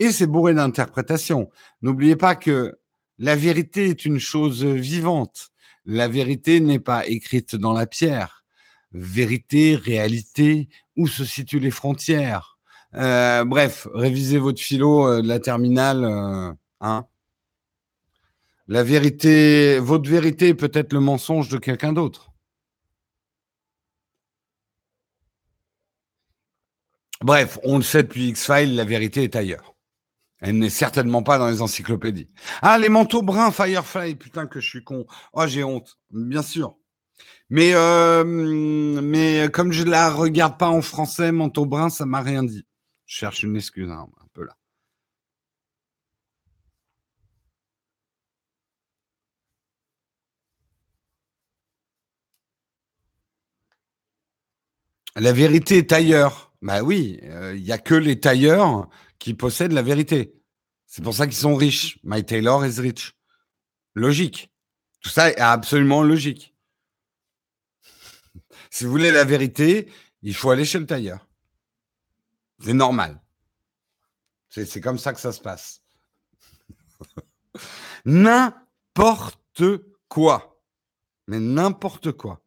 Et 0.00 0.12
c'est 0.12 0.26
bourré 0.26 0.52
d'interprétations. 0.52 1.48
N'oubliez 1.80 2.16
pas 2.16 2.36
que 2.36 2.78
la 3.18 3.34
vérité 3.34 3.88
est 3.88 4.04
une 4.04 4.18
chose 4.18 4.64
vivante. 4.64 5.50
La 5.90 6.06
vérité 6.06 6.60
n'est 6.60 6.78
pas 6.78 7.06
écrite 7.06 7.56
dans 7.56 7.72
la 7.72 7.86
pierre. 7.86 8.44
Vérité, 8.92 9.74
réalité, 9.74 10.68
où 10.96 11.08
se 11.08 11.24
situent 11.24 11.60
les 11.60 11.70
frontières? 11.70 12.58
Euh, 12.94 13.44
Bref, 13.46 13.88
révisez 13.94 14.36
votre 14.36 14.60
philo 14.60 15.08
euh, 15.08 15.22
de 15.22 15.28
la 15.28 15.40
terminale. 15.40 16.04
Euh, 16.04 16.52
hein. 16.82 17.06
La 18.66 18.84
vérité, 18.84 19.78
votre 19.78 20.10
vérité 20.10 20.48
est 20.48 20.54
peut-être 20.54 20.92
le 20.92 21.00
mensonge 21.00 21.48
de 21.48 21.56
quelqu'un 21.56 21.94
d'autre. 21.94 22.32
Bref, 27.22 27.58
on 27.64 27.78
le 27.78 27.82
sait 27.82 28.02
depuis 28.02 28.28
X-Files, 28.28 28.76
la 28.76 28.84
vérité 28.84 29.22
est 29.24 29.36
ailleurs. 29.36 29.77
Elle 30.40 30.58
n'est 30.58 30.70
certainement 30.70 31.22
pas 31.22 31.38
dans 31.38 31.48
les 31.48 31.62
encyclopédies. 31.62 32.28
Ah, 32.62 32.78
les 32.78 32.88
manteaux 32.88 33.22
bruns 33.22 33.50
Firefly, 33.50 34.14
putain 34.14 34.46
que 34.46 34.60
je 34.60 34.68
suis 34.68 34.84
con. 34.84 35.06
Oh, 35.32 35.46
j'ai 35.46 35.64
honte, 35.64 35.98
bien 36.10 36.42
sûr. 36.42 36.76
Mais, 37.50 37.72
euh, 37.74 39.48
comme 39.48 39.72
je 39.72 39.84
la 39.84 40.10
regarde 40.10 40.58
pas 40.58 40.68
en 40.68 40.82
français, 40.82 41.32
manteau 41.32 41.66
brun, 41.66 41.90
ça 41.90 42.06
m'a 42.06 42.20
rien 42.20 42.44
dit. 42.44 42.66
Je 43.06 43.16
cherche 43.16 43.42
une 43.42 43.56
excuse 43.56 43.90
hein, 43.90 44.06
un 44.22 44.26
peu 44.34 44.44
là. 44.44 44.56
La 55.16 55.32
vérité 55.32 55.78
est 55.78 55.92
ailleurs. 55.92 56.52
Bah 56.60 56.82
oui, 56.82 57.20
euh, 57.24 57.54
il 57.56 57.62
n'y 57.62 57.72
a 57.72 57.78
que 57.78 57.94
les 57.94 58.20
tailleurs 58.20 58.88
qui 59.18 59.34
possèdent 59.34 59.72
la 59.72 59.82
vérité. 59.82 60.34
C'est 60.86 61.02
pour 61.02 61.14
ça 61.14 61.26
qu'ils 61.26 61.36
sont 61.36 61.56
riches. 61.56 61.98
My 62.02 62.24
Taylor 62.24 62.64
is 62.64 62.80
rich. 62.80 63.14
Logique. 63.94 64.50
Tout 65.00 65.10
ça 65.10 65.30
est 65.30 65.38
absolument 65.38 66.02
logique. 66.02 66.54
si 68.70 68.84
vous 68.84 68.90
voulez 68.90 69.10
la 69.10 69.24
vérité, 69.24 69.90
il 70.22 70.34
faut 70.34 70.50
aller 70.50 70.64
chez 70.64 70.78
le 70.78 70.86
tailleur. 70.86 71.26
C'est 72.60 72.74
normal. 72.74 73.20
C'est 74.48 74.80
comme 74.80 74.98
ça 74.98 75.12
que 75.12 75.20
ça 75.20 75.30
se 75.30 75.40
passe. 75.40 75.82
n'importe 78.04 79.62
quoi. 80.08 80.60
Mais 81.28 81.38
n'importe 81.38 82.12
quoi. 82.12 82.42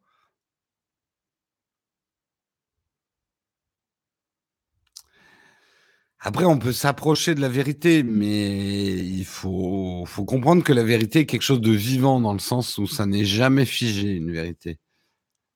Après, 6.24 6.44
on 6.44 6.56
peut 6.56 6.72
s'approcher 6.72 7.34
de 7.34 7.40
la 7.40 7.48
vérité, 7.48 8.04
mais 8.04 8.96
il 8.96 9.24
faut, 9.24 10.06
comprendre 10.24 10.62
que 10.62 10.72
la 10.72 10.84
vérité 10.84 11.20
est 11.20 11.26
quelque 11.26 11.42
chose 11.42 11.60
de 11.60 11.72
vivant 11.72 12.20
dans 12.20 12.32
le 12.32 12.38
sens 12.38 12.78
où 12.78 12.86
ça 12.86 13.06
n'est 13.06 13.24
jamais 13.24 13.64
figé, 13.64 14.12
une 14.12 14.30
vérité. 14.30 14.78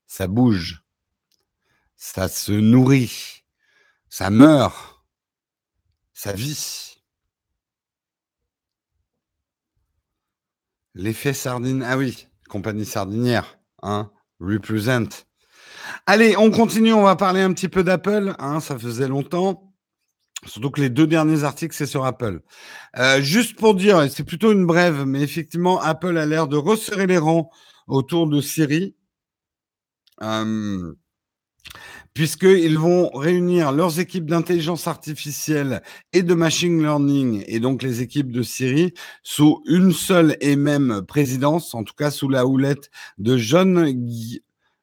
Ça 0.09 0.27
bouge. 0.27 0.83
Ça 1.97 2.27
se 2.27 2.51
nourrit. 2.51 3.45
Ça 4.09 4.31
meurt. 4.31 5.05
Ça 6.15 6.33
vit. 6.33 6.97
L'effet 10.95 11.33
sardine. 11.33 11.85
Ah 11.87 11.97
oui, 11.97 12.27
compagnie 12.49 12.87
sardinière. 12.87 13.61
Hein, 13.83 14.11
represent. 14.41 15.27
Allez, 16.07 16.37
on 16.37 16.51
continue. 16.51 16.93
On 16.93 17.05
va 17.05 17.15
parler 17.15 17.43
un 17.43 17.53
petit 17.53 17.69
peu 17.69 17.85
d'Apple. 17.85 18.35
Hein, 18.41 18.59
ça 18.59 18.77
faisait 18.77 19.07
longtemps. 19.07 19.66
Surtout 20.47 20.71
que 20.71 20.81
les 20.81 20.91
deux 20.91 21.07
derniers 21.07 21.45
articles, 21.45 21.75
c'est 21.75 21.87
sur 21.87 22.05
Apple. 22.05 22.41
Euh, 22.99 23.21
juste 23.21 23.57
pour 23.57 23.75
dire, 23.75 24.11
c'est 24.11 24.25
plutôt 24.25 24.53
une 24.53 24.67
brève, 24.67 25.05
mais 25.05 25.23
effectivement, 25.23 25.81
Apple 25.81 26.17
a 26.17 26.27
l'air 26.27 26.49
de 26.49 26.57
resserrer 26.57 27.07
les 27.07 27.19
rangs 27.19 27.51
autour 27.87 28.27
de 28.27 28.41
Siri, 28.41 28.95
euh, 30.23 30.95
puisqu'ils 32.15 32.79
vont 32.79 33.11
réunir 33.11 33.73
leurs 33.73 34.01
équipes 34.01 34.27
d'intelligence 34.27 34.87
artificielle 34.87 35.83
et 36.13 36.23
de 36.23 36.35
machine 36.35 36.81
learning, 36.81 37.45
et 37.47 37.61
donc 37.61 37.83
les 37.83 38.01
équipes 38.01 38.33
de 38.33 38.43
Siri, 38.43 38.95
sous 39.23 39.63
une 39.67 39.93
seule 39.93 40.37
et 40.41 40.57
même 40.57 41.03
présidence, 41.07 41.75
en 41.75 41.85
tout 41.85 41.95
cas 41.95 42.11
sous 42.11 42.29
la 42.29 42.47
houlette 42.47 42.91
de 43.19 43.37
John 43.37 43.93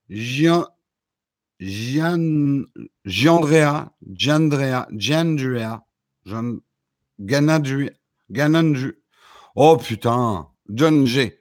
Gian, 0.09 0.65
Gian, 1.59 2.65
Giandrea, 3.05 3.92
Giandrea, 4.13 4.87
Gananju. 8.29 8.93
Oh 9.55 9.77
putain, 9.77 10.47
John 10.69 11.05
G. 11.05 11.39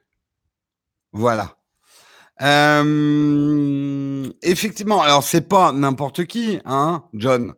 Voilà. 1.13 1.57
Euh, 2.41 4.29
effectivement, 4.43 5.03
alors 5.03 5.23
c'est 5.23 5.49
pas 5.49 5.73
n'importe 5.73 6.25
qui, 6.25 6.59
hein, 6.65 7.05
John. 7.15 7.55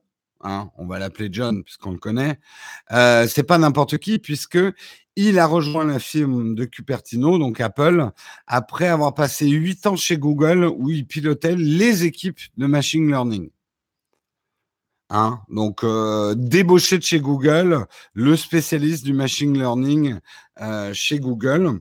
Hein, 0.46 0.70
on 0.76 0.86
va 0.86 0.98
l'appeler 0.98 1.30
John 1.32 1.64
puisqu'on 1.64 1.92
le 1.92 1.98
connaît. 1.98 2.38
Euh, 2.92 3.26
c'est 3.26 3.44
pas 3.44 3.56
n'importe 3.56 3.96
qui 3.96 4.18
puisque 4.18 4.58
il 5.16 5.38
a 5.38 5.46
rejoint 5.46 5.84
la 5.84 5.98
firme 5.98 6.54
de 6.54 6.64
Cupertino, 6.64 7.38
donc 7.38 7.60
Apple, 7.60 8.10
après 8.46 8.88
avoir 8.88 9.14
passé 9.14 9.48
huit 9.48 9.86
ans 9.86 9.96
chez 9.96 10.18
Google 10.18 10.64
où 10.64 10.90
il 10.90 11.06
pilotait 11.06 11.56
les 11.56 12.04
équipes 12.04 12.40
de 12.58 12.66
machine 12.66 13.08
learning. 13.08 13.50
Hein, 15.10 15.40
donc, 15.48 15.84
euh, 15.84 16.34
débauché 16.34 16.98
de 16.98 17.02
chez 17.02 17.20
Google, 17.20 17.86
le 18.14 18.36
spécialiste 18.36 19.04
du 19.04 19.12
machine 19.12 19.56
learning 19.56 20.18
euh, 20.60 20.92
chez 20.94 21.20
Google. 21.20 21.80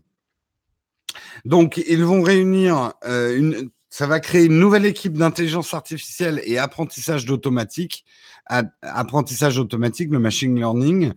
Donc, 1.45 1.77
ils 1.77 2.03
vont 2.03 2.21
réunir 2.21 2.93
euh, 3.05 3.37
une, 3.37 3.69
ça 3.89 4.07
va 4.07 4.19
créer 4.19 4.45
une 4.45 4.59
nouvelle 4.59 4.85
équipe 4.85 5.13
d'intelligence 5.13 5.73
artificielle 5.73 6.41
et 6.43 6.57
apprentissage 6.57 7.25
d'automatique, 7.25 8.03
apprentissage 8.81 9.57
automatique, 9.57 10.09
le 10.11 10.19
machine 10.19 10.55
learning, 10.55 11.13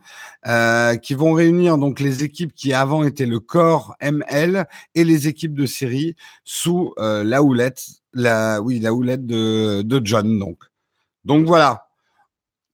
qui 1.02 1.14
vont 1.14 1.32
réunir 1.32 1.76
donc 1.76 1.98
les 1.98 2.22
équipes 2.22 2.54
qui 2.54 2.72
avant 2.72 3.02
étaient 3.02 3.26
le 3.26 3.40
corps 3.40 3.96
ML 3.98 4.66
et 4.94 5.04
les 5.04 5.26
équipes 5.26 5.54
de 5.54 5.66
série 5.66 6.14
sous 6.44 6.94
la 6.98 7.42
houlette, 7.42 7.82
la 8.12 8.60
oui 8.60 8.78
la 8.78 8.92
houlette 8.92 9.26
de, 9.26 9.82
de 9.82 10.00
John 10.04 10.38
donc. 10.38 10.58
Donc 11.24 11.46
voilà. 11.46 11.85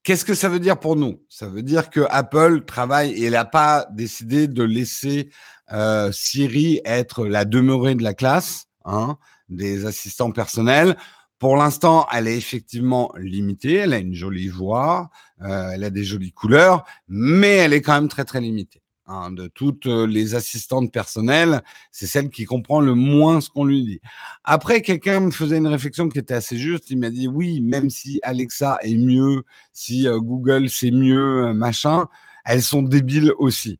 Qu'est-ce 0.03 0.25
que 0.25 0.33
ça 0.33 0.49
veut 0.49 0.59
dire 0.59 0.79
pour 0.79 0.95
nous? 0.95 1.21
Ça 1.29 1.47
veut 1.47 1.63
dire 1.63 1.89
que 1.89 2.01
Apple 2.09 2.65
travaille 2.65 3.11
et 3.11 3.25
elle 3.25 3.33
n'a 3.33 3.45
pas 3.45 3.87
décidé 3.91 4.47
de 4.47 4.63
laisser 4.63 5.29
euh, 5.71 6.11
Siri 6.11 6.81
être 6.83 7.25
la 7.25 7.45
demeurée 7.45 7.95
de 7.95 8.03
la 8.03 8.13
classe. 8.13 8.67
Hein, 8.85 9.17
des 9.49 9.85
assistants 9.85 10.31
personnels. 10.31 10.97
Pour 11.39 11.57
l'instant, 11.57 12.07
elle 12.11 12.27
est 12.27 12.37
effectivement 12.37 13.11
limitée. 13.17 13.75
Elle 13.75 13.93
a 13.93 13.97
une 13.97 14.13
jolie 14.13 14.47
voix, 14.47 15.09
euh, 15.41 15.71
elle 15.73 15.83
a 15.83 15.89
des 15.89 16.03
jolies 16.03 16.31
couleurs, 16.31 16.83
mais 17.07 17.55
elle 17.55 17.73
est 17.73 17.81
quand 17.81 17.93
même 17.93 18.07
très 18.07 18.25
très 18.25 18.41
limitée. 18.41 18.82
Hein. 19.05 19.31
de 19.31 19.47
toutes 19.47 19.87
euh, 19.87 20.07
les 20.07 20.35
assistantes 20.35 20.91
personnelles, 20.91 21.61
c'est 21.91 22.07
celle 22.07 22.29
qui 22.29 22.45
comprend 22.45 22.79
le 22.79 22.95
moins 22.95 23.41
ce 23.41 23.49
qu'on 23.49 23.65
lui 23.65 23.83
dit. 23.83 23.99
Après, 24.43 24.81
quelqu'un 24.81 25.19
me 25.19 25.31
faisait 25.31 25.57
une 25.57 25.67
réflexion 25.67 26.07
qui 26.09 26.19
était 26.19 26.33
assez 26.33 26.57
juste. 26.57 26.89
Il 26.89 26.99
m'a 26.99 27.09
dit 27.09 27.27
oui, 27.27 27.59
même 27.61 27.89
si 27.89 28.19
Alexa 28.23 28.77
est 28.81 28.95
mieux, 28.95 29.43
si 29.73 30.07
euh, 30.07 30.19
Google 30.19 30.69
c'est 30.69 30.91
mieux, 30.91 31.53
machin, 31.53 32.07
elles 32.45 32.63
sont 32.63 32.81
débiles 32.81 33.33
aussi. 33.37 33.79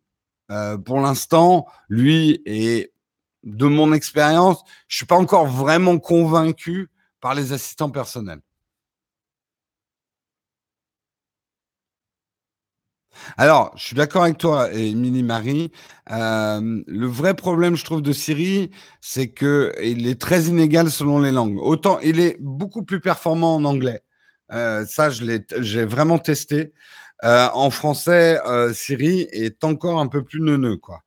pour 0.86 1.00
l'instant, 1.00 1.66
lui 1.90 2.42
est 2.46 2.94
de 3.44 3.66
mon 3.66 3.94
expérience, 3.94 4.64
je 4.88 4.98
suis 4.98 5.06
pas 5.06 5.18
encore 5.18 5.48
vraiment 5.48 6.00
convaincu 6.00 6.90
par 7.20 7.36
les 7.36 7.54
assistants 7.54 7.90
personnels. 7.90 8.42
Alors, 13.38 13.72
je 13.76 13.84
suis 13.84 13.95
d'accord 13.95 14.24
avec 14.24 14.38
toi, 14.38 14.72
Émilie 14.72 15.24
Marie. 15.24 15.72
Euh, 16.11 16.84
le 16.88 17.07
vrai 17.07 17.34
problème, 17.34 17.76
je 17.76 17.86
trouve, 17.86 18.01
de 18.01 18.14
Siri, 18.14 18.72
c'est 19.01 19.30
que 19.30 19.74
il 19.82 20.07
est 20.07 20.20
très 20.20 20.43
inégal 20.43 20.89
selon 20.91 21.20
les 21.20 21.32
langues. 21.32 21.57
Autant, 21.59 21.99
il 21.99 22.20
est 22.20 22.38
beaucoup 22.39 22.84
plus 22.84 22.99
performant 22.99 23.55
en 23.55 23.66
anglais. 23.66 24.03
Euh, 24.51 24.86
ça, 24.86 25.09
je 25.09 25.24
l'ai, 25.24 25.45
j'ai 25.59 25.86
vraiment 25.86 26.20
testé. 26.20 26.74
Euh, 27.24 27.47
en 27.53 27.70
français, 27.70 28.39
Siri 28.74 29.28
est 29.32 29.64
encore 29.64 29.99
un 29.99 30.07
peu 30.07 30.24
plus 30.24 30.41
neuneux, 30.41 30.78
quoi. 30.78 31.01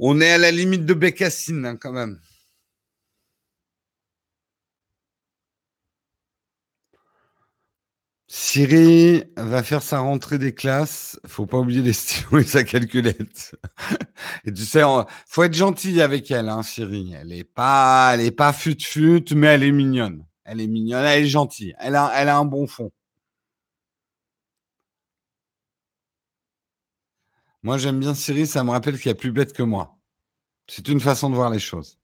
On 0.00 0.20
est 0.20 0.32
à 0.32 0.38
la 0.38 0.50
limite 0.50 0.84
de 0.86 0.94
Bécassine, 0.94 1.64
hein, 1.64 1.76
quand 1.76 1.92
même. 1.92 2.18
Siri 8.36 9.22
va 9.36 9.62
faire 9.62 9.80
sa 9.82 10.00
rentrée 10.00 10.38
des 10.38 10.52
classes. 10.52 11.20
Faut 11.24 11.46
pas 11.46 11.58
oublier 11.58 11.82
les 11.82 11.92
stylos 11.92 12.40
et 12.40 12.44
sa 12.44 12.64
calculette. 12.64 13.54
et 14.44 14.52
tu 14.52 14.64
sais, 14.64 14.82
faut 15.28 15.44
être 15.44 15.54
gentil 15.54 16.00
avec 16.02 16.30
elle, 16.32 16.48
hein, 16.48 16.64
Siri. 16.64 17.14
Elle 17.14 17.32
est 17.32 17.44
pas, 17.44 18.10
elle 18.14 18.22
est 18.22 18.32
pas 18.32 18.52
fut 18.52 18.76
fut, 18.80 19.24
mais 19.36 19.46
elle 19.48 19.62
est 19.62 19.70
mignonne. 19.70 20.26
Elle 20.44 20.60
est 20.60 20.66
mignonne, 20.66 21.04
elle 21.04 21.24
est 21.24 21.28
gentille. 21.28 21.74
Elle 21.78 21.94
a, 21.94 22.12
elle 22.16 22.28
a 22.28 22.36
un 22.36 22.44
bon 22.44 22.66
fond. 22.66 22.90
Moi, 27.62 27.78
j'aime 27.78 28.00
bien 28.00 28.14
Siri. 28.14 28.46
Ça 28.46 28.64
me 28.64 28.70
rappelle 28.70 28.98
qu'il 28.98 29.08
y 29.08 29.12
a 29.12 29.14
plus 29.14 29.32
bête 29.32 29.52
que 29.52 29.62
moi. 29.62 29.96
C'est 30.68 30.88
une 30.88 31.00
façon 31.00 31.30
de 31.30 31.36
voir 31.36 31.50
les 31.50 31.60
choses. 31.60 31.98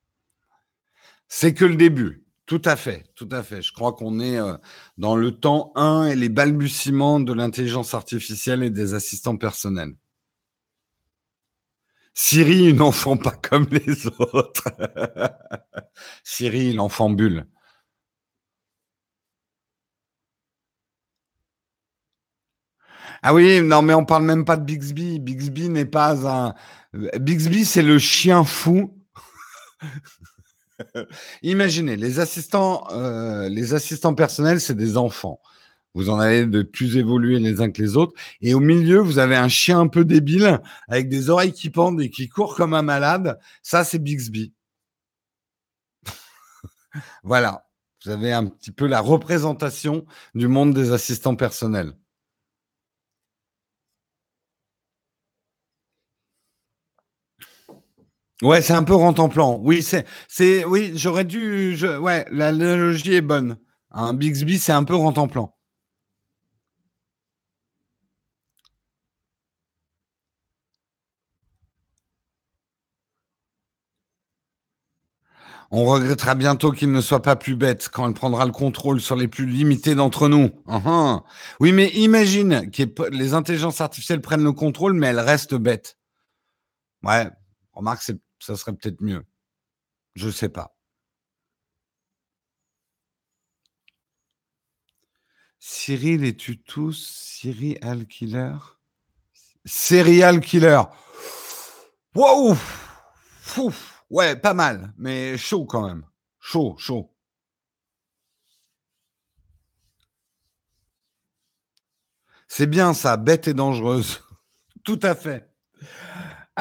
C'est 1.28 1.54
que 1.54 1.64
le 1.64 1.76
début. 1.76 2.24
Tout 2.50 2.62
à 2.64 2.74
fait, 2.74 3.04
tout 3.14 3.28
à 3.30 3.44
fait. 3.44 3.62
Je 3.62 3.72
crois 3.72 3.92
qu'on 3.92 4.18
est 4.18 4.36
euh, 4.36 4.56
dans 4.98 5.14
le 5.14 5.30
temps 5.30 5.70
1 5.76 6.08
et 6.08 6.16
les 6.16 6.28
balbutiements 6.28 7.20
de 7.20 7.32
l'intelligence 7.32 7.94
artificielle 7.94 8.64
et 8.64 8.70
des 8.70 8.94
assistants 8.94 9.36
personnels. 9.36 9.94
Siri, 12.12 12.68
une 12.70 12.82
enfant 12.82 13.16
pas 13.16 13.30
comme 13.30 13.68
les 13.70 14.08
autres. 14.18 14.68
Siri, 16.24 16.72
l'enfant 16.72 17.10
bulle. 17.10 17.46
Ah 23.22 23.32
oui, 23.32 23.60
non, 23.62 23.82
mais 23.82 23.94
on 23.94 24.04
parle 24.04 24.24
même 24.24 24.44
pas 24.44 24.56
de 24.56 24.64
Bixby. 24.64 25.20
Bixby 25.20 25.68
n'est 25.68 25.84
pas 25.84 26.26
un. 26.26 26.54
Bixby, 27.20 27.64
c'est 27.64 27.82
le 27.82 28.00
chien 28.00 28.42
fou. 28.42 28.92
Imaginez, 31.42 31.96
les 31.96 32.20
assistants, 32.20 32.86
euh, 32.92 33.48
les 33.48 33.74
assistants 33.74 34.14
personnels, 34.14 34.60
c'est 34.60 34.74
des 34.76 34.96
enfants. 34.96 35.40
Vous 35.94 36.08
en 36.08 36.20
avez 36.20 36.46
de 36.46 36.62
plus 36.62 36.96
évolués 36.96 37.40
les 37.40 37.60
uns 37.60 37.70
que 37.70 37.82
les 37.82 37.96
autres. 37.96 38.14
Et 38.40 38.54
au 38.54 38.60
milieu, 38.60 38.98
vous 38.98 39.18
avez 39.18 39.36
un 39.36 39.48
chien 39.48 39.80
un 39.80 39.88
peu 39.88 40.04
débile 40.04 40.60
avec 40.88 41.08
des 41.08 41.30
oreilles 41.30 41.52
qui 41.52 41.70
pendent 41.70 42.00
et 42.00 42.10
qui 42.10 42.28
court 42.28 42.54
comme 42.54 42.74
un 42.74 42.82
malade. 42.82 43.38
Ça, 43.62 43.82
c'est 43.82 43.98
Bixby. 43.98 44.52
voilà. 47.24 47.66
Vous 48.04 48.10
avez 48.10 48.32
un 48.32 48.46
petit 48.46 48.70
peu 48.70 48.86
la 48.86 49.00
représentation 49.00 50.06
du 50.34 50.48
monde 50.48 50.72
des 50.72 50.92
assistants 50.92 51.36
personnels. 51.36 51.92
Ouais, 58.42 58.62
c'est 58.62 58.72
un 58.72 58.82
peu 58.84 58.94
rentemplant. 58.94 59.58
Oui, 59.62 59.82
c'est, 59.82 60.06
c'est, 60.28 60.64
oui, 60.64 60.92
j'aurais 60.94 61.24
dû, 61.24 61.76
ouais, 62.00 62.26
l'analogie 62.30 63.14
est 63.14 63.20
bonne. 63.20 63.58
Un 63.90 64.14
Bixby, 64.14 64.58
c'est 64.58 64.72
un 64.72 64.84
peu 64.84 64.94
rentemplant. 64.94 65.54
On 75.72 75.84
regrettera 75.84 76.34
bientôt 76.34 76.72
qu'il 76.72 76.90
ne 76.90 77.00
soit 77.00 77.22
pas 77.22 77.36
plus 77.36 77.54
bête 77.54 77.88
quand 77.92 78.06
elle 78.06 78.14
prendra 78.14 78.44
le 78.44 78.50
contrôle 78.52 79.00
sur 79.00 79.14
les 79.16 79.28
plus 79.28 79.46
limités 79.46 79.94
d'entre 79.94 80.28
nous. 80.28 80.50
Uh-huh. 80.66 81.20
Oui, 81.60 81.72
mais 81.72 81.88
imagine 81.90 82.70
que 82.70 82.82
les 83.10 83.34
intelligences 83.34 83.80
artificielles 83.80 84.20
prennent 84.20 84.42
le 84.44 84.52
contrôle, 84.52 84.94
mais 84.94 85.08
elles 85.08 85.20
restent 85.20 85.54
bêtes. 85.54 85.96
Ouais, 87.02 87.30
remarque, 87.72 88.02
ça 88.40 88.56
serait 88.56 88.72
peut-être 88.74 89.00
mieux. 89.02 89.24
Je 90.14 90.26
ne 90.26 90.32
sais 90.32 90.48
pas. 90.48 90.76
Cyril, 95.58 96.24
es-tu 96.24 96.58
tous 96.62 96.94
serial 97.40 98.06
killer? 98.06 98.56
Serial 99.64 100.40
killer. 100.40 100.82
Wow 102.14 102.56
Ouais, 104.10 104.34
pas 104.36 104.54
mal, 104.54 104.92
mais 104.96 105.36
chaud 105.38 105.66
quand 105.66 105.86
même. 105.86 106.04
Chaud, 106.40 106.76
chaud. 106.78 107.14
C'est 112.48 112.66
bien 112.66 112.94
ça, 112.94 113.16
bête 113.16 113.46
et 113.48 113.54
dangereuse. 113.54 114.24
Tout 114.84 114.98
à 115.02 115.14
fait. 115.14 115.49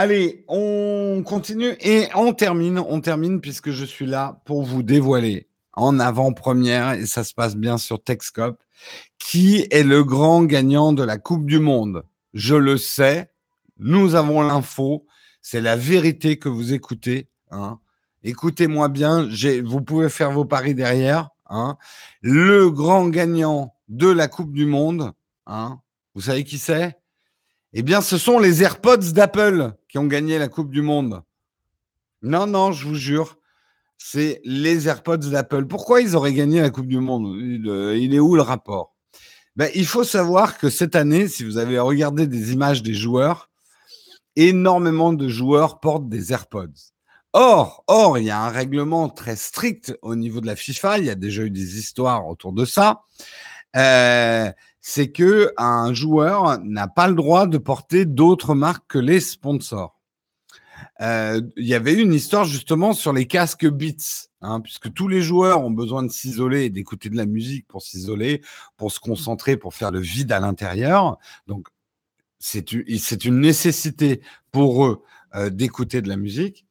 Allez, 0.02 0.46
on 0.48 1.24
continue 1.26 1.76
et 1.82 2.08
on 2.16 2.32
termine. 2.32 2.80
On 2.80 3.02
termine 3.02 3.42
puisque 3.42 3.72
je 3.72 3.84
suis 3.84 4.06
là 4.06 4.40
pour 4.46 4.64
vous 4.64 4.82
dévoiler 4.82 5.50
en 5.74 6.00
avant-première, 6.00 6.94
et 6.94 7.06
ça 7.06 7.26
se 7.26 7.34
passe 7.34 7.58
bien 7.58 7.78
sur 7.78 8.02
Techscope, 8.02 8.64
qui 9.18 9.68
est 9.72 9.84
le 9.84 10.06
grand 10.06 10.46
gagnant 10.46 10.94
de 10.94 11.04
la 11.04 11.18
Coupe 11.18 11.46
du 11.46 11.60
Monde. 11.60 12.06
Je 12.34 12.56
le 12.56 12.78
sais, 12.78 13.30
nous 13.78 14.16
avons 14.16 14.42
l'info, 14.42 15.06
c'est 15.42 15.60
la 15.60 15.76
vérité 15.76 16.40
que 16.40 16.48
vous 16.48 16.72
écoutez. 16.72 17.28
Hein. 17.52 17.80
Écoutez-moi 18.24 18.88
bien, 18.88 19.28
vous 19.66 19.82
pouvez 19.82 20.08
faire 20.08 20.32
vos 20.32 20.46
paris 20.46 20.76
derrière. 20.76 21.28
Hein. 21.50 21.78
Le 22.22 22.70
grand 22.70 23.10
gagnant 23.10 23.76
de 23.90 24.08
la 24.08 24.30
Coupe 24.30 24.54
du 24.54 24.66
Monde, 24.66 25.12
hein, 25.46 25.82
vous 26.16 26.22
savez 26.22 26.46
qui 26.46 26.58
c'est? 26.58 26.98
Eh 27.74 27.82
bien, 27.82 28.00
ce 28.00 28.18
sont 28.18 28.40
les 28.40 28.64
AirPods 28.64 29.12
d'Apple 29.12 29.74
qui 29.90 29.98
ont 29.98 30.06
gagné 30.06 30.40
la 30.40 30.48
Coupe 30.48 30.72
du 30.72 30.82
Monde. 30.82 31.22
Non, 32.22 32.48
non, 32.48 32.72
je 32.72 32.88
vous 32.88 32.96
jure, 32.96 33.38
c'est 33.98 34.42
les 34.46 34.88
AirPods 34.88 35.18
d'Apple. 35.18 35.66
Pourquoi 35.66 36.02
ils 36.02 36.16
auraient 36.16 36.34
gagné 36.34 36.62
la 36.62 36.70
Coupe 36.70 36.88
du 36.88 37.00
Monde? 37.00 37.36
Il 37.38 38.14
est 38.14 38.20
où 38.20 38.36
le 38.36 38.42
rapport? 38.42 38.96
Ben, 39.56 39.70
Il 39.76 39.86
faut 39.86 40.04
savoir 40.06 40.58
que 40.58 40.70
cette 40.70 40.96
année, 40.96 41.28
si 41.28 41.44
vous 41.44 41.58
avez 41.58 41.80
regardé 41.80 42.28
des 42.28 42.54
images 42.54 42.84
des 42.84 42.94
joueurs, 42.94 43.50
énormément 44.36 45.12
de 45.12 45.28
joueurs 45.28 45.80
portent 45.80 46.08
des 46.08 46.32
AirPods. 46.32 46.94
Or, 47.34 47.84
or, 47.88 48.18
il 48.18 48.26
y 48.26 48.32
a 48.32 48.42
un 48.42 48.50
règlement 48.50 49.10
très 49.10 49.36
strict 49.36 49.96
au 50.02 50.16
niveau 50.16 50.42
de 50.42 50.48
la 50.48 50.56
FIFA. 50.56 51.00
Il 51.00 51.06
y 51.06 51.10
a 51.10 51.16
déjà 51.16 51.44
eu 51.44 51.52
des 51.52 51.78
histoires 51.78 52.28
autour 52.28 52.54
de 52.54 52.66
ça. 52.66 53.04
Euh, 53.76 54.52
c'est 54.82 55.12
que 55.12 55.52
un 55.58 55.94
joueur 55.94 56.60
n'a 56.64 56.88
pas 56.88 57.08
le 57.08 57.16
droit 57.16 57.48
de 57.48 57.58
porter 57.58 58.06
d'autres 58.06 58.56
marques 58.56 58.86
que 58.88 59.00
les 59.00 59.20
sponsors. 59.20 60.00
Euh, 61.02 61.42
il 61.58 61.66
y 61.66 61.74
avait 61.74 61.94
une 61.94 62.14
histoire 62.14 62.46
justement 62.46 62.94
sur 62.94 63.14
les 63.14 63.26
casques 63.26 63.68
Beats, 63.68 64.28
hein, 64.42 64.60
puisque 64.62 64.94
tous 64.94 65.08
les 65.08 65.22
joueurs 65.22 65.64
ont 65.64 65.72
besoin 65.72 66.04
de 66.04 66.10
s'isoler 66.10 66.66
et 66.66 66.70
d'écouter 66.70 67.10
de 67.10 67.18
la 67.18 67.26
musique 67.26 67.68
pour 67.68 67.82
s'isoler, 67.82 68.42
pour 68.78 68.92
se 68.92 69.00
concentrer, 69.00 69.58
pour 69.58 69.74
faire 69.74 69.92
le 69.92 70.00
vide 70.00 70.32
à 70.32 70.40
l'intérieur. 70.40 71.18
Donc, 71.48 71.68
c'est 72.40 72.72
une 73.26 73.40
nécessité 73.40 74.22
pour 74.52 74.86
eux 74.86 75.04
euh, 75.36 75.50
d'écouter 75.50 76.02
de 76.02 76.10
la 76.10 76.18
musique. 76.18 76.66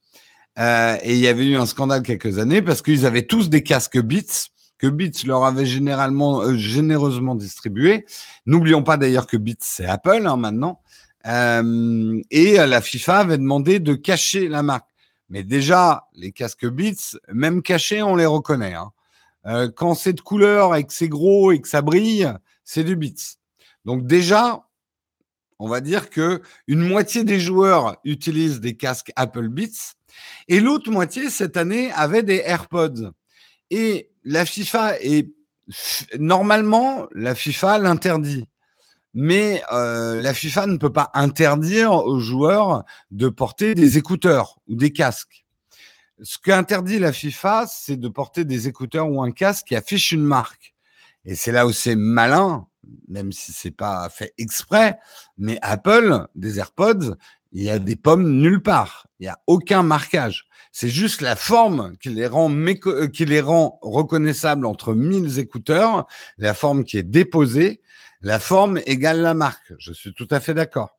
Euh, 0.59 0.97
et 1.03 1.15
il 1.15 1.21
y 1.21 1.29
avait 1.29 1.47
eu 1.47 1.57
un 1.57 1.67
scandale 1.67 2.03
quelques 2.03 2.39
années 2.39 2.63
parce 2.63 2.83
qu'ils 2.83 3.07
avaient 3.07 3.27
tous 3.27 3.49
des 3.49 3.63
casques 3.63 4.01
Beats 4.01 4.49
que 4.79 4.87
Beats 4.87 5.27
leur 5.27 5.45
avait 5.45 5.67
généralement 5.67 6.43
euh, 6.43 6.57
généreusement 6.57 7.35
distribué. 7.35 8.07
N'oublions 8.47 8.83
pas 8.83 8.97
d'ailleurs 8.97 9.27
que 9.27 9.37
Beats 9.37 9.57
c'est 9.61 9.87
Apple 9.87 10.27
hein, 10.27 10.37
maintenant. 10.37 10.81
Euh, 11.27 12.21
et 12.31 12.57
la 12.57 12.81
FIFA 12.81 13.19
avait 13.19 13.39
demandé 13.39 13.81
de 13.81 13.95
cacher 13.95 14.49
la 14.49 14.63
marque. 14.63 14.89
Mais 15.29 15.43
déjà, 15.43 16.07
les 16.15 16.33
casques 16.33 16.67
Beats, 16.67 17.19
même 17.33 17.63
cachés, 17.63 18.03
on 18.03 18.17
les 18.17 18.27
reconnaît. 18.27 18.75
Hein. 18.75 18.93
Euh, 19.47 19.69
quand 19.75 19.95
c'est 19.95 20.15
de 20.15 20.21
couleur 20.21 20.75
et 20.75 20.85
que 20.85 20.93
c'est 20.93 21.09
gros 21.09 21.53
et 21.53 21.61
que 21.61 21.69
ça 21.69 21.83
brille, 21.83 22.33
c'est 22.65 22.85
du 22.85 22.97
Beats. 22.97 23.37
Donc 23.85 24.07
déjà, 24.07 24.65
on 25.59 25.69
va 25.69 25.81
dire 25.81 26.09
que 26.09 26.41
une 26.67 26.81
moitié 26.81 27.25
des 27.25 27.41
joueurs 27.41 27.99
utilisent 28.05 28.61
des 28.61 28.77
casques 28.77 29.13
Apple 29.17 29.49
Beats 29.49 29.97
et 30.49 30.61
l'autre 30.61 30.91
moitié, 30.91 31.31
cette 31.31 31.57
année, 31.57 31.91
avait 31.93 32.23
des 32.23 32.43
AirPods. 32.45 33.13
Et 33.71 34.11
la 34.29 34.45
FIFA 34.45 35.01
est 35.01 35.27
normalement, 36.19 37.07
la 37.15 37.35
FIFA 37.35 37.79
l'interdit. 37.79 38.45
Mais 39.15 39.63
euh, 39.73 40.21
la 40.21 40.35
FIFA 40.35 40.67
ne 40.67 40.77
peut 40.77 40.93
pas 40.93 41.11
interdire 41.15 41.93
aux 41.93 42.21
joueurs 42.21 42.85
de 43.11 43.31
porter 43.31 43.75
des 43.75 43.97
écouteurs 43.97 44.59
ou 44.69 44.77
des 44.77 44.93
casques. 44.93 45.47
Ce 46.21 46.37
qu'interdit 46.39 46.99
la 46.99 47.13
FIFA, 47.13 47.67
c'est 47.67 47.97
de 47.97 48.09
porter 48.09 48.45
des 48.45 48.69
écouteurs 48.69 49.11
ou 49.11 49.23
un 49.23 49.31
casque 49.31 49.69
qui 49.69 49.77
affiche 49.77 50.13
une 50.13 50.25
marque. 50.25 50.75
Et 51.25 51.35
c'est 51.35 51.53
là 51.53 51.67
où 51.67 51.73
c'est 51.73 51.97
malin, 51.97 52.67
même 53.09 53.33
si 53.33 53.53
c'est 53.53 53.71
pas 53.71 54.11
fait 54.11 54.35
exprès. 54.37 54.99
Mais 55.39 55.59
Apple, 55.63 56.27
des 56.35 56.59
AirPods, 56.59 57.17
il 57.53 57.63
y 57.63 57.71
a 57.71 57.79
des 57.79 57.97
pommes 57.97 58.31
nulle 58.31 58.63
part. 58.63 59.07
Il 59.21 59.23
n'y 59.23 59.29
a 59.29 59.39
aucun 59.47 59.83
marquage. 59.83 60.48
C'est 60.81 60.91
juste 60.91 61.23
la 61.23 61.35
forme 61.35 61.97
qui 62.01 62.09
les 62.09 62.29
rend, 62.29 62.49
euh, 62.53 63.09
qui 63.09 63.25
les 63.25 63.41
rend 63.41 63.81
reconnaissables 63.83 64.65
entre 64.65 64.95
mille 64.95 65.41
écouteurs, 65.41 66.07
la 66.37 66.55
forme 66.55 66.85
qui 66.85 66.99
est 66.99 67.03
déposée, 67.03 67.81
la 68.21 68.39
forme 68.39 68.79
égale 68.87 69.21
la 69.21 69.35
marque. 69.35 69.73
Je 69.81 69.93
suis 69.93 70.15
tout 70.15 70.29
à 70.31 70.39
fait 70.39 70.55
d'accord. 70.55 70.97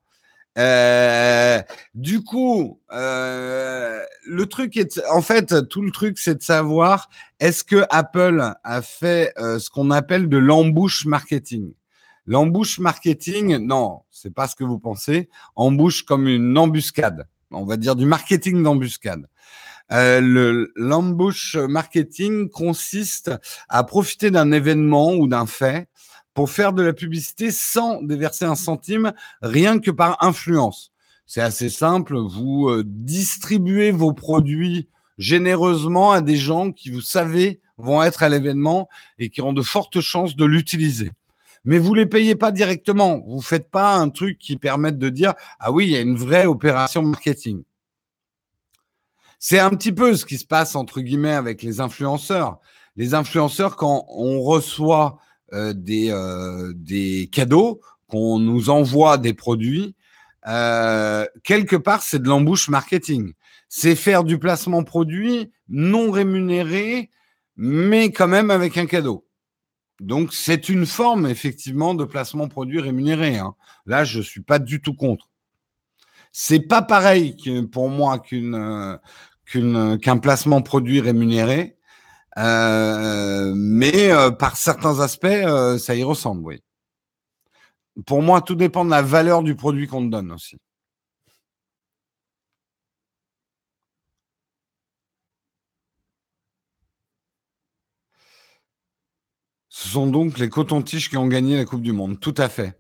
Euh, 0.58 1.62
du 1.94 2.26
coup, 2.26 2.82
euh, 2.92 4.04
le 4.26 4.46
truc 4.48 4.76
est, 4.76 5.02
en 5.10 5.22
fait, 5.22 5.70
tout 5.70 5.82
le 5.82 5.92
truc, 5.92 6.20
c'est 6.20 6.36
de 6.36 6.44
savoir 6.44 7.08
est-ce 7.40 7.64
que 7.64 7.86
Apple 7.90 8.52
a 8.62 8.82
fait 8.82 9.32
ce 9.38 9.70
qu'on 9.70 9.92
appelle 9.92 10.28
de 10.28 10.38
l'embouche 10.38 11.06
marketing? 11.06 11.72
L'embouche 12.26 12.80
marketing, 12.80 13.56
non, 13.66 14.02
c'est 14.12 14.34
pas 14.34 14.50
ce 14.50 14.58
que 14.58 14.66
vous 14.66 14.80
pensez. 14.80 15.30
Embouche 15.56 16.04
comme 16.04 16.28
une 16.28 16.58
embuscade. 16.58 17.30
On 17.52 17.66
va 17.66 17.78
dire 17.78 17.96
du 17.96 18.06
marketing 18.06 18.62
d'embuscade. 18.64 19.28
Euh, 19.92 20.68
marketing 21.68 22.50
consiste 22.50 23.32
à 23.70 23.84
profiter 23.84 24.30
d'un 24.30 24.52
événement 24.52 25.14
ou 25.14 25.28
d'un 25.28 25.48
fait 25.48 25.88
pour 26.34 26.50
faire 26.50 26.74
de 26.74 26.84
la 26.84 26.94
publicité 26.94 27.52
sans 27.52 28.02
déverser 28.04 28.46
un 28.46 28.56
centime, 28.56 29.14
rien 29.42 29.80
que 29.80 29.92
par 29.92 30.24
influence. 30.24 30.92
C'est 31.26 31.42
assez 31.42 31.70
simple, 31.70 32.18
vous 32.18 32.70
euh, 32.70 32.84
distribuez 32.86 33.92
vos 33.92 34.14
produits 34.14 34.88
généreusement 35.18 36.12
à 36.12 36.22
des 36.22 36.38
gens 36.38 36.72
qui, 36.72 36.90
vous 36.92 37.02
savez, 37.02 37.60
vont 37.78 38.02
être 38.02 38.24
à 38.24 38.30
l'événement 38.30 38.90
et 39.18 39.30
qui 39.30 39.42
ont 39.42 39.54
de 39.54 39.62
fortes 39.62 40.02
chances 40.02 40.36
de 40.36 40.46
l'utiliser 40.46 41.12
mais 41.66 41.80
vous 41.80 41.94
les 41.94 42.06
payez 42.06 42.36
pas 42.36 42.52
directement. 42.52 43.22
Vous 43.28 43.42
faites 43.42 43.70
pas 43.70 43.96
un 43.96 44.10
truc 44.10 44.38
qui 44.38 44.58
permette 44.58 44.98
de 44.98 45.10
dire 45.10 45.34
ah 45.60 45.72
oui, 45.72 45.86
il 45.86 45.92
y 45.92 45.98
a 45.98 46.02
une 46.02 46.18
vraie 46.18 46.46
opération 46.46 47.02
marketing. 47.04 47.64
C'est 49.40 49.60
un 49.60 49.70
petit 49.70 49.94
peu 49.94 50.16
ce 50.16 50.26
qui 50.26 50.38
se 50.38 50.46
passe 50.46 50.76
entre 50.76 51.00
guillemets 51.02 51.34
avec 51.34 51.64
les 51.64 51.80
influenceurs. 51.80 52.60
Les 52.98 53.14
influenceurs, 53.14 53.78
quand 53.78 54.06
on 54.10 54.42
reçoit 54.42 55.20
euh, 55.54 55.74
des, 55.74 56.12
euh, 56.12 56.74
des 56.76 57.30
cadeaux 57.32 57.80
qu'on 58.08 58.40
nous 58.40 58.70
envoie 58.70 59.18
des 59.18 59.34
produits, 59.34 59.96
euh, 60.48 61.26
quelque 61.44 61.76
part, 61.76 62.04
c'est 62.04 62.22
de 62.22 62.28
l'embouche 62.28 62.70
marketing. 62.70 63.34
C'est 63.70 63.96
faire 63.96 64.24
du 64.24 64.40
placement 64.40 64.84
produit 64.84 65.52
non 65.70 66.12
rémunéré, 66.12 67.10
mais 67.56 68.12
quand 68.12 68.28
même 68.28 68.52
avec 68.52 68.78
un 68.78 68.88
cadeau. 68.88 69.26
Donc, 70.00 70.34
c'est 70.34 70.70
une 70.70 70.86
forme, 70.86 71.28
effectivement, 71.28 71.94
de 71.94 72.06
placement 72.06 72.48
produit 72.48 72.80
rémunéré. 72.80 73.38
Hein. 73.38 73.56
Là, 73.86 74.04
je 74.04 74.20
ne 74.20 74.24
suis 74.24 74.42
pas 74.42 74.60
du 74.60 74.82
tout 74.82 74.94
contre. 74.94 75.30
C'est 76.32 76.62
pas 76.62 76.82
pareil 76.82 77.36
pour 77.72 77.90
moi 77.90 78.20
qu'une, 78.20 78.70
qu'un 79.46 80.18
placement 80.18 80.62
produit 80.62 81.02
rémunéré, 81.02 81.76
euh, 82.38 83.52
mais 83.56 84.12
euh, 84.12 84.32
par 84.32 84.56
certains 84.56 85.00
aspects, 85.00 85.26
euh, 85.26 85.78
ça 85.78 85.96
y 85.96 86.04
ressemble, 86.04 86.44
oui. 86.46 86.62
Pour 88.06 88.22
moi, 88.22 88.42
tout 88.42 88.56
dépend 88.56 88.86
de 88.86 88.92
la 88.92 89.02
valeur 89.02 89.44
du 89.44 89.56
produit 89.56 89.88
qu'on 89.88 90.06
te 90.06 90.12
donne 90.12 90.32
aussi. 90.32 90.58
Ce 99.80 99.88
sont 99.88 100.08
donc 100.08 100.40
les 100.40 100.50
cotons-tiges 100.50 101.10
qui 101.10 101.16
ont 101.16 101.30
gagné 101.30 101.56
la 101.56 101.64
Coupe 101.64 101.82
du 101.82 101.94
Monde. 101.94 102.20
Tout 102.20 102.36
à 102.36 102.50
fait. 102.50 102.78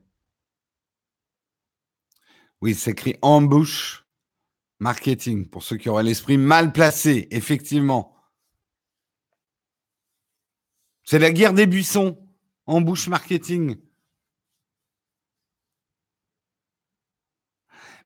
Oui, 2.60 2.76
c'est 2.76 2.92
écrit 2.92 3.16
embouche 3.22 4.06
marketing 4.80 5.48
pour 5.48 5.64
ceux 5.64 5.78
qui 5.78 5.88
auraient 5.88 6.04
l'esprit 6.04 6.38
mal 6.38 6.74
placé, 6.74 7.30
effectivement. 7.32 8.18
C'est 11.06 11.20
la 11.20 11.32
guerre 11.32 11.54
des 11.54 11.68
buissons, 11.68 12.20
embouche 12.66 13.08
marketing. 13.08 13.78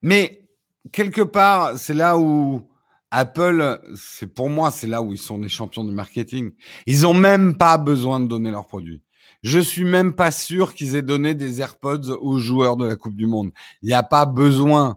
Mais 0.02 0.48
quelque 0.92 1.22
part, 1.22 1.76
c'est 1.80 1.94
là 1.94 2.16
où 2.16 2.70
Apple, 3.16 3.80
c'est 3.94 4.26
pour 4.26 4.50
moi, 4.50 4.72
c'est 4.72 4.88
là 4.88 5.00
où 5.00 5.12
ils 5.12 5.18
sont 5.18 5.38
les 5.38 5.48
champions 5.48 5.84
du 5.84 5.92
marketing. 5.92 6.50
Ils 6.86 7.02
n'ont 7.02 7.14
même 7.14 7.56
pas 7.56 7.78
besoin 7.78 8.18
de 8.18 8.26
donner 8.26 8.50
leurs 8.50 8.66
produits. 8.66 9.02
Je 9.44 9.60
suis 9.60 9.84
même 9.84 10.14
pas 10.14 10.32
sûr 10.32 10.74
qu'ils 10.74 10.96
aient 10.96 11.02
donné 11.02 11.36
des 11.36 11.60
AirPods 11.60 12.10
aux 12.20 12.38
joueurs 12.40 12.76
de 12.76 12.86
la 12.86 12.96
Coupe 12.96 13.14
du 13.14 13.28
Monde. 13.28 13.52
Il 13.82 13.86
n'y 13.86 13.94
a 13.94 14.02
pas 14.02 14.26
besoin. 14.26 14.96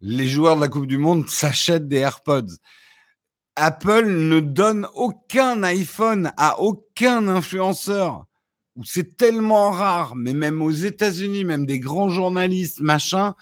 Les 0.00 0.28
joueurs 0.28 0.56
de 0.56 0.62
la 0.62 0.68
Coupe 0.68 0.86
du 0.86 0.96
Monde 0.96 1.28
s'achètent 1.28 1.88
des 1.88 1.98
AirPods. 1.98 2.56
Apple 3.54 4.06
ne 4.06 4.40
donne 4.40 4.88
aucun 4.94 5.62
iPhone 5.64 6.32
à 6.38 6.60
aucun 6.60 7.28
influenceur. 7.28 8.24
C'est 8.82 9.18
tellement 9.18 9.72
rare, 9.72 10.16
mais 10.16 10.32
même 10.32 10.62
aux 10.62 10.70
États-Unis, 10.70 11.44
même 11.44 11.66
des 11.66 11.80
grands 11.80 12.08
journalistes, 12.08 12.80
machin, 12.80 13.34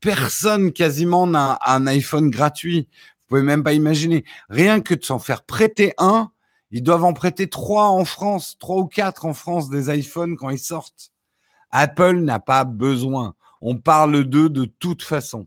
personne 0.00 0.72
quasiment 0.72 1.26
n'a 1.26 1.58
un 1.64 1.86
iPhone 1.86 2.28
gratuit 2.28 2.86
pouvez 3.30 3.42
même 3.42 3.62
pas 3.62 3.72
imaginer. 3.74 4.24
Rien 4.48 4.80
que 4.80 4.94
de 4.94 5.04
s'en 5.04 5.18
faire 5.18 5.44
prêter 5.44 5.94
un, 5.98 6.32
ils 6.70 6.82
doivent 6.82 7.04
en 7.04 7.12
prêter 7.14 7.48
trois 7.48 7.88
en 7.88 8.04
France, 8.04 8.56
trois 8.58 8.76
ou 8.78 8.86
quatre 8.86 9.24
en 9.26 9.34
France 9.34 9.70
des 9.70 9.96
iPhones 9.96 10.36
quand 10.36 10.50
ils 10.50 10.58
sortent. 10.58 11.12
Apple 11.70 12.16
n'a 12.20 12.40
pas 12.40 12.64
besoin. 12.64 13.34
On 13.60 13.76
parle 13.78 14.24
d'eux 14.24 14.48
de 14.50 14.64
toute 14.64 15.02
façon. 15.02 15.46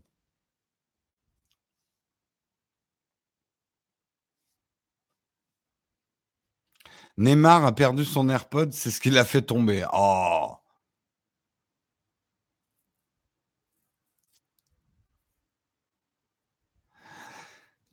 Neymar 7.16 7.64
a 7.64 7.72
perdu 7.74 8.04
son 8.04 8.28
AirPod, 8.28 8.72
c'est 8.72 8.90
ce 8.90 9.00
qui 9.00 9.10
l'a 9.10 9.24
fait 9.24 9.42
tomber. 9.42 9.86
Oh 9.92 10.56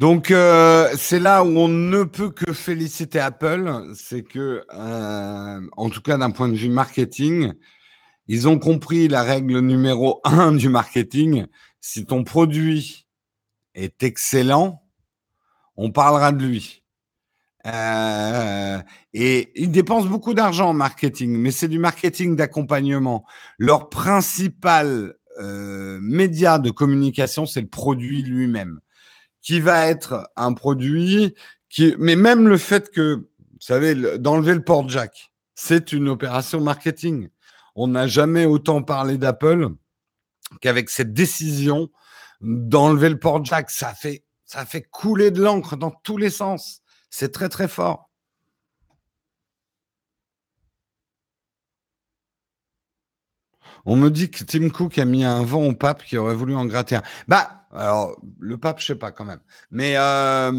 Donc 0.01 0.31
euh, 0.31 0.89
c'est 0.97 1.19
là 1.19 1.43
où 1.43 1.59
on 1.59 1.67
ne 1.67 2.03
peut 2.03 2.31
que 2.31 2.53
féliciter 2.53 3.19
Apple, 3.19 3.91
c'est 3.93 4.23
que, 4.23 4.65
euh, 4.73 5.61
en 5.77 5.89
tout 5.91 6.01
cas 6.01 6.17
d'un 6.17 6.31
point 6.31 6.49
de 6.49 6.55
vue 6.55 6.69
marketing, 6.69 7.53
ils 8.27 8.47
ont 8.47 8.57
compris 8.57 9.07
la 9.07 9.21
règle 9.21 9.59
numéro 9.59 10.19
un 10.23 10.51
du 10.55 10.69
marketing. 10.69 11.45
Si 11.81 12.07
ton 12.07 12.23
produit 12.23 13.05
est 13.75 14.01
excellent, 14.01 14.81
on 15.77 15.91
parlera 15.91 16.31
de 16.31 16.43
lui. 16.43 16.83
Euh, 17.67 18.79
et 19.13 19.51
ils 19.53 19.69
dépensent 19.69 20.07
beaucoup 20.07 20.33
d'argent 20.33 20.69
en 20.69 20.73
marketing, 20.73 21.37
mais 21.37 21.51
c'est 21.51 21.67
du 21.67 21.77
marketing 21.77 22.35
d'accompagnement. 22.35 23.23
Leur 23.59 23.89
principal 23.89 25.13
média 25.39 26.59
de 26.59 26.71
communication, 26.71 27.45
c'est 27.45 27.61
le 27.61 27.67
produit 27.67 28.23
lui-même 28.23 28.79
qui 29.41 29.59
va 29.59 29.87
être 29.87 30.29
un 30.35 30.53
produit 30.53 31.35
qui, 31.69 31.95
mais 31.97 32.15
même 32.15 32.47
le 32.47 32.57
fait 32.57 32.91
que, 32.91 33.15
vous 33.15 33.59
savez, 33.59 33.95
d'enlever 34.17 34.53
le 34.53 34.63
port 34.63 34.87
jack, 34.89 35.31
c'est 35.55 35.93
une 35.93 36.09
opération 36.09 36.59
marketing. 36.61 37.29
On 37.75 37.87
n'a 37.87 38.07
jamais 38.07 38.45
autant 38.45 38.83
parlé 38.83 39.17
d'Apple 39.17 39.69
qu'avec 40.59 40.89
cette 40.89 41.13
décision 41.13 41.89
d'enlever 42.41 43.09
le 43.09 43.19
port 43.19 43.43
jack. 43.45 43.69
Ça 43.69 43.93
fait, 43.93 44.25
ça 44.45 44.65
fait 44.65 44.81
couler 44.81 45.31
de 45.31 45.41
l'encre 45.41 45.77
dans 45.77 45.91
tous 45.91 46.17
les 46.17 46.29
sens. 46.29 46.81
C'est 47.09 47.31
très, 47.31 47.49
très 47.49 47.67
fort. 47.67 48.09
On 53.85 53.95
me 53.95 54.09
dit 54.09 54.29
que 54.29 54.43
Tim 54.43 54.69
Cook 54.69 54.97
a 54.97 55.05
mis 55.05 55.23
un 55.23 55.43
vent 55.43 55.65
au 55.65 55.73
pape 55.73 56.03
qui 56.03 56.17
aurait 56.17 56.35
voulu 56.35 56.55
en 56.55 56.65
gratter 56.65 56.97
un. 56.97 57.03
Bah, 57.27 57.60
alors, 57.73 58.15
le 58.39 58.57
pape, 58.57 58.79
je 58.79 58.87
sais 58.87 58.95
pas 58.95 59.11
quand 59.11 59.25
même. 59.25 59.39
Mais 59.71 59.93
euh, 59.95 60.51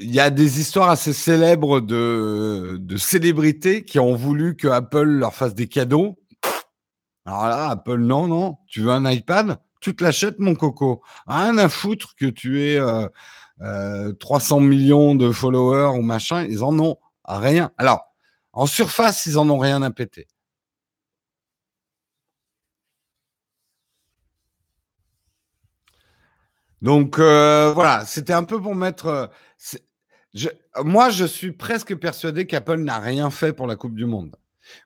il 0.00 0.14
y 0.14 0.20
a 0.20 0.30
des 0.30 0.60
histoires 0.60 0.90
assez 0.90 1.12
célèbres 1.12 1.80
de, 1.80 2.80
célébrités 2.96 3.84
qui 3.84 3.98
ont 3.98 4.14
voulu 4.14 4.56
que 4.56 4.68
Apple 4.68 5.04
leur 5.04 5.34
fasse 5.34 5.54
des 5.54 5.68
cadeaux. 5.68 6.18
Alors 7.24 7.46
là, 7.46 7.70
Apple, 7.70 7.98
non, 7.98 8.26
non. 8.28 8.58
Tu 8.66 8.80
veux 8.80 8.90
un 8.90 9.10
iPad? 9.10 9.58
Tu 9.80 9.94
te 9.94 10.02
l'achètes, 10.04 10.38
mon 10.38 10.54
coco. 10.54 11.02
Rien 11.26 11.58
à 11.58 11.68
foutre 11.68 12.14
que 12.16 12.26
tu 12.26 12.62
aies 12.62 12.80
300 13.58 13.60
euh, 13.60 14.14
euh, 14.60 14.60
millions 14.60 15.14
de 15.14 15.30
followers 15.30 15.98
ou 15.98 16.02
machin. 16.02 16.44
Ils 16.44 16.64
en 16.64 16.78
ont 16.78 16.96
rien. 17.24 17.72
Alors, 17.78 18.12
en 18.52 18.66
surface, 18.66 19.26
ils 19.26 19.38
en 19.38 19.48
ont 19.50 19.58
rien 19.58 19.82
à 19.82 19.90
péter. 19.90 20.28
Donc 26.82 27.20
euh, 27.20 27.72
voilà, 27.72 28.04
c'était 28.04 28.32
un 28.32 28.44
peu 28.44 28.60
pour 28.60 28.74
mettre. 28.74 29.06
Euh, 29.06 30.48
moi, 30.84 31.10
je 31.10 31.24
suis 31.24 31.52
presque 31.52 31.94
persuadé 31.94 32.46
qu'Apple 32.46 32.78
n'a 32.78 32.98
rien 32.98 33.30
fait 33.30 33.52
pour 33.52 33.66
la 33.66 33.76
Coupe 33.76 33.94
du 33.94 34.04
Monde. 34.04 34.34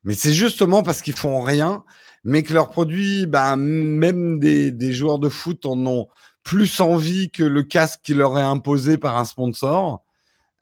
Mais 0.05 0.14
c'est 0.14 0.32
justement 0.32 0.82
parce 0.82 1.01
qu'ils 1.03 1.16
font 1.16 1.40
rien, 1.40 1.84
mais 2.24 2.42
que 2.42 2.53
leurs 2.53 2.70
produits, 2.70 3.26
ben, 3.26 3.57
même 3.57 4.38
des, 4.38 4.92
joueurs 4.92 5.18
de 5.18 5.28
foot 5.28 5.64
en 5.64 5.86
ont 5.86 6.09
plus 6.42 6.80
envie 6.80 7.30
que 7.30 7.42
le 7.42 7.62
casque 7.62 8.01
qui 8.03 8.14
leur 8.14 8.38
est 8.38 8.42
imposé 8.42 8.99
par 8.99 9.16
un 9.16 9.24
sponsor. 9.24 10.05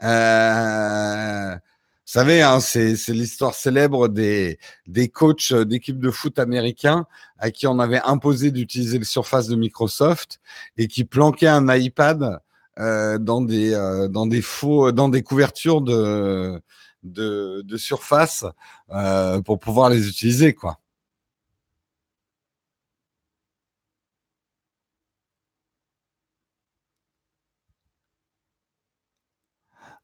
Euh, 0.03 1.57
savez, 2.05 2.43
hein, 2.43 2.61
c'est 2.61 2.95
l'histoire 3.09 3.55
célèbre 3.55 4.09
des, 4.09 4.59
des 4.87 5.09
coachs 5.09 5.53
d'équipes 5.55 5.99
de 5.99 6.11
foot 6.11 6.39
américains 6.39 7.07
à 7.39 7.51
qui 7.51 7.67
on 7.67 7.79
avait 7.79 8.01
imposé 8.05 8.51
d'utiliser 8.51 8.99
les 8.99 9.05
surfaces 9.05 9.49
de 9.49 9.57
Microsoft 9.57 10.41
et 10.77 10.87
qui 10.89 11.05
planquaient 11.05 11.47
un 11.47 11.75
iPad 11.75 12.41
euh, 12.81 13.19
dans 13.19 13.41
des 13.41 13.73
euh, 13.73 14.09
dans 14.09 14.27
des 14.27 14.43
faux 14.43 14.91
dans 14.91 15.09
des 15.09 15.23
couvertures 15.23 15.81
de 15.81 16.61
de, 17.05 17.77
surface 17.77 18.45
euh, 18.91 19.41
pour 19.43 19.59
pouvoir 19.59 19.91
les 19.91 20.09
utiliser 20.09 20.55
quoi. 20.55 20.81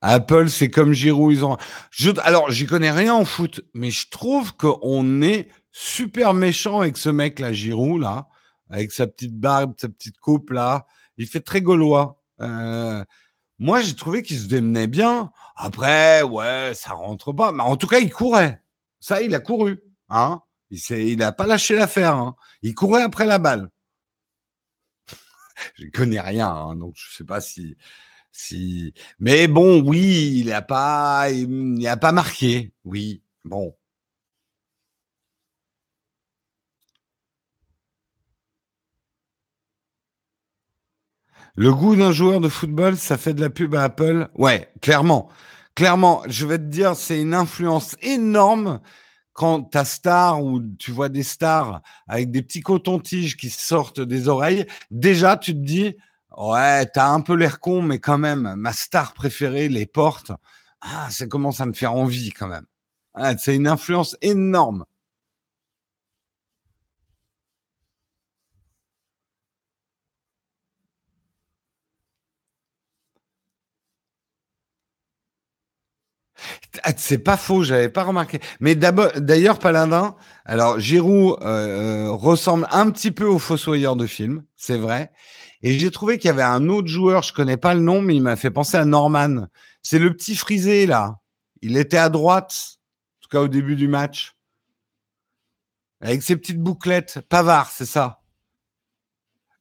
Apple, 0.01 0.49
c'est 0.49 0.71
comme 0.71 0.93
Giroud. 0.93 1.33
Ils 1.33 1.45
ont. 1.45 1.57
Je... 1.91 2.11
Alors, 2.23 2.51
j'y 2.51 2.67
connais 2.67 2.91
rien 2.91 3.15
en 3.15 3.25
foot, 3.25 3.61
mais 3.75 3.91
je 3.91 4.09
trouve 4.09 4.55
qu'on 4.57 5.23
est 5.23 5.49
super 5.73 6.35
méchant 6.35 6.81
avec 6.81 6.97
ce 6.97 7.09
mec-là, 7.09 7.53
Giroud, 7.53 8.01
là, 8.01 8.29
avec 8.71 8.93
sa 8.93 9.07
petite 9.07 9.39
barbe, 9.39 9.75
sa 9.79 9.89
petite 9.89 10.19
coupe, 10.19 10.51
là. 10.51 10.87
Il 11.17 11.27
fait 11.27 11.41
très 11.41 11.61
gaulois. 11.61 12.23
Euh, 12.41 13.05
moi, 13.59 13.83
j'ai 13.83 13.95
trouvé 13.95 14.23
qu'il 14.23 14.39
se 14.39 14.47
démenait 14.47 14.87
bien. 14.87 15.31
Après, 15.55 16.23
ouais, 16.23 16.73
ça 16.75 16.93
rentre 16.95 17.33
pas. 17.33 17.53
Mais 17.53 17.63
en 17.63 17.77
tout 17.77 17.87
cas, 17.87 17.99
il 17.99 18.11
courait. 18.11 18.63
Ça, 19.01 19.21
il 19.21 19.35
a 19.35 19.41
couru. 19.41 19.83
Hein 20.09 20.41
il 20.71 21.19
n'a 21.19 21.33
pas 21.33 21.47
lâché 21.47 21.77
l'affaire. 21.77 22.17
Hein 22.17 22.37
il 22.63 22.75
courait 22.75 23.03
après 23.03 23.27
la 23.27 23.39
balle. 23.39 23.71
je 25.75 25.85
ne 25.85 25.91
connais 25.91 26.21
rien, 26.21 26.49
hein, 26.49 26.77
donc 26.77 26.95
je 26.97 27.07
ne 27.11 27.17
sais 27.17 27.25
pas 27.25 27.41
si. 27.41 27.77
Si... 28.33 28.93
Mais 29.19 29.49
bon, 29.49 29.83
oui, 29.83 30.39
il 30.41 30.47
n'a 30.49 30.63
pas, 30.63 31.31
mmh, 31.31 31.77
il 31.81 31.87
a 31.89 31.97
pas 31.97 32.13
marqué. 32.13 32.73
Oui, 32.85 33.23
bon. 33.45 33.75
Le 41.57 41.73
goût 41.75 41.97
d'un 41.97 42.13
joueur 42.13 42.41
de 42.41 42.49
football, 42.49 42.97
ça 42.97 43.17
fait 43.19 43.35
de 43.35 43.41
la 43.41 43.51
pub 43.51 43.75
à 43.75 43.85
Apple? 43.85 44.29
Ouais, 44.35 44.69
clairement. 44.81 45.29
Clairement, 45.75 46.23
je 46.27 46.47
vais 46.47 46.59
te 46.59 46.65
dire, 46.65 46.97
c'est 46.97 47.21
une 47.21 47.35
influence 47.35 47.97
énorme 48.03 48.81
quand 49.33 49.63
ta 49.63 49.85
star 49.85 50.43
ou 50.45 50.61
tu 50.79 50.91
vois 50.91 51.09
des 51.09 51.23
stars 51.23 51.83
avec 52.09 52.31
des 52.31 52.43
petits 52.43 52.61
cotons-tiges 52.61 53.37
qui 53.37 53.51
sortent 53.51 54.01
des 54.01 54.29
oreilles. 54.29 54.67
Déjà, 54.91 55.37
tu 55.37 55.53
te 55.53 55.59
dis, 55.59 55.97
ouais, 56.41 56.87
t'as 56.87 57.09
un 57.11 57.21
peu 57.21 57.35
l'air 57.35 57.61
con, 57.61 57.83
mais 57.83 57.99
quand 58.01 58.19
même, 58.19 58.55
ma 58.57 58.73
star 58.73 59.13
préférée 59.15 59.69
les 59.69 59.87
porte. 59.87 60.33
Ah, 60.81 61.09
ça 61.11 61.27
commence 61.27 61.61
à 61.61 61.67
me 61.67 61.73
faire 61.73 61.95
envie 61.95 62.31
quand 62.33 62.49
même. 62.49 62.67
Ah, 63.15 63.37
c'est 63.39 63.57
une 63.57 63.69
influence 63.69 64.17
énorme. 64.23 64.85
Ah, 76.85 76.93
c'est 76.97 77.19
pas 77.19 77.37
faux, 77.37 77.63
j'avais 77.63 77.89
pas 77.89 78.05
remarqué. 78.05 78.41
Mais 78.61 78.75
d'ailleurs, 78.75 79.59
Paladin, 79.59 80.15
alors 80.45 80.79
Giroud 80.79 81.37
euh, 81.43 82.07
euh, 82.07 82.11
ressemble 82.13 82.67
un 82.71 82.91
petit 82.91 83.11
peu 83.11 83.25
au 83.27 83.39
Fossoyeur 83.39 83.97
de 83.97 84.07
film, 84.07 84.45
c'est 84.57 84.79
vrai. 84.79 85.11
Et 85.63 85.79
j'ai 85.79 85.91
trouvé 85.91 86.19
qu'il 86.19 86.29
y 86.29 86.33
avait 86.33 86.43
un 86.43 86.69
autre 86.69 86.89
joueur, 86.89 87.23
je 87.23 87.33
connais 87.33 87.57
pas 87.57 87.75
le 87.75 87.81
nom, 87.81 88.01
mais 88.01 88.17
il 88.17 88.23
m'a 88.23 88.37
fait 88.37 88.51
penser 88.51 88.77
à 88.77 88.85
Norman. 88.85 89.47
C'est 89.83 89.99
le 89.99 90.13
petit 90.15 90.37
frisé 90.37 90.87
là. 90.87 91.19
Il 91.63 91.77
était 91.77 91.99
à 91.99 92.09
droite, 92.09 92.79
en 93.19 93.21
tout 93.23 93.29
cas 93.29 93.41
au 93.41 93.49
début 93.49 93.77
du 93.77 93.87
match, 93.87 94.35
avec 96.01 96.23
ses 96.23 96.37
petites 96.37 96.61
bouclettes. 96.61 97.21
Pavard, 97.29 97.71
c'est 97.71 97.87
ça. 97.87 98.23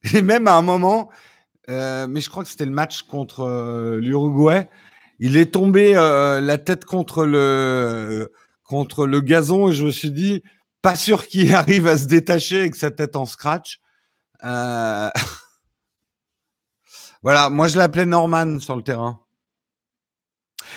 Et 0.14 0.22
même 0.22 0.48
à 0.48 0.54
un 0.54 0.62
moment, 0.62 1.10
euh, 1.68 2.06
mais 2.06 2.20
je 2.22 2.30
crois 2.30 2.42
que 2.42 2.50
c'était 2.50 2.64
le 2.64 2.70
match 2.70 3.02
contre 3.02 3.98
l'Uruguay 4.00 4.68
il 5.20 5.36
est 5.36 5.52
tombé 5.52 5.92
euh, 5.96 6.40
la 6.40 6.58
tête 6.58 6.86
contre 6.86 7.26
le, 7.26 8.32
contre 8.64 9.06
le 9.06 9.20
gazon 9.20 9.68
et 9.68 9.74
je 9.74 9.84
me 9.84 9.90
suis 9.90 10.10
dit, 10.10 10.42
pas 10.82 10.96
sûr 10.96 11.28
qu'il 11.28 11.54
arrive 11.54 11.86
à 11.86 11.96
se 11.96 12.06
détacher 12.06 12.60
avec 12.60 12.74
sa 12.74 12.90
tête 12.90 13.14
en 13.14 13.26
scratch. 13.26 13.80
Voilà, 17.22 17.50
moi 17.50 17.68
je 17.68 17.76
l'appelais 17.76 18.06
Norman 18.06 18.60
sur 18.60 18.76
le 18.76 18.82
terrain. 18.82 19.20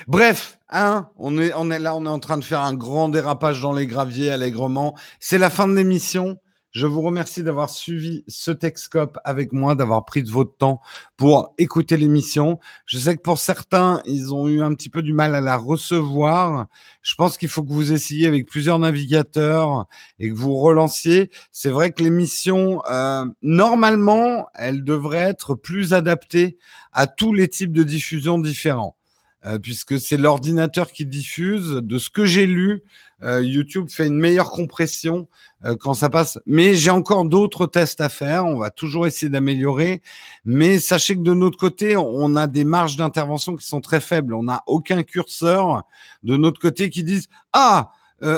Bref, 0.07 0.59
hein, 0.69 1.09
on 1.17 1.37
est, 1.37 1.53
on 1.55 1.71
est 1.71 1.79
là, 1.79 1.95
on 1.95 2.05
est 2.05 2.09
en 2.09 2.19
train 2.19 2.37
de 2.37 2.43
faire 2.43 2.61
un 2.61 2.73
grand 2.73 3.09
dérapage 3.09 3.61
dans 3.61 3.73
les 3.73 3.87
graviers 3.87 4.31
allègrement. 4.31 4.97
C'est 5.19 5.37
la 5.37 5.49
fin 5.49 5.67
de 5.67 5.73
l'émission. 5.73 6.37
Je 6.73 6.87
vous 6.87 7.01
remercie 7.01 7.43
d'avoir 7.43 7.69
suivi 7.69 8.23
ce 8.27 8.49
Texcope 8.49 9.19
avec 9.25 9.53
moi, 9.53 9.75
d'avoir 9.75 10.05
pris 10.05 10.23
de 10.23 10.31
votre 10.31 10.57
temps 10.57 10.81
pour 11.17 11.53
écouter 11.59 11.97
l'émission. 11.97 12.59
Je 12.87 12.97
sais 12.97 13.15
que 13.15 13.21
pour 13.21 13.37
certains, 13.37 14.01
ils 14.05 14.33
ont 14.33 14.47
eu 14.47 14.63
un 14.63 14.73
petit 14.73 14.89
peu 14.89 15.03
du 15.03 15.13
mal 15.13 15.35
à 15.35 15.41
la 15.41 15.55
recevoir. 15.55 16.65
Je 17.03 17.13
pense 17.13 17.37
qu'il 17.37 17.49
faut 17.49 17.61
que 17.61 17.71
vous 17.71 17.91
essayiez 17.91 18.25
avec 18.25 18.47
plusieurs 18.47 18.79
navigateurs 18.79 19.85
et 20.17 20.29
que 20.29 20.33
vous 20.33 20.55
relanciez. 20.55 21.29
C'est 21.51 21.69
vrai 21.69 21.91
que 21.91 22.01
l'émission, 22.01 22.81
euh, 22.89 23.25
normalement, 23.43 24.47
elle 24.55 24.83
devrait 24.83 25.29
être 25.29 25.53
plus 25.53 25.93
adaptée 25.93 26.57
à 26.91 27.05
tous 27.05 27.33
les 27.33 27.49
types 27.49 27.71
de 27.71 27.83
diffusion 27.83 28.39
différents. 28.39 28.97
Euh, 29.45 29.59
puisque 29.59 29.99
c'est 29.99 30.17
l'ordinateur 30.17 30.91
qui 30.91 31.05
diffuse. 31.05 31.71
De 31.83 31.97
ce 31.97 32.09
que 32.09 32.25
j'ai 32.25 32.45
lu, 32.45 32.81
euh, 33.23 33.43
YouTube 33.43 33.89
fait 33.89 34.07
une 34.07 34.17
meilleure 34.17 34.51
compression 34.51 35.27
euh, 35.65 35.75
quand 35.77 35.93
ça 35.93 36.09
passe. 36.09 36.39
Mais 36.45 36.75
j'ai 36.75 36.91
encore 36.91 37.25
d'autres 37.25 37.67
tests 37.67 37.99
à 37.99 38.07
faire. 38.07 38.45
On 38.45 38.57
va 38.57 38.69
toujours 38.69 39.05
essayer 39.05 39.29
d'améliorer. 39.29 40.01
Mais 40.45 40.79
sachez 40.79 41.15
que 41.15 41.21
de 41.21 41.33
notre 41.33 41.57
côté, 41.57 41.97
on 41.97 42.35
a 42.37 42.47
des 42.47 42.63
marges 42.63 42.95
d'intervention 42.95 43.57
qui 43.57 43.67
sont 43.67 43.81
très 43.81 43.99
faibles. 43.99 44.33
On 44.33 44.43
n'a 44.43 44.63
aucun 44.65 45.03
curseur 45.03 45.83
de 46.23 46.37
notre 46.37 46.59
côté 46.59 46.89
qui 46.89 47.03
disent 47.03 47.27
ah 47.51 47.91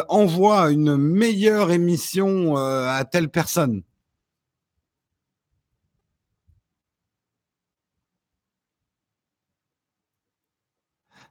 envoie 0.09 0.71
une 0.71 0.97
meilleure 0.97 1.69
émission 1.69 2.57
à 2.57 3.05
telle 3.05 3.29
personne. 3.29 3.83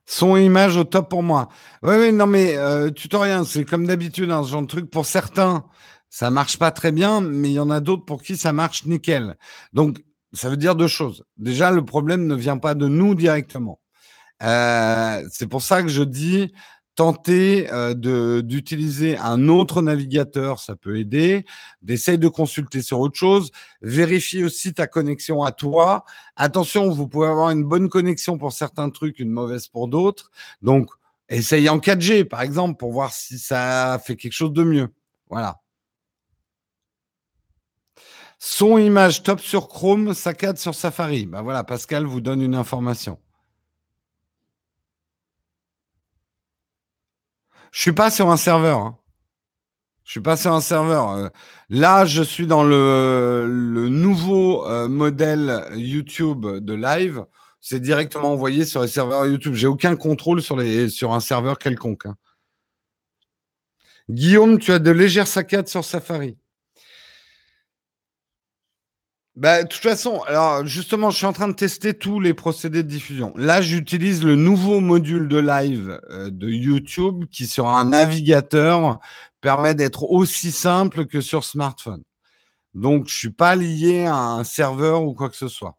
Son 0.06 0.36
image 0.36 0.76
au 0.76 0.84
top 0.84 1.08
pour 1.08 1.22
moi. 1.22 1.48
Oui, 1.82 1.94
oui, 1.98 2.12
non, 2.12 2.26
mais 2.26 2.56
euh, 2.56 2.90
tutoriel, 2.90 3.44
c'est 3.46 3.64
comme 3.64 3.86
d'habitude, 3.86 4.30
hein, 4.30 4.42
ce 4.44 4.50
genre 4.50 4.62
de 4.62 4.66
truc. 4.66 4.90
Pour 4.90 5.06
certains, 5.06 5.64
ça 6.10 6.30
marche 6.30 6.58
pas 6.58 6.70
très 6.70 6.92
bien, 6.92 7.20
mais 7.20 7.50
il 7.50 7.54
y 7.54 7.60
en 7.60 7.70
a 7.70 7.80
d'autres 7.80 8.04
pour 8.04 8.22
qui 8.22 8.36
ça 8.36 8.52
marche 8.52 8.84
nickel. 8.84 9.36
Donc, 9.72 10.02
ça 10.32 10.50
veut 10.50 10.56
dire 10.56 10.74
deux 10.74 10.88
choses. 10.88 11.24
Déjà, 11.38 11.70
le 11.70 11.84
problème 11.84 12.26
ne 12.26 12.34
vient 12.34 12.58
pas 12.58 12.74
de 12.74 12.86
nous 12.86 13.14
directement. 13.14 13.80
Euh, 14.42 15.22
c'est 15.30 15.46
pour 15.46 15.62
ça 15.62 15.82
que 15.82 15.88
je 15.88 16.02
dis, 16.02 16.52
tenter 16.94 17.70
euh, 17.72 18.42
d'utiliser 18.42 19.16
un 19.18 19.48
autre 19.48 19.82
navigateur, 19.82 20.60
ça 20.60 20.76
peut 20.76 20.98
aider. 20.98 21.44
D'essayer 21.82 22.18
de 22.18 22.28
consulter 22.28 22.82
sur 22.82 23.00
autre 23.00 23.16
chose. 23.18 23.50
Vérifie 23.82 24.44
aussi 24.44 24.74
ta 24.74 24.86
connexion 24.86 25.42
à 25.42 25.52
toi. 25.52 26.04
Attention, 26.36 26.90
vous 26.90 27.08
pouvez 27.08 27.28
avoir 27.28 27.50
une 27.50 27.64
bonne 27.64 27.88
connexion 27.88 28.38
pour 28.38 28.52
certains 28.52 28.90
trucs, 28.90 29.18
une 29.18 29.30
mauvaise 29.30 29.68
pour 29.68 29.88
d'autres. 29.88 30.30
Donc, 30.62 30.90
essaye 31.28 31.68
en 31.68 31.78
4G, 31.78 32.24
par 32.24 32.42
exemple, 32.42 32.76
pour 32.76 32.92
voir 32.92 33.12
si 33.12 33.38
ça 33.38 34.00
fait 34.04 34.16
quelque 34.16 34.32
chose 34.32 34.52
de 34.52 34.62
mieux. 34.62 34.88
Voilà. 35.28 35.60
Son 38.38 38.76
image 38.78 39.22
top 39.22 39.40
sur 39.40 39.68
Chrome, 39.68 40.12
saccade 40.12 40.58
sur 40.58 40.74
Safari. 40.74 41.26
Ben 41.26 41.42
voilà, 41.42 41.64
Pascal 41.64 42.04
vous 42.04 42.20
donne 42.20 42.42
une 42.42 42.54
information. 42.54 43.18
Je 47.74 47.80
suis 47.80 47.92
pas 47.92 48.08
sur 48.08 48.30
un 48.30 48.36
serveur. 48.36 48.78
Hein. 48.78 48.98
Je 50.04 50.12
suis 50.12 50.20
pas 50.20 50.36
sur 50.36 50.52
un 50.52 50.60
serveur. 50.60 51.10
Euh. 51.10 51.28
Là, 51.68 52.04
je 52.04 52.22
suis 52.22 52.46
dans 52.46 52.62
le, 52.62 53.88
nouveau 53.90 54.64
euh, 54.64 54.86
modèle 54.86 55.66
YouTube 55.74 56.46
de 56.46 56.72
live. 56.72 57.24
C'est 57.60 57.80
directement 57.80 58.32
envoyé 58.32 58.64
sur 58.64 58.82
les 58.82 58.88
serveurs 58.88 59.26
YouTube. 59.26 59.54
J'ai 59.54 59.66
aucun 59.66 59.96
contrôle 59.96 60.40
sur, 60.40 60.56
les, 60.56 60.88
sur 60.88 61.14
un 61.14 61.20
serveur 61.20 61.58
quelconque. 61.58 62.06
Hein. 62.06 62.14
Guillaume, 64.08 64.60
tu 64.60 64.70
as 64.70 64.78
de 64.78 64.92
légères 64.92 65.26
saccades 65.26 65.66
sur 65.66 65.84
Safari. 65.84 66.38
Bah, 69.36 69.64
de 69.64 69.68
toute 69.68 69.82
façon, 69.82 70.22
alors 70.28 70.64
justement, 70.64 71.10
je 71.10 71.16
suis 71.16 71.26
en 71.26 71.32
train 71.32 71.48
de 71.48 71.54
tester 71.54 71.92
tous 71.92 72.20
les 72.20 72.34
procédés 72.34 72.84
de 72.84 72.88
diffusion. 72.88 73.32
Là, 73.36 73.60
j'utilise 73.62 74.22
le 74.24 74.36
nouveau 74.36 74.78
module 74.78 75.26
de 75.26 75.38
live 75.38 76.00
euh, 76.10 76.30
de 76.30 76.48
YouTube 76.48 77.24
qui, 77.32 77.48
sur 77.48 77.66
un 77.68 77.86
navigateur, 77.86 79.00
permet 79.40 79.74
d'être 79.74 80.04
aussi 80.04 80.52
simple 80.52 81.06
que 81.06 81.20
sur 81.20 81.42
smartphone. 81.44 82.04
Donc, 82.74 83.08
je 83.08 83.18
suis 83.18 83.30
pas 83.30 83.56
lié 83.56 84.06
à 84.06 84.16
un 84.16 84.44
serveur 84.44 85.02
ou 85.02 85.14
quoi 85.14 85.30
que 85.30 85.36
ce 85.36 85.48
soit. 85.48 85.78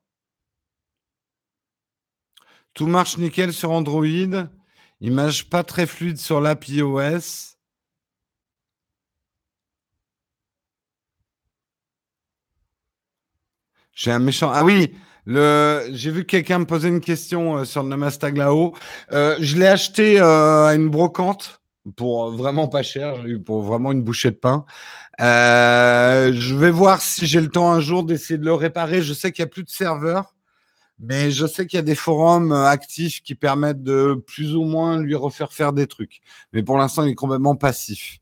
Tout 2.74 2.88
marche 2.88 3.18
nickel 3.18 3.54
sur 3.54 3.72
Android. 3.72 4.06
Image 5.00 5.50
pas 5.50 5.64
très 5.64 5.88
fluide 5.88 6.18
sur 6.18 6.42
l'app 6.42 6.68
iOS. 6.68 7.55
J'ai 13.96 14.12
un 14.12 14.20
méchant. 14.20 14.52
Ah 14.54 14.66
oui, 14.66 14.94
le... 15.26 15.90
j'ai 15.94 16.12
vu 16.12 16.26
quelqu'un 16.26 16.60
me 16.60 16.66
poser 16.66 16.90
une 16.90 17.00
question 17.00 17.58
euh, 17.58 17.64
sur 17.64 17.82
le 17.82 17.90
Namastag 17.90 18.36
là-haut. 18.36 18.76
Euh, 19.14 19.38
je 19.40 19.58
l'ai 19.58 19.68
acheté 19.68 20.20
euh, 20.20 20.66
à 20.68 20.76
une 20.76 20.90
brocante 20.90 21.62
pour 21.96 22.32
vraiment 22.32 22.68
pas 22.68 22.84
cher, 22.84 23.24
pour 23.46 23.62
vraiment 23.62 23.94
une 23.94 24.04
bouchée 24.04 24.32
de 24.32 24.36
pain. 24.36 24.66
je 25.18 26.56
vais 26.56 26.72
voir 26.72 27.02
si 27.02 27.26
j'ai 27.26 27.40
le 27.40 27.48
temps 27.48 27.72
un 27.72 27.80
jour 27.80 28.04
d'essayer 28.04 28.38
de 28.38 28.44
le 28.44 28.54
réparer. 28.54 29.02
Je 29.02 29.14
sais 29.14 29.32
qu'il 29.32 29.44
n'y 29.44 29.48
a 29.50 29.52
plus 29.52 29.64
de 29.64 29.70
serveurs, 29.70 30.36
mais 31.00 31.32
je 31.32 31.46
sais 31.46 31.66
qu'il 31.68 31.78
y 31.78 31.80
a 31.80 31.84
des 31.84 31.96
forums 31.96 32.52
actifs 32.52 33.22
qui 33.22 33.36
permettent 33.36 33.84
de 33.84 34.22
plus 34.28 34.56
ou 34.56 34.64
moins 34.64 35.00
lui 35.00 35.16
refaire 35.16 35.54
faire 35.54 35.74
des 35.74 35.88
trucs. 35.88 36.22
Mais 36.54 36.64
pour 36.64 36.78
l'instant, 36.78 37.04
il 37.04 37.12
est 37.12 37.16
complètement 37.16 37.56
passif. 37.56 38.20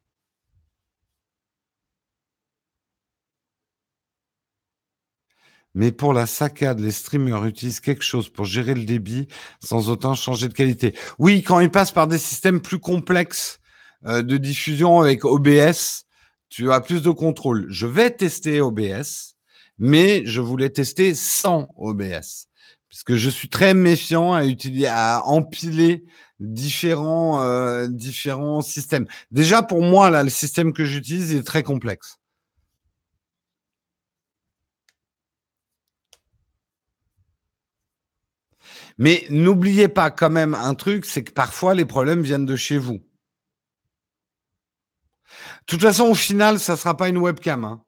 Mais 5.76 5.92
pour 5.92 6.14
la 6.14 6.28
saccade, 6.28 6.80
les 6.80 6.92
streamers 6.92 7.46
utilisent 7.46 7.80
quelque 7.80 8.04
chose 8.04 8.30
pour 8.30 8.46
gérer 8.46 8.76
le 8.76 8.86
débit 8.86 9.28
sans 9.60 9.90
autant 9.90 10.14
changer 10.14 10.48
de 10.48 10.54
qualité. 10.54 10.94
Oui, 11.18 11.42
quand 11.42 11.60
ils 11.60 11.72
passent 11.72 11.92
par 11.92 12.08
des 12.08 12.20
systèmes 12.20 12.62
plus 12.62 12.80
complexes 12.80 13.60
euh, 14.06 14.22
de 14.22 14.38
diffusion 14.38 15.00
avec 15.00 15.26
OBS, 15.26 16.06
tu 16.50 16.72
as 16.72 16.82
plus 16.82 17.02
de 17.02 17.10
contrôle. 17.10 17.66
Je 17.70 17.88
vais 17.88 18.12
tester 18.12 18.62
OBS, 18.62 19.36
mais 19.80 20.24
je 20.26 20.42
voulais 20.42 20.70
tester 20.70 21.16
sans 21.16 21.68
OBS. 21.78 22.48
Puisque 22.90 23.16
je 23.16 23.30
suis 23.32 23.50
très 23.50 23.74
méfiant 23.74 24.34
à 24.34 24.46
utiliser, 24.46 24.86
à 24.86 25.24
empiler 25.26 26.06
différents, 26.40 27.42
euh, 27.42 27.88
différents 27.88 28.62
systèmes. 28.62 29.08
Déjà, 29.32 29.64
pour 29.64 29.82
moi, 29.82 30.24
le 30.24 30.30
système 30.30 30.74
que 30.74 30.86
j'utilise 30.86 31.34
est 31.34 31.42
très 31.42 31.64
complexe. 31.64 32.18
Mais 38.98 39.26
n'oubliez 39.30 39.88
pas 39.88 40.12
quand 40.12 40.30
même 40.30 40.54
un 40.54 40.76
truc, 40.76 41.06
c'est 41.06 41.24
que 41.24 41.32
parfois 41.32 41.74
les 41.74 41.86
problèmes 41.86 42.22
viennent 42.22 42.46
de 42.46 42.56
chez 42.56 42.78
vous. 42.78 43.02
De 45.62 45.66
toute 45.68 45.82
façon, 45.82 46.06
au 46.06 46.16
final, 46.16 46.60
ça 46.60 46.74
ne 46.74 46.78
sera 46.78 46.96
pas 46.98 47.10
une 47.10 47.18
webcam. 47.18 47.64
Hein. 47.64 47.82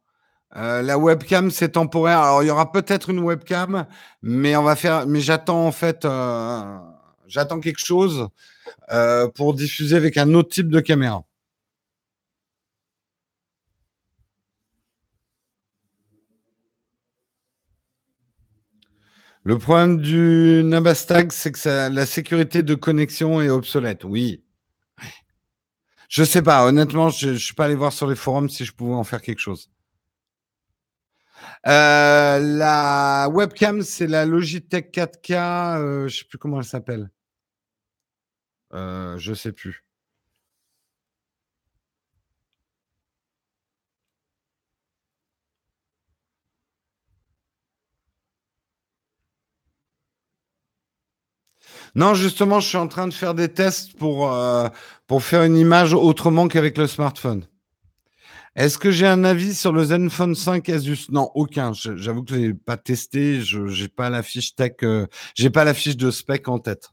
Euh, 0.55 0.81
la 0.81 0.97
webcam, 0.97 1.51
c'est 1.51 1.69
temporaire. 1.69 2.19
Alors, 2.19 2.43
il 2.43 2.47
y 2.47 2.49
aura 2.49 2.71
peut-être 2.71 3.09
une 3.09 3.19
webcam, 3.19 3.85
mais 4.21 4.55
on 4.55 4.63
va 4.63 4.75
faire. 4.75 5.05
Mais 5.07 5.19
j'attends 5.19 5.67
en 5.67 5.71
fait, 5.71 6.05
euh, 6.05 6.77
j'attends 7.27 7.59
quelque 7.59 7.83
chose 7.83 8.29
euh, 8.91 9.27
pour 9.27 9.53
diffuser 9.53 9.97
avec 9.97 10.17
un 10.17 10.33
autre 10.33 10.49
type 10.49 10.69
de 10.69 10.79
caméra. 10.79 11.23
Le 19.45 19.59
problème 19.59 20.01
du 20.01 20.63
Nabastag, 20.65 21.31
c'est 21.31 21.51
que 21.51 21.89
la 21.93 22.05
sécurité 22.07 22.63
de 22.63 22.73
connexion 22.73 23.41
est 23.41 23.49
obsolète. 23.49 24.03
Oui. 24.03 24.43
Je 26.09 26.23
sais 26.23 26.41
pas. 26.41 26.65
Honnêtement, 26.65 27.09
je 27.09 27.29
ne 27.29 27.35
suis 27.35 27.53
pas 27.53 27.65
allé 27.65 27.75
voir 27.75 27.93
sur 27.93 28.07
les 28.07 28.15
forums 28.15 28.49
si 28.49 28.65
je 28.65 28.73
pouvais 28.73 28.95
en 28.95 29.03
faire 29.03 29.21
quelque 29.21 29.37
chose. 29.37 29.69
Euh, 31.67 32.39
la 32.39 33.29
webcam, 33.31 33.83
c'est 33.83 34.07
la 34.07 34.25
Logitech 34.25 34.91
4K. 34.91 35.77
Euh, 35.77 36.07
je 36.07 36.17
sais 36.17 36.25
plus 36.25 36.39
comment 36.39 36.57
elle 36.57 36.65
s'appelle. 36.65 37.11
Euh, 38.73 39.15
je 39.19 39.35
sais 39.35 39.51
plus. 39.51 39.84
Non, 51.95 52.13
justement, 52.13 52.59
je 52.59 52.67
suis 52.67 52.77
en 52.77 52.87
train 52.87 53.07
de 53.07 53.13
faire 53.13 53.33
des 53.33 53.47
tests 53.47 53.97
pour, 53.97 54.31
euh, 54.31 54.67
pour 55.07 55.23
faire 55.23 55.43
une 55.43 55.55
image 55.55 55.93
autrement 55.93 56.49
qu'avec 56.49 56.77
le 56.77 56.87
smartphone. 56.87 57.45
Est-ce 58.55 58.77
que 58.77 58.91
j'ai 58.91 59.07
un 59.07 59.23
avis 59.23 59.53
sur 59.53 59.71
le 59.73 59.83
Zenfone 59.83 60.35
5 60.35 60.69
Asus? 60.69 61.07
Non, 61.09 61.29
aucun. 61.35 61.71
J'avoue 61.73 62.23
que 62.23 62.33
je 62.33 62.39
l'ai 62.39 62.53
pas 62.53 62.77
testé. 62.77 63.41
Je 63.41 63.59
n'ai 63.59 63.87
pas 63.89 64.09
la 64.09 64.23
fiche 64.23 64.55
tech, 64.55 64.73
euh, 64.83 65.07
j'ai 65.35 65.49
pas 65.49 65.63
la 65.63 65.73
fiche 65.73 65.97
de 65.97 66.11
spec 66.11 66.47
en 66.47 66.59
tête. 66.59 66.91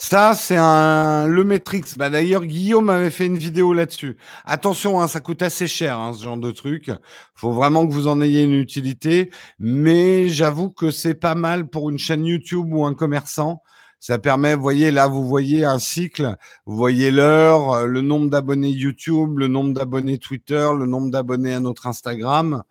Ça, 0.00 0.34
c'est 0.34 0.56
un 0.56 1.26
le 1.26 1.42
Matrix. 1.44 1.82
Bah, 1.96 2.08
D'ailleurs, 2.08 2.44
Guillaume 2.46 2.88
avait 2.88 3.10
fait 3.10 3.26
une 3.26 3.36
vidéo 3.36 3.72
là-dessus. 3.72 4.16
Attention, 4.44 5.00
hein, 5.00 5.08
ça 5.08 5.18
coûte 5.20 5.42
assez 5.42 5.66
cher, 5.66 5.98
hein, 5.98 6.12
ce 6.14 6.22
genre 6.22 6.36
de 6.36 6.52
truc. 6.52 6.90
faut 7.34 7.52
vraiment 7.52 7.84
que 7.86 7.92
vous 7.92 8.06
en 8.06 8.20
ayez 8.20 8.44
une 8.44 8.54
utilité. 8.54 9.30
Mais 9.58 10.28
j'avoue 10.28 10.70
que 10.70 10.90
c'est 10.92 11.14
pas 11.14 11.34
mal 11.34 11.68
pour 11.68 11.90
une 11.90 11.98
chaîne 11.98 12.24
YouTube 12.24 12.72
ou 12.72 12.84
un 12.86 12.94
commerçant. 12.94 13.62
Ça 13.98 14.18
permet, 14.18 14.54
vous 14.54 14.62
voyez, 14.62 14.92
là, 14.92 15.08
vous 15.08 15.26
voyez 15.26 15.64
un 15.64 15.80
cycle. 15.80 16.36
Vous 16.66 16.76
voyez 16.76 17.10
l'heure, 17.10 17.72
euh, 17.72 17.86
le 17.86 18.00
nombre 18.00 18.30
d'abonnés 18.30 18.70
YouTube, 18.70 19.38
le 19.38 19.48
nombre 19.48 19.74
d'abonnés 19.74 20.18
Twitter, 20.18 20.68
le 20.78 20.86
nombre 20.86 21.10
d'abonnés 21.10 21.54
à 21.54 21.60
notre 21.60 21.88
Instagram. 21.88 22.62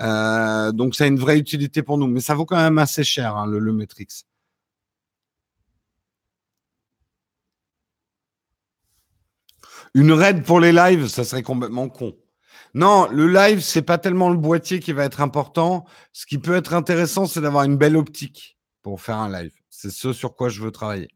Euh, 0.00 0.72
donc, 0.72 0.94
ça 0.94 1.04
a 1.04 1.06
une 1.06 1.18
vraie 1.18 1.38
utilité 1.38 1.82
pour 1.82 1.96
nous. 1.98 2.06
Mais 2.06 2.20
ça 2.20 2.34
vaut 2.34 2.44
quand 2.44 2.56
même 2.56 2.78
assez 2.78 3.04
cher, 3.04 3.36
hein, 3.36 3.46
le, 3.46 3.58
le 3.60 3.72
Matrix. 3.72 4.08
Une 9.96 10.12
raid 10.12 10.44
pour 10.44 10.60
les 10.60 10.72
lives, 10.72 11.08
ça 11.08 11.24
serait 11.24 11.42
complètement 11.42 11.88
con. 11.88 12.14
Non, 12.74 13.08
le 13.10 13.28
live, 13.28 13.60
c'est 13.60 13.80
pas 13.80 13.96
tellement 13.96 14.28
le 14.28 14.36
boîtier 14.36 14.78
qui 14.78 14.92
va 14.92 15.06
être 15.06 15.22
important. 15.22 15.86
Ce 16.12 16.26
qui 16.26 16.36
peut 16.36 16.54
être 16.54 16.74
intéressant, 16.74 17.24
c'est 17.24 17.40
d'avoir 17.40 17.64
une 17.64 17.78
belle 17.78 17.96
optique 17.96 18.58
pour 18.82 19.00
faire 19.00 19.16
un 19.16 19.32
live. 19.32 19.54
C'est 19.70 19.88
ce 19.90 20.12
sur 20.12 20.36
quoi 20.36 20.50
je 20.50 20.60
veux 20.60 20.70
travailler. 20.70 21.08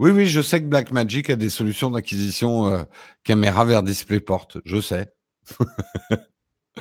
Oui, 0.00 0.10
oui, 0.10 0.26
je 0.26 0.42
sais 0.42 0.60
que 0.60 0.66
Blackmagic 0.66 1.30
a 1.30 1.36
des 1.36 1.48
solutions 1.48 1.92
d'acquisition 1.92 2.66
euh, 2.66 2.82
caméra 3.22 3.64
vers 3.64 3.84
DisplayPort. 3.84 4.48
Je 4.64 4.80
sais. 4.80 5.14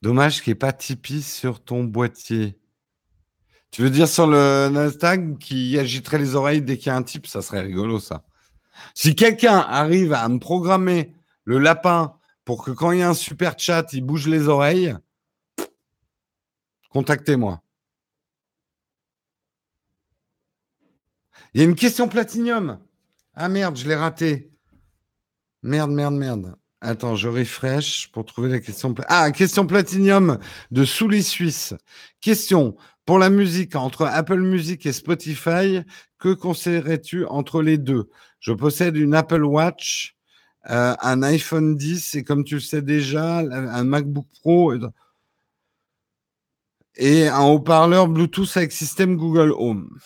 Dommage 0.00 0.42
qu'il 0.42 0.52
n'y 0.52 0.54
ait 0.58 0.58
pas 0.60 0.72
Tipeee 0.72 1.22
sur 1.22 1.60
ton 1.64 1.82
boîtier. 1.82 2.56
Tu 3.70 3.82
veux 3.82 3.90
dire 3.90 4.08
sur 4.08 4.26
le 4.26 4.68
Nasdaq 4.70 5.38
qui 5.38 5.78
agiterait 5.78 6.18
les 6.18 6.34
oreilles 6.34 6.62
dès 6.62 6.78
qu'il 6.78 6.88
y 6.88 6.90
a 6.90 6.96
un 6.96 7.02
type? 7.02 7.26
Ça 7.26 7.42
serait 7.42 7.60
rigolo, 7.60 8.00
ça. 8.00 8.24
Si 8.94 9.14
quelqu'un 9.14 9.58
arrive 9.58 10.12
à 10.12 10.28
me 10.28 10.38
programmer 10.38 11.14
le 11.44 11.58
lapin 11.58 12.14
pour 12.44 12.64
que 12.64 12.70
quand 12.70 12.92
il 12.92 13.00
y 13.00 13.02
a 13.02 13.10
un 13.10 13.14
super 13.14 13.58
chat, 13.58 13.92
il 13.92 14.02
bouge 14.02 14.26
les 14.26 14.48
oreilles, 14.48 14.96
contactez-moi. 16.90 17.62
Il 21.54 21.60
y 21.60 21.64
a 21.64 21.66
une 21.66 21.74
question 21.74 22.08
platinium. 22.08 22.78
Ah 23.34 23.48
merde, 23.48 23.76
je 23.76 23.86
l'ai 23.88 23.94
raté. 23.94 24.50
Merde, 25.62 25.90
merde, 25.90 26.14
merde. 26.14 26.56
Attends, 26.80 27.16
je 27.16 27.28
refresh 27.28 28.10
pour 28.12 28.24
trouver 28.24 28.48
la 28.48 28.60
question. 28.60 28.94
Ah, 29.08 29.32
question 29.32 29.66
platinium 29.66 30.38
de 30.70 30.84
Souli 30.84 31.22
Suisse. 31.22 31.74
Question. 32.20 32.76
Pour 33.08 33.18
la 33.18 33.30
musique, 33.30 33.74
entre 33.74 34.04
Apple 34.04 34.42
Music 34.42 34.84
et 34.84 34.92
Spotify, 34.92 35.80
que 36.18 36.34
conseillerais-tu 36.34 37.24
entre 37.24 37.62
les 37.62 37.78
deux? 37.78 38.10
Je 38.38 38.52
possède 38.52 38.98
une 38.98 39.14
Apple 39.14 39.44
Watch, 39.44 40.14
euh, 40.68 40.94
un 41.00 41.22
iPhone 41.22 41.74
10 41.74 42.16
et 42.16 42.22
comme 42.22 42.44
tu 42.44 42.56
le 42.56 42.60
sais 42.60 42.82
déjà, 42.82 43.38
un 43.38 43.84
MacBook 43.84 44.26
Pro 44.42 44.74
et 46.96 47.28
un 47.28 47.44
haut-parleur 47.44 48.08
Bluetooth 48.08 48.54
avec 48.58 48.72
système 48.72 49.16
Google 49.16 49.54
Home. 49.56 49.98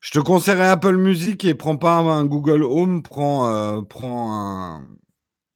Je 0.00 0.12
te 0.12 0.20
conseillerais 0.20 0.68
Apple 0.68 0.96
Music 0.96 1.44
et 1.44 1.54
prends 1.54 1.76
pas 1.76 1.98
un 1.98 2.24
Google 2.24 2.62
Home, 2.62 3.02
prends, 3.02 3.46
euh, 3.54 3.82
prends 3.82 4.32
un. 4.32 4.88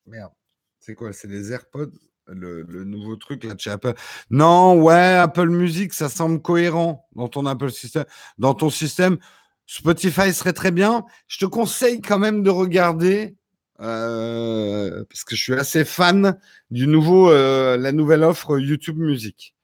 Merde, 0.04 0.32
c'est 0.78 0.94
quoi? 0.94 1.14
C'est 1.14 1.28
des 1.28 1.52
AirPods? 1.52 2.11
Le, 2.26 2.84
nouveau 2.84 3.16
truc 3.16 3.44
là 3.44 3.54
de 3.54 3.60
chez 3.60 3.70
Apple. 3.70 3.94
Non, 4.30 4.80
ouais, 4.80 5.16
Apple 5.16 5.48
Music, 5.48 5.92
ça 5.92 6.08
semble 6.08 6.40
cohérent 6.40 7.08
dans 7.14 7.28
ton 7.28 7.46
Apple 7.46 7.70
système. 7.70 8.04
Dans 8.38 8.54
ton 8.54 8.70
système, 8.70 9.18
Spotify 9.66 10.32
serait 10.32 10.52
très 10.52 10.70
bien. 10.70 11.04
Je 11.28 11.38
te 11.38 11.46
conseille 11.46 12.00
quand 12.00 12.18
même 12.18 12.42
de 12.42 12.50
regarder 12.50 13.36
euh, 13.80 15.04
parce 15.08 15.24
que 15.24 15.34
je 15.34 15.42
suis 15.42 15.54
assez 15.54 15.84
fan 15.84 16.38
du 16.70 16.86
nouveau, 16.86 17.30
euh, 17.30 17.76
la 17.76 17.92
nouvelle 17.92 18.22
offre 18.22 18.58
YouTube 18.58 18.98
Music. 18.98 19.54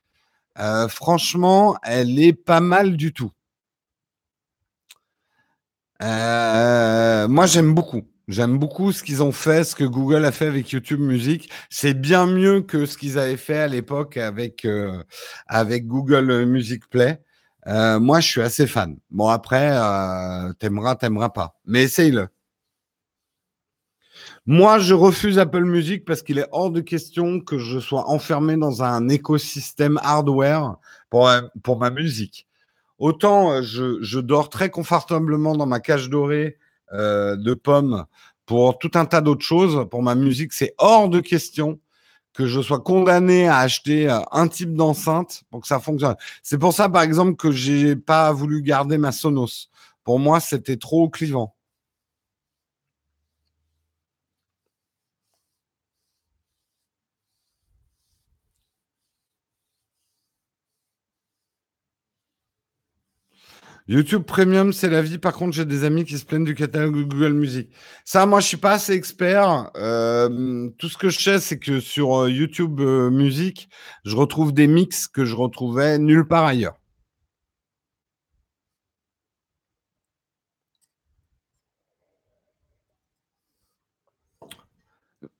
Euh, 0.58 0.88
franchement, 0.88 1.76
elle 1.84 2.18
est 2.18 2.32
pas 2.32 2.60
mal 2.60 2.96
du 2.96 3.12
tout. 3.12 3.30
moi, 6.00 7.46
j'aime 7.46 7.74
beaucoup. 7.74 8.02
J'aime 8.28 8.58
beaucoup 8.58 8.92
ce 8.92 9.02
qu'ils 9.02 9.22
ont 9.22 9.32
fait, 9.32 9.64
ce 9.64 9.74
que 9.74 9.84
Google 9.84 10.26
a 10.26 10.32
fait 10.32 10.46
avec 10.46 10.70
YouTube 10.70 11.00
Music. 11.00 11.50
C'est 11.70 11.94
bien 11.94 12.26
mieux 12.26 12.60
que 12.60 12.84
ce 12.84 12.98
qu'ils 12.98 13.18
avaient 13.18 13.38
fait 13.38 13.56
à 13.56 13.68
l'époque 13.68 14.18
avec, 14.18 14.66
euh, 14.66 15.02
avec 15.46 15.86
Google 15.86 16.44
Music 16.44 16.86
Play. 16.90 17.22
Euh, 17.68 17.98
moi, 17.98 18.20
je 18.20 18.28
suis 18.28 18.42
assez 18.42 18.66
fan. 18.66 18.98
Bon, 19.10 19.28
après, 19.28 19.70
euh, 19.72 20.52
t'aimeras, 20.58 20.96
t'aimeras 20.96 21.30
pas. 21.30 21.58
Mais 21.64 21.84
essaye-le. 21.84 22.28
Moi, 24.44 24.78
je 24.78 24.92
refuse 24.92 25.38
Apple 25.38 25.64
Music 25.64 26.04
parce 26.04 26.20
qu'il 26.20 26.38
est 26.38 26.48
hors 26.52 26.70
de 26.70 26.82
question 26.82 27.40
que 27.40 27.58
je 27.58 27.78
sois 27.78 28.10
enfermé 28.10 28.58
dans 28.58 28.82
un 28.82 29.08
écosystème 29.08 29.98
hardware 30.02 30.76
pour, 31.08 31.30
pour 31.62 31.78
ma 31.78 31.88
musique. 31.88 32.46
Autant 32.98 33.62
je, 33.62 34.02
je 34.02 34.20
dors 34.20 34.50
très 34.50 34.68
confortablement 34.68 35.56
dans 35.56 35.66
ma 35.66 35.80
cage 35.80 36.10
dorée 36.10 36.58
euh, 36.92 37.36
de 37.36 37.54
pommes 37.54 38.04
pour 38.46 38.78
tout 38.78 38.90
un 38.94 39.04
tas 39.04 39.20
d'autres 39.20 39.44
choses. 39.44 39.86
Pour 39.90 40.02
ma 40.02 40.14
musique, 40.14 40.52
c'est 40.52 40.74
hors 40.78 41.08
de 41.08 41.20
question 41.20 41.78
que 42.32 42.46
je 42.46 42.60
sois 42.60 42.80
condamné 42.80 43.48
à 43.48 43.58
acheter 43.58 44.08
euh, 44.08 44.20
un 44.30 44.48
type 44.48 44.74
d'enceinte 44.74 45.42
pour 45.50 45.60
que 45.60 45.66
ça 45.66 45.80
fonctionne. 45.80 46.16
C'est 46.42 46.58
pour 46.58 46.72
ça, 46.72 46.88
par 46.88 47.02
exemple, 47.02 47.34
que 47.36 47.50
j'ai 47.50 47.96
pas 47.96 48.32
voulu 48.32 48.62
garder 48.62 48.96
ma 48.96 49.12
Sonos. 49.12 49.68
Pour 50.04 50.18
moi, 50.18 50.40
c'était 50.40 50.76
trop 50.76 51.08
clivant. 51.08 51.54
YouTube 63.88 64.24
Premium, 64.24 64.72
c'est 64.74 64.90
la 64.90 65.00
vie. 65.00 65.16
Par 65.18 65.32
contre, 65.32 65.54
j'ai 65.54 65.64
des 65.64 65.84
amis 65.84 66.04
qui 66.04 66.18
se 66.18 66.24
plaignent 66.26 66.44
du 66.44 66.54
catalogue 66.54 67.08
Google 67.08 67.32
Music. 67.32 67.70
Ça, 68.04 68.26
moi, 68.26 68.40
je 68.40 68.46
suis 68.46 68.58
pas 68.58 68.72
assez 68.72 68.92
expert. 68.92 69.70
Euh, 69.76 70.68
tout 70.78 70.88
ce 70.90 70.98
que 70.98 71.08
je 71.08 71.18
sais, 71.18 71.40
c'est 71.40 71.58
que 71.58 71.80
sur 71.80 72.24
euh, 72.24 72.30
YouTube 72.30 72.80
euh, 72.80 73.10
Music, 73.10 73.70
je 74.04 74.14
retrouve 74.14 74.52
des 74.52 74.66
mix 74.66 75.08
que 75.08 75.24
je 75.24 75.34
retrouvais 75.34 75.98
nulle 75.98 76.26
part 76.28 76.44
ailleurs. 76.44 76.78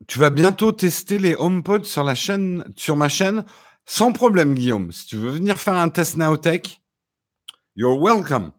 Tu 0.07 0.18
vas 0.18 0.30
bientôt 0.30 0.72
tester 0.72 1.18
les 1.18 1.34
HomePods 1.34 1.84
sur 1.84 2.03
la 2.03 2.14
chaîne, 2.14 2.64
sur 2.76 2.96
ma 2.96 3.11
chaîne, 3.11 3.44
sans 3.84 4.12
problème, 4.12 4.55
Guillaume. 4.55 4.90
Si 4.90 5.07
tu 5.07 5.16
veux 5.16 5.30
venir 5.30 5.59
faire 5.59 5.74
un 5.74 5.90
test 5.90 6.16
Naotech, 6.16 6.78
you're 7.79 7.97
welcome. 7.97 8.51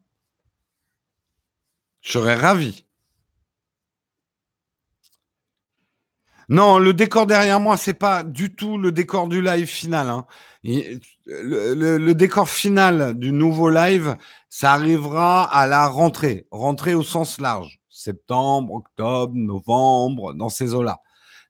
Je 2.02 2.14
serais 2.14 2.36
ravi. 2.36 2.86
Non, 6.48 6.80
le 6.80 6.94
décor 6.94 7.28
derrière 7.28 7.60
moi, 7.60 7.78
c'est 7.78 7.94
pas 7.94 8.24
du 8.24 8.56
tout 8.56 8.78
le 8.78 8.92
décor 8.92 9.28
du 9.28 9.42
live 9.42 9.68
final. 9.68 10.10
Hein. 10.10 10.26
Le, 10.64 12.14
décor 12.14 12.50
final 12.50 13.14
du 13.14 13.32
nouveau 13.32 13.70
live, 13.70 14.16
ça 14.50 14.74
arrivera 14.74 15.44
à 15.44 15.68
la 15.68 15.88
rentrée, 15.88 16.48
rentrée 16.50 16.96
au 16.96 17.04
sens 17.04 17.40
large, 17.40 17.80
septembre, 17.90 18.74
octobre, 18.74 19.34
novembre, 19.36 20.34
dans 20.34 20.50
ces 20.50 20.74
eaux-là. 20.74 21.02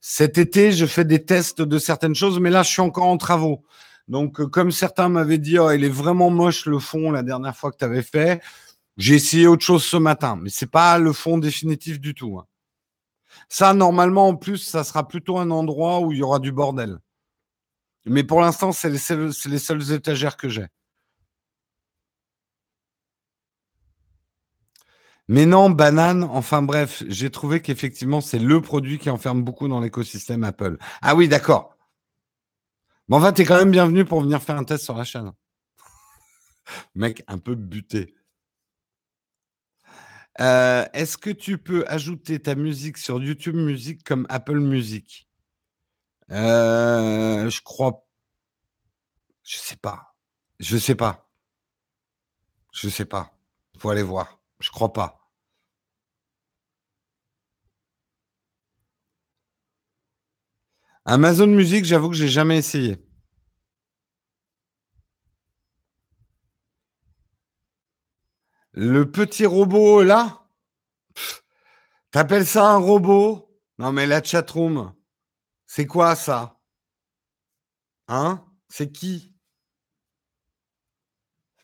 Cet 0.01 0.37
été, 0.37 0.71
je 0.71 0.85
fais 0.85 1.05
des 1.05 1.23
tests 1.23 1.61
de 1.61 1.77
certaines 1.77 2.15
choses, 2.15 2.39
mais 2.39 2.49
là, 2.49 2.63
je 2.63 2.69
suis 2.69 2.81
encore 2.81 3.07
en 3.07 3.17
travaux. 3.17 3.63
Donc, 4.09 4.41
euh, 4.41 4.47
comme 4.47 4.71
certains 4.71 5.07
m'avaient 5.07 5.37
dit, 5.37 5.59
oh, 5.59 5.71
il 5.71 5.83
est 5.83 5.89
vraiment 5.89 6.29
moche 6.31 6.65
le 6.65 6.79
fond 6.79 7.11
la 7.11 7.23
dernière 7.23 7.55
fois 7.55 7.71
que 7.71 7.77
tu 7.77 7.85
avais 7.85 8.01
fait, 8.01 8.41
j'ai 8.97 9.15
essayé 9.15 9.47
autre 9.47 9.63
chose 9.63 9.85
ce 9.85 9.97
matin, 9.97 10.37
mais 10.41 10.49
c'est 10.49 10.69
pas 10.69 10.97
le 10.97 11.13
fond 11.13 11.37
définitif 11.37 11.99
du 11.99 12.13
tout. 12.15 12.39
Hein. 12.39 12.45
Ça, 13.49 13.73
normalement, 13.73 14.27
en 14.29 14.35
plus, 14.35 14.57
ça 14.57 14.83
sera 14.83 15.07
plutôt 15.07 15.37
un 15.37 15.51
endroit 15.51 16.01
où 16.01 16.11
il 16.11 16.19
y 16.19 16.23
aura 16.23 16.39
du 16.39 16.51
bordel. 16.51 16.99
Mais 18.05 18.23
pour 18.23 18.41
l'instant, 18.41 18.71
c'est 18.71 18.89
les, 18.89 18.97
seules 19.59 19.91
étagères 19.91 20.37
que 20.37 20.49
j'ai. 20.49 20.67
Mais 25.27 25.45
non, 25.45 25.69
banane, 25.69 26.23
enfin 26.23 26.63
bref, 26.63 27.03
j'ai 27.07 27.29
trouvé 27.29 27.61
qu'effectivement, 27.61 28.19
c'est 28.19 28.39
le 28.39 28.61
produit 28.61 28.97
qui 28.97 29.11
enferme 29.11 29.43
beaucoup 29.43 29.67
dans 29.67 29.79
l'écosystème 29.79 30.43
Apple. 30.43 30.77
Ah 31.03 31.15
oui, 31.15 31.27
d'accord. 31.27 31.78
Mais 33.09 33.15
enfin, 33.15 33.33
t'es 33.33 33.43
quand 33.43 33.57
même 33.57 33.71
bienvenu 33.71 34.05
pour 34.05 34.21
venir 34.21 34.41
faire 34.41 34.55
un 34.55 34.63
test 34.63 34.83
sur 34.83 34.95
la 34.95 35.03
chaîne. 35.03 35.31
Mec, 36.95 37.23
un 37.27 37.39
peu 37.39 37.55
buté. 37.55 38.15
Euh, 40.39 40.85
est-ce 40.93 41.17
que 41.17 41.31
tu 41.31 41.57
peux 41.57 41.85
ajouter 41.87 42.39
ta 42.39 42.55
musique 42.55 42.97
sur 42.97 43.21
YouTube 43.21 43.55
Music 43.55 44.03
comme 44.03 44.25
Apple 44.29 44.59
Music? 44.59 45.27
Euh, 46.31 47.49
Je 47.49 47.61
crois. 47.61 48.05
Je 49.43 49.57
sais 49.57 49.75
pas. 49.75 50.15
Je 50.59 50.77
sais 50.77 50.95
pas. 50.95 51.27
Je 52.71 52.87
sais 52.87 53.05
pas. 53.05 53.33
Faut 53.79 53.89
aller 53.89 54.03
voir. 54.03 54.39
Je 54.59 54.69
crois 54.69 54.93
pas. 54.93 55.18
Amazon 61.11 61.47
Music, 61.47 61.85
j'avoue 61.85 62.11
que 62.11 62.15
j'ai 62.15 62.27
jamais 62.27 62.59
essayé. 62.59 63.03
Le 68.73 69.09
petit 69.09 69.47
robot 69.47 70.03
là? 70.03 70.47
T'appelles 72.11 72.45
ça 72.45 72.69
un 72.69 72.77
robot? 72.77 73.59
Non 73.79 73.91
mais 73.91 74.05
la 74.05 74.21
chatroom, 74.21 74.93
c'est 75.65 75.87
quoi 75.87 76.15
ça? 76.15 76.59
Hein? 78.07 78.45
C'est 78.67 78.91
qui? 78.91 79.35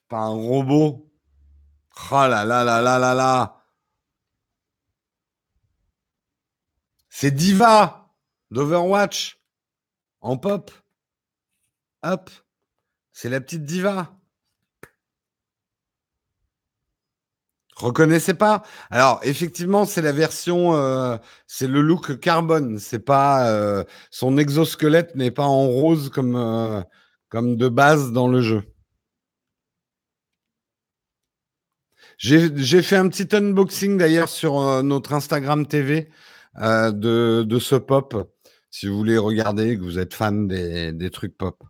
Pas 0.08 0.22
un 0.22 0.30
robot. 0.30 1.14
Oh 2.10 2.14
là 2.14 2.46
là 2.46 2.64
là 2.64 2.82
là 2.82 2.98
là 2.98 3.14
là. 3.14 3.64
C'est 7.10 7.30
Diva 7.30 8.05
d'Overwatch 8.56 9.38
en 10.22 10.38
pop. 10.38 10.72
Hop. 12.04 12.30
C'est 13.12 13.30
la 13.30 13.42
petite 13.42 13.64
Diva. 13.64 14.18
Reconnaissez 17.76 18.34
pas 18.34 18.64
Alors 18.90 19.20
effectivement, 19.24 19.84
c'est 19.84 20.02
la 20.02 20.14
version, 20.14 20.74
euh, 20.76 21.18
c'est 21.48 21.68
le 21.68 21.82
look 21.82 22.20
carbone. 22.22 22.80
C'est 22.80 23.00
pas 23.00 23.50
euh, 23.50 23.84
son 24.10 24.38
exosquelette 24.38 25.16
n'est 25.16 25.32
pas 25.32 25.44
en 25.44 25.68
rose 25.68 26.10
comme 26.10 26.38
euh, 26.38 26.82
de 27.34 27.68
base 27.68 28.14
dans 28.14 28.30
le 28.30 28.42
jeu. 28.42 28.64
J'ai 32.18 32.82
fait 32.82 32.96
un 32.96 33.10
petit 33.10 33.36
unboxing 33.36 33.98
d'ailleurs 33.98 34.30
sur 34.30 34.82
notre 34.84 35.12
Instagram 35.12 35.68
TV 35.68 36.10
de, 36.56 37.44
de 37.44 37.60
ce 37.60 37.76
pop. 37.76 38.35
Si 38.78 38.88
vous 38.88 38.98
voulez 38.98 39.18
regarder, 39.18 39.78
que 39.78 39.84
vous 39.84 40.00
êtes 40.00 40.14
fan 40.14 40.50
des, 40.50 40.92
des 40.92 41.10
trucs 41.10 41.38
pop. 41.38 41.64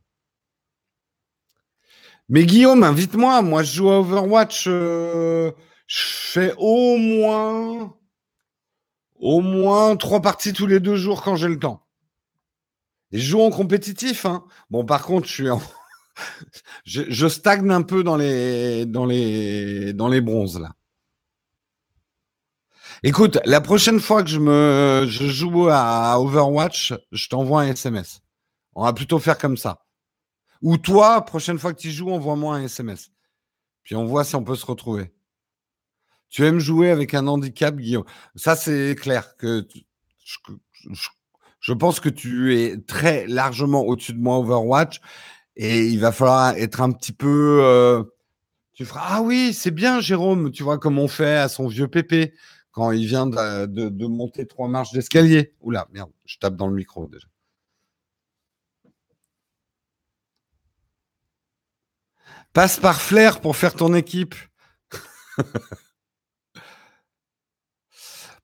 Mais 2.29 2.47
Guillaume, 2.47 2.81
invite-moi. 2.81 3.43
Moi, 3.43 3.61
je 3.61 3.73
joue 3.75 3.91
à 3.91 3.99
Overwatch 3.99 4.63
je 4.65 5.51
fais 5.87 6.51
au 6.57 6.97
moins, 6.97 7.95
au 9.19 9.41
moins 9.41 9.95
trois 9.97 10.19
parties 10.19 10.51
tous 10.51 10.65
les 10.65 10.79
deux 10.79 10.95
jours 10.95 11.21
quand 11.21 11.35
j'ai 11.35 11.47
le 11.47 11.59
temps. 11.59 11.85
Et 13.11 13.19
je 13.19 13.29
joue 13.29 13.41
en 13.41 13.51
compétitif. 13.51 14.25
Hein. 14.25 14.43
Bon, 14.71 14.83
par 14.83 15.03
contre, 15.03 15.27
je 15.27 15.33
suis 15.33 15.47
je, 16.85 17.27
stagne 17.27 17.69
un 17.69 17.83
peu 17.83 18.03
dans 18.03 18.17
les, 18.17 18.87
dans 18.87 19.05
les, 19.05 19.93
dans 19.93 20.07
les 20.07 20.21
bronzes 20.21 20.59
là. 20.59 20.73
Écoute, 23.03 23.39
la 23.45 23.61
prochaine 23.61 23.99
fois 23.99 24.23
que 24.23 24.29
je 24.29 25.27
joue 25.27 25.67
à 25.69 26.19
Overwatch, 26.19 26.93
je 27.11 27.27
t'envoie 27.27 27.61
un 27.61 27.67
SMS. 27.67 28.21
On 28.73 28.83
va 28.83 28.93
plutôt 28.93 29.19
faire 29.19 29.37
comme 29.37 29.57
ça. 29.57 29.85
Ou 30.61 30.77
toi, 30.77 31.23
prochaine 31.25 31.59
fois 31.59 31.73
que 31.73 31.79
tu 31.79 31.91
joues, 31.91 32.11
envoie-moi 32.11 32.55
un 32.55 32.63
SMS. 32.63 33.11
Puis 33.83 33.95
on 33.95 34.05
voit 34.05 34.23
si 34.23 34.35
on 34.35 34.43
peut 34.43 34.55
se 34.55 34.65
retrouver. 34.65 35.13
Tu 36.29 36.45
aimes 36.45 36.59
jouer 36.59 36.89
avec 36.89 37.13
un 37.13 37.27
handicap, 37.27 37.75
Guillaume? 37.75 38.05
Ça, 38.35 38.55
c'est 38.55 38.95
clair 38.99 39.37
que 39.37 39.67
je, 41.59 41.73
pense 41.73 41.99
que 41.99 42.09
tu 42.09 42.57
es 42.59 42.77
très 42.77 43.27
largement 43.27 43.81
au-dessus 43.81 44.13
de 44.13 44.19
moi 44.19 44.37
Overwatch 44.37 45.01
et 45.55 45.85
il 45.85 45.99
va 45.99 46.11
falloir 46.11 46.55
être 46.57 46.81
un 46.81 46.91
petit 46.91 47.13
peu. 47.13 47.59
Euh, 47.61 48.03
tu 48.73 48.85
feras 48.85 49.05
Ah 49.05 49.21
oui, 49.21 49.53
c'est 49.53 49.71
bien, 49.71 50.01
Jérôme. 50.01 50.51
Tu 50.51 50.63
vois 50.63 50.79
comme 50.79 50.97
on 50.97 51.07
fait 51.07 51.37
à 51.37 51.47
son 51.47 51.67
vieux 51.67 51.87
pépé 51.87 52.33
quand 52.75 52.91
il 52.91 53.07
vient 53.07 53.25
de, 53.25 54.05
monter 54.05 54.45
trois 54.45 54.67
marches 54.67 54.91
d'escalier. 54.91 55.55
Oula, 55.61 55.87
merde, 55.93 56.11
je 56.25 56.37
tape 56.37 56.57
dans 56.57 56.67
le 56.67 56.75
micro 56.75 57.07
déjà. 57.07 57.27
Passe 62.51 62.79
par 62.79 63.01
flair 63.01 63.39
pour 63.39 63.55
faire 63.55 63.73
ton 63.73 63.93
équipe. 63.95 64.35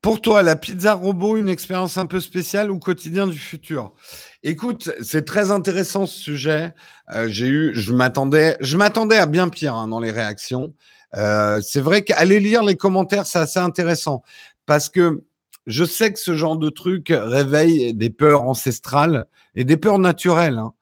Pour 0.02 0.20
toi, 0.20 0.42
la 0.42 0.56
pizza 0.56 0.96
robot, 0.96 1.38
une 1.38 1.48
expérience 1.48 1.96
un 1.98 2.08
peu 2.08 2.20
spéciale 2.20 2.72
ou 2.72 2.80
quotidien 2.80 3.28
du 3.28 3.38
futur? 3.38 3.94
Écoute, 4.42 4.90
c'est 5.04 5.26
très 5.26 5.52
intéressant 5.52 6.08
ce 6.08 6.20
sujet. 6.20 6.74
Euh, 7.14 7.28
j'ai 7.30 7.46
eu, 7.46 7.72
je 7.76 7.94
m'attendais, 7.94 8.58
je 8.62 8.78
m'attendais 8.78 9.18
à 9.18 9.28
bien 9.28 9.48
pire 9.48 9.76
hein, 9.76 9.88
dans 9.88 10.00
les 10.00 10.10
réactions. 10.10 10.74
Euh, 11.16 11.62
c'est 11.62 11.82
vrai 11.82 12.04
qu'aller 12.04 12.40
lire 12.40 12.64
les 12.64 12.76
commentaires, 12.76 13.26
c'est 13.26 13.40
assez 13.40 13.60
intéressant 13.60 14.24
parce 14.66 14.90
que 14.90 15.24
je 15.68 15.84
sais 15.84 16.12
que 16.12 16.20
ce 16.20 16.36
genre 16.36 16.58
de 16.58 16.70
truc 16.70 17.08
réveille 17.12 17.94
des 17.94 18.10
peurs 18.10 18.44
ancestrales 18.44 19.26
et 19.56 19.64
des 19.64 19.78
peurs 19.78 20.00
naturelles. 20.00 20.58
Hein. 20.58 20.74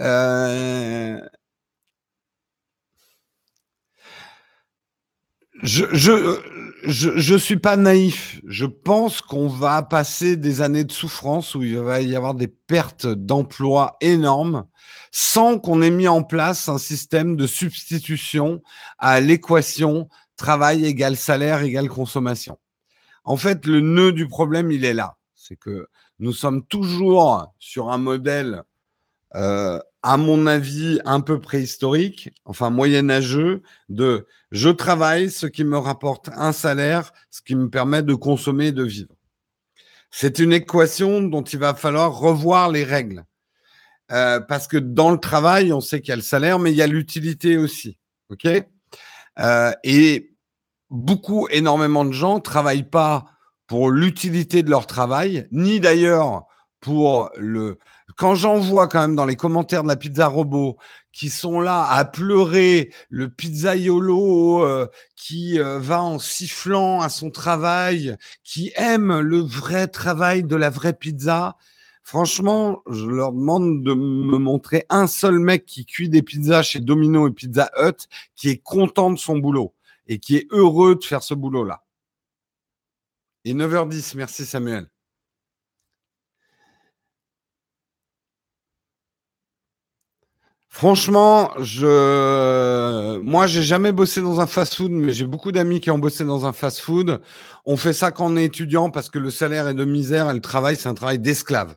Euh, 0.00 1.20
je, 5.64 5.86
je, 5.92 7.18
je 7.18 7.34
suis 7.36 7.56
pas 7.56 7.76
naïf. 7.76 8.40
Je 8.46 8.66
pense 8.66 9.20
qu'on 9.20 9.48
va 9.48 9.82
passer 9.82 10.36
des 10.36 10.60
années 10.60 10.84
de 10.84 10.92
souffrance 10.92 11.54
où 11.54 11.62
il 11.62 11.78
va 11.78 12.00
y 12.00 12.14
avoir 12.14 12.34
des 12.34 12.48
pertes 12.48 13.06
d'emplois 13.06 13.96
énormes 14.00 14.66
sans 15.10 15.58
qu'on 15.58 15.80
ait 15.80 15.90
mis 15.90 16.08
en 16.08 16.22
place 16.22 16.68
un 16.68 16.78
système 16.78 17.36
de 17.36 17.46
substitution 17.46 18.62
à 18.98 19.20
l'équation 19.20 20.08
travail 20.36 20.84
égale 20.84 21.16
salaire 21.16 21.62
égale 21.62 21.88
consommation. 21.88 22.58
En 23.24 23.36
fait, 23.36 23.66
le 23.66 23.80
nœud 23.80 24.12
du 24.12 24.28
problème, 24.28 24.70
il 24.70 24.84
est 24.84 24.94
là. 24.94 25.16
C'est 25.34 25.56
que 25.56 25.88
nous 26.18 26.32
sommes 26.32 26.64
toujours 26.66 27.54
sur 27.58 27.90
un 27.90 27.98
modèle 27.98 28.64
euh, 29.34 29.80
à 30.04 30.18
mon 30.18 30.46
avis, 30.46 31.00
un 31.06 31.22
peu 31.22 31.40
préhistorique, 31.40 32.30
enfin 32.44 32.68
moyenâgeux, 32.68 33.62
de 33.88 34.26
je 34.50 34.68
travaille, 34.68 35.30
ce 35.30 35.46
qui 35.46 35.64
me 35.64 35.78
rapporte 35.78 36.28
un 36.34 36.52
salaire, 36.52 37.10
ce 37.30 37.40
qui 37.40 37.54
me 37.56 37.70
permet 37.70 38.02
de 38.02 38.12
consommer 38.12 38.66
et 38.66 38.72
de 38.72 38.84
vivre. 38.84 39.14
C'est 40.10 40.40
une 40.40 40.52
équation 40.52 41.22
dont 41.22 41.42
il 41.42 41.58
va 41.58 41.74
falloir 41.74 42.18
revoir 42.18 42.70
les 42.70 42.84
règles. 42.84 43.24
Euh, 44.12 44.40
parce 44.40 44.68
que 44.68 44.76
dans 44.76 45.10
le 45.10 45.16
travail, 45.16 45.72
on 45.72 45.80
sait 45.80 46.02
qu'il 46.02 46.10
y 46.10 46.12
a 46.12 46.16
le 46.16 46.22
salaire, 46.22 46.58
mais 46.58 46.70
il 46.70 46.76
y 46.76 46.82
a 46.82 46.86
l'utilité 46.86 47.56
aussi. 47.56 47.96
Euh, 49.38 49.72
Et 49.84 50.36
beaucoup, 50.90 51.48
énormément 51.50 52.04
de 52.04 52.12
gens 52.12 52.34
ne 52.34 52.40
travaillent 52.40 52.90
pas 52.90 53.24
pour 53.66 53.90
l'utilité 53.90 54.62
de 54.62 54.68
leur 54.68 54.86
travail, 54.86 55.48
ni 55.50 55.80
d'ailleurs 55.80 56.44
pour 56.80 57.30
le. 57.38 57.78
Quand 58.16 58.34
j'en 58.34 58.58
vois 58.58 58.86
quand 58.88 59.00
même 59.00 59.16
dans 59.16 59.26
les 59.26 59.36
commentaires 59.36 59.82
de 59.82 59.88
la 59.88 59.96
pizza 59.96 60.26
robot 60.26 60.76
qui 61.12 61.30
sont 61.30 61.60
là 61.60 61.84
à 61.84 62.04
pleurer, 62.04 62.92
le 63.08 63.28
pizzaiolo 63.28 64.64
euh, 64.64 64.86
qui 65.16 65.58
euh, 65.60 65.78
va 65.78 66.02
en 66.02 66.18
sifflant 66.18 67.00
à 67.00 67.08
son 67.08 67.30
travail, 67.30 68.16
qui 68.42 68.72
aime 68.76 69.20
le 69.20 69.38
vrai 69.38 69.86
travail 69.86 70.44
de 70.44 70.56
la 70.56 70.70
vraie 70.70 70.92
pizza. 70.92 71.56
Franchement, 72.02 72.82
je 72.90 73.06
leur 73.06 73.32
demande 73.32 73.82
de 73.82 73.94
me 73.94 74.38
montrer 74.38 74.84
un 74.90 75.06
seul 75.06 75.38
mec 75.38 75.64
qui 75.64 75.86
cuit 75.86 76.08
des 76.08 76.22
pizzas 76.22 76.62
chez 76.62 76.80
Domino 76.80 77.28
et 77.28 77.32
Pizza 77.32 77.70
Hut 77.78 78.08
qui 78.36 78.50
est 78.50 78.58
content 78.58 79.10
de 79.10 79.18
son 79.18 79.38
boulot 79.38 79.74
et 80.06 80.18
qui 80.18 80.36
est 80.36 80.46
heureux 80.50 80.96
de 80.96 81.04
faire 81.04 81.22
ce 81.22 81.34
boulot-là. 81.34 81.82
Et 83.44 83.54
9h10, 83.54 84.16
merci 84.16 84.44
Samuel. 84.44 84.88
Franchement, 90.74 91.52
je, 91.60 93.20
moi, 93.20 93.46
j'ai 93.46 93.62
jamais 93.62 93.92
bossé 93.92 94.20
dans 94.20 94.40
un 94.40 94.48
fast-food, 94.48 94.90
mais 94.90 95.12
j'ai 95.12 95.24
beaucoup 95.24 95.52
d'amis 95.52 95.80
qui 95.80 95.88
ont 95.92 96.00
bossé 96.00 96.24
dans 96.24 96.46
un 96.46 96.52
fast-food. 96.52 97.20
On 97.64 97.76
fait 97.76 97.92
ça 97.92 98.10
quand 98.10 98.26
on 98.26 98.36
est 98.36 98.46
étudiant 98.46 98.90
parce 98.90 99.08
que 99.08 99.20
le 99.20 99.30
salaire 99.30 99.68
est 99.68 99.74
de 99.74 99.84
misère 99.84 100.28
et 100.28 100.34
le 100.34 100.40
travail, 100.40 100.74
c'est 100.74 100.88
un 100.88 100.94
travail 100.94 101.20
d'esclave. 101.20 101.76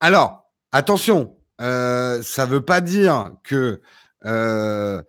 Alors, 0.00 0.50
attention, 0.72 1.36
euh, 1.60 2.22
ça 2.22 2.46
ne 2.46 2.52
veut 2.52 2.64
pas 2.64 2.80
dire 2.80 3.32
que 3.44 3.82
euh, 4.24 5.02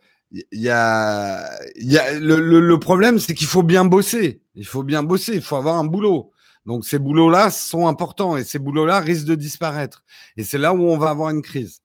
y 0.52 0.68
a, 0.68 1.50
y 1.78 1.98
a 1.98 2.20
le, 2.20 2.60
le 2.60 2.80
problème, 2.80 3.20
c'est 3.20 3.34
qu'il 3.34 3.48
faut 3.48 3.64
bien 3.64 3.86
bosser. 3.86 4.42
Il 4.56 4.68
faut 4.68 4.84
bien 4.84 5.02
bosser. 5.02 5.36
Il 5.36 5.42
faut 5.42 5.56
avoir 5.56 5.78
un 5.78 5.86
boulot. 5.86 6.34
Donc 6.66 6.84
ces 6.84 7.00
boulots-là 7.00 7.52
sont 7.52 7.88
importants 7.88 8.36
et 8.36 8.44
ces 8.44 8.60
boulots-là 8.60 9.00
risquent 9.00 9.28
de 9.28 9.36
disparaître. 9.36 10.04
Et 10.36 10.44
c'est 10.44 10.58
là 10.58 10.74
où 10.74 10.84
on 10.84 10.98
va 10.98 11.10
avoir 11.10 11.30
une 11.30 11.42
crise. 11.42 11.82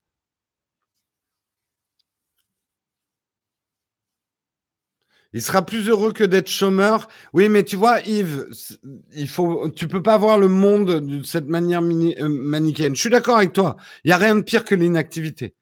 Il 5.36 5.42
sera 5.42 5.60
plus 5.60 5.90
heureux 5.90 6.14
que 6.14 6.24
d'être 6.24 6.48
chômeur. 6.48 7.08
Oui, 7.34 7.50
mais 7.50 7.62
tu 7.62 7.76
vois, 7.76 8.00
Yves, 8.00 8.46
il 9.14 9.28
faut, 9.28 9.68
tu 9.68 9.86
peux 9.86 10.02
pas 10.02 10.16
voir 10.16 10.38
le 10.38 10.48
monde 10.48 11.06
de 11.06 11.22
cette 11.24 11.46
manière 11.46 11.82
euh, 11.82 12.26
manichéenne. 12.26 12.96
Je 12.96 13.00
suis 13.02 13.10
d'accord 13.10 13.36
avec 13.36 13.52
toi. 13.52 13.76
Il 14.04 14.08
y 14.08 14.12
a 14.12 14.16
rien 14.16 14.34
de 14.34 14.40
pire 14.40 14.64
que 14.64 14.74
l'inactivité. 14.74 15.54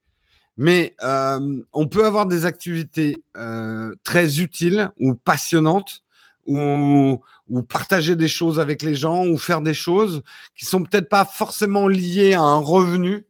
Mais 0.55 0.95
euh, 1.03 1.61
on 1.73 1.87
peut 1.89 2.05
avoir 2.05 2.25
des 2.25 2.45
activités 2.45 3.21
euh, 3.35 3.93
très 4.05 4.39
utiles 4.39 4.91
ou 4.97 5.13
passionnantes, 5.13 6.03
ou, 6.47 7.21
partager 7.67 8.15
des 8.15 8.29
choses 8.29 8.61
avec 8.61 8.81
les 8.81 8.95
gens, 8.95 9.27
ou 9.27 9.37
faire 9.37 9.59
des 9.59 9.73
choses 9.73 10.21
qui 10.55 10.63
sont 10.63 10.83
peut-être 10.83 11.09
pas 11.09 11.25
forcément 11.25 11.89
liées 11.89 12.33
à 12.33 12.41
un 12.43 12.59
revenu, 12.59 13.25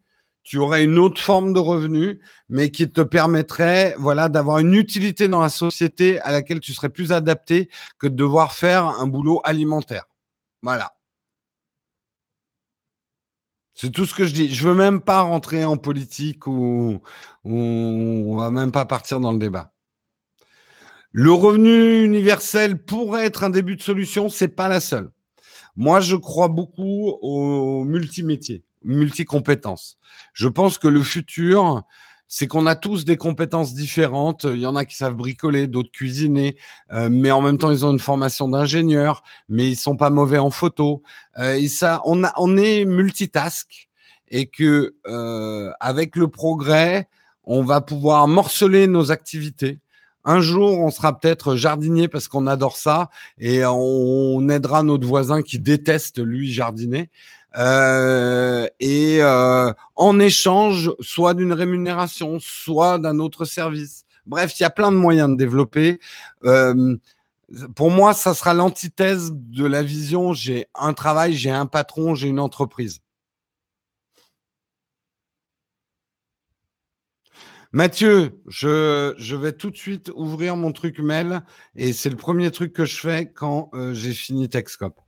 tu 0.45 0.59
aurais 0.59 0.84
une 0.84 0.99
autre 0.99 1.19
forme 1.19 1.53
de 1.53 1.59
revenu, 1.59 2.22
mais 2.49 2.69
qui 2.69 2.89
te 2.89 3.01
permettrait, 3.01 3.95
voilà, 3.97 4.30
d'avoir 4.30 4.59
une 4.59 4.76
utilité 4.76 5.27
dans 5.27 5.41
la 5.41 5.49
société 5.49 6.22
à 6.22 6.31
laquelle 6.31 6.59
tu 6.59 6.72
serais 6.72 6.89
plus 6.89 7.11
adapté 7.11 7.69
que 7.97 8.07
de 8.07 8.15
devoir 8.15 8.53
faire 8.53 8.85
un 8.85 9.07
boulot 9.07 9.41
alimentaire. 9.43 10.05
Voilà. 10.61 10.93
C'est 13.73 13.89
tout 13.91 14.05
ce 14.05 14.13
que 14.13 14.26
je 14.26 14.34
dis. 14.34 14.53
Je 14.53 14.67
veux 14.67 14.76
même 14.76 15.01
pas 15.01 15.22
rentrer 15.22 15.65
en 15.65 15.77
politique 15.77 16.45
ou, 16.47 17.01
on 17.43 18.38
va 18.38 18.51
même 18.51 18.72
pas 18.72 18.85
partir 18.85 19.19
dans 19.19 19.34
le 19.34 19.39
débat. 19.39 19.73
Le 21.11 21.31
revenu 21.31 22.03
universel 22.03 22.77
pourrait 22.77 23.26
être 23.26 23.43
un 23.43 23.49
début 23.49 23.77
de 23.77 23.81
solution, 23.81 24.30
c'est 24.30 24.49
pas 24.49 24.69
la 24.69 24.80
seule. 24.80 25.09
Moi, 25.76 26.01
je 26.01 26.15
crois 26.15 26.49
beaucoup 26.49 27.17
au 27.22 27.84
multimétier 27.84 28.64
multicompétences. 28.85 29.97
Je 30.33 30.47
pense 30.47 30.77
que 30.77 30.87
le 30.87 31.03
futur, 31.03 31.83
c'est 32.27 32.47
qu'on 32.47 32.65
a 32.65 32.75
tous 32.75 33.05
des 33.05 33.17
compétences 33.17 33.73
différentes. 33.73 34.45
Il 34.45 34.59
y 34.59 34.65
en 34.65 34.75
a 34.75 34.85
qui 34.85 34.95
savent 34.95 35.15
bricoler, 35.15 35.67
d'autres 35.67 35.91
cuisiner, 35.91 36.57
euh, 36.91 37.09
mais 37.11 37.31
en 37.31 37.41
même 37.41 37.57
temps, 37.57 37.71
ils 37.71 37.85
ont 37.85 37.91
une 37.91 37.99
formation 37.99 38.47
d'ingénieur, 38.47 39.23
mais 39.49 39.69
ils 39.69 39.75
sont 39.75 39.97
pas 39.97 40.09
mauvais 40.09 40.39
en 40.39 40.49
photo. 40.49 41.03
Euh, 41.37 41.55
et 41.55 41.67
ça, 41.67 42.01
on, 42.05 42.23
a, 42.23 42.33
on 42.37 42.57
est 42.57 42.85
multitask 42.85 43.89
et 44.29 44.47
que 44.47 44.95
euh, 45.07 45.71
avec 45.79 46.15
le 46.15 46.27
progrès, 46.27 47.07
on 47.43 47.63
va 47.63 47.81
pouvoir 47.81 48.27
morceler 48.27 48.87
nos 48.87 49.11
activités. 49.11 49.79
Un 50.27 50.41
jour, 50.41 50.79
on 50.79 50.89
sera 50.89 51.19
peut-être 51.19 51.55
jardinier 51.55 52.07
parce 52.07 52.27
qu'on 52.27 52.47
adore 52.47 52.77
ça 52.77 53.11
et 53.37 53.63
on 53.63 54.49
aidera 54.49 54.81
notre 54.81 55.05
voisin 55.05 55.43
qui 55.43 55.59
déteste 55.59 56.17
lui 56.17 56.51
jardiner. 56.51 57.11
Euh, 57.57 58.68
et 58.80 59.19
euh, 59.22 59.72
en 59.95 60.19
échange, 60.19 60.91
soit 60.99 61.34
d'une 61.34 61.53
rémunération, 61.53 62.38
soit 62.40 62.99
d'un 62.99 63.19
autre 63.19 63.45
service. 63.45 64.06
Bref, 64.26 64.60
il 64.60 64.64
y 64.64 64.65
a 64.65 64.69
plein 64.69 64.91
de 64.91 64.98
moyens 64.98 65.30
de 65.30 65.36
développer. 65.36 65.99
Euh, 66.45 66.98
pour 67.76 67.91
moi, 67.91 68.14
ça 68.14 68.34
sera 68.34 68.53
l'antithèse 68.53 69.32
de 69.34 69.65
la 69.65 69.84
vision. 69.84 70.34
J'ai 70.34 70.68
un 70.76 70.94
travail, 70.94 71.34
j'ai 71.34 71.52
un 71.52 71.65
patron, 71.68 72.15
j'ai 72.15 72.27
une 72.27 72.40
entreprise. 72.40 72.99
Mathieu, 77.72 78.41
je, 78.48 79.14
je, 79.18 79.36
vais 79.36 79.52
tout 79.52 79.69
de 79.69 79.76
suite 79.76 80.10
ouvrir 80.15 80.56
mon 80.56 80.72
truc 80.72 80.99
mail 80.99 81.41
et 81.76 81.91
c'est 81.91 82.10
le 82.10 82.15
premier 82.15 82.49
truc 82.49 82.72
que 82.72 82.86
je 82.86 82.98
fais 82.98 83.32
quand 83.32 83.69
j'ai 83.91 84.14
fini 84.14 84.48
Texcop. 84.48 85.05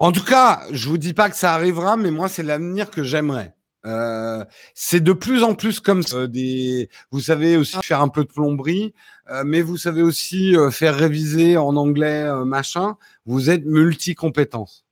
En 0.00 0.12
tout 0.12 0.24
cas, 0.24 0.62
je 0.70 0.88
vous 0.88 0.98
dis 0.98 1.12
pas 1.12 1.28
que 1.28 1.36
ça 1.36 1.54
arrivera, 1.54 1.96
mais 1.96 2.10
moi, 2.10 2.28
c'est 2.28 2.44
l'avenir 2.44 2.90
que 2.90 3.02
j'aimerais. 3.02 3.54
Euh, 3.86 4.44
c'est 4.74 5.00
de 5.00 5.12
plus 5.12 5.42
en 5.42 5.54
plus 5.54 5.80
comme 5.80 6.02
ça. 6.02 6.26
Des, 6.26 6.88
vous 7.10 7.20
savez 7.20 7.56
aussi 7.56 7.78
faire 7.82 8.00
un 8.00 8.08
peu 8.08 8.24
de 8.24 8.28
plomberie, 8.28 8.94
euh, 9.30 9.42
mais 9.44 9.60
vous 9.60 9.76
savez 9.76 10.02
aussi 10.02 10.56
euh, 10.56 10.70
faire 10.70 10.94
réviser 10.96 11.56
en 11.56 11.76
anglais, 11.76 12.28
machin. 12.44 12.96
Vous 13.26 13.50
êtes 13.50 13.64
multi-compétences. 13.64 14.87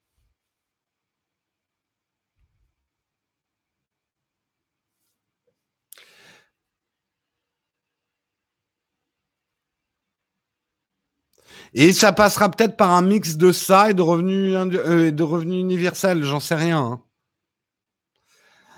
Et 11.75 11.93
ça 11.93 12.13
passera 12.13 12.51
peut-être 12.51 12.77
par 12.77 12.93
un 12.93 13.03
mix 13.03 13.37
de 13.37 13.53
ça 13.53 13.91
et 13.91 13.95
de 13.95 14.03
revenus, 14.03 14.55
euh, 14.55 15.41
universels, 15.43 16.23
j'en 16.25 16.41
sais 16.41 16.55
rien. 16.55 16.79
Hein. 16.79 17.03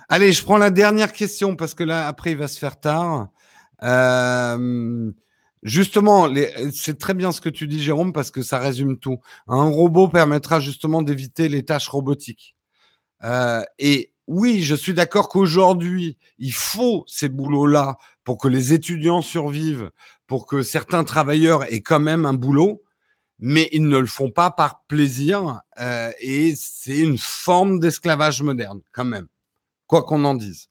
Allez, 0.08 0.32
je 0.32 0.42
prends 0.42 0.58
la 0.58 0.70
dernière 0.70 1.12
question 1.12 1.54
parce 1.54 1.74
que 1.74 1.84
là, 1.84 2.08
après, 2.08 2.32
il 2.32 2.38
va 2.38 2.48
se 2.48 2.58
faire 2.58 2.80
tard. 2.80 3.28
Euh, 3.82 5.12
justement, 5.62 6.28
c'est 6.72 6.98
très 6.98 7.14
bien 7.14 7.30
ce 7.30 7.40
que 7.40 7.50
tu 7.50 7.68
dis, 7.68 7.82
Jérôme, 7.82 8.12
parce 8.12 8.30
que 8.30 8.42
ça 8.42 8.58
résume 8.58 8.98
tout. 8.98 9.18
Un 9.48 9.64
robot 9.64 10.08
permettra 10.08 10.60
justement 10.60 11.02
d'éviter 11.02 11.48
les 11.48 11.64
tâches 11.64 11.88
robotiques. 11.88 12.56
Euh, 13.24 13.62
et 13.78 14.12
oui, 14.26 14.62
je 14.62 14.74
suis 14.74 14.94
d'accord 14.94 15.28
qu'aujourd'hui, 15.28 16.18
il 16.38 16.52
faut 16.52 17.04
ces 17.06 17.28
boulots-là 17.28 17.98
pour 18.24 18.38
que 18.38 18.48
les 18.48 18.72
étudiants 18.72 19.22
survivent, 19.22 19.90
pour 20.28 20.46
que 20.46 20.62
certains 20.62 21.02
travailleurs 21.02 21.64
aient 21.72 21.80
quand 21.80 21.98
même 21.98 22.24
un 22.26 22.34
boulot, 22.34 22.84
mais 23.40 23.68
ils 23.72 23.88
ne 23.88 23.98
le 23.98 24.06
font 24.06 24.30
pas 24.30 24.50
par 24.50 24.84
plaisir 24.84 25.62
euh, 25.80 26.12
et 26.20 26.54
c'est 26.54 26.98
une 26.98 27.18
forme 27.18 27.80
d'esclavage 27.80 28.42
moderne 28.42 28.80
quand 28.92 29.06
même, 29.06 29.26
quoi 29.86 30.04
qu'on 30.04 30.24
en 30.24 30.34
dise. 30.34 30.68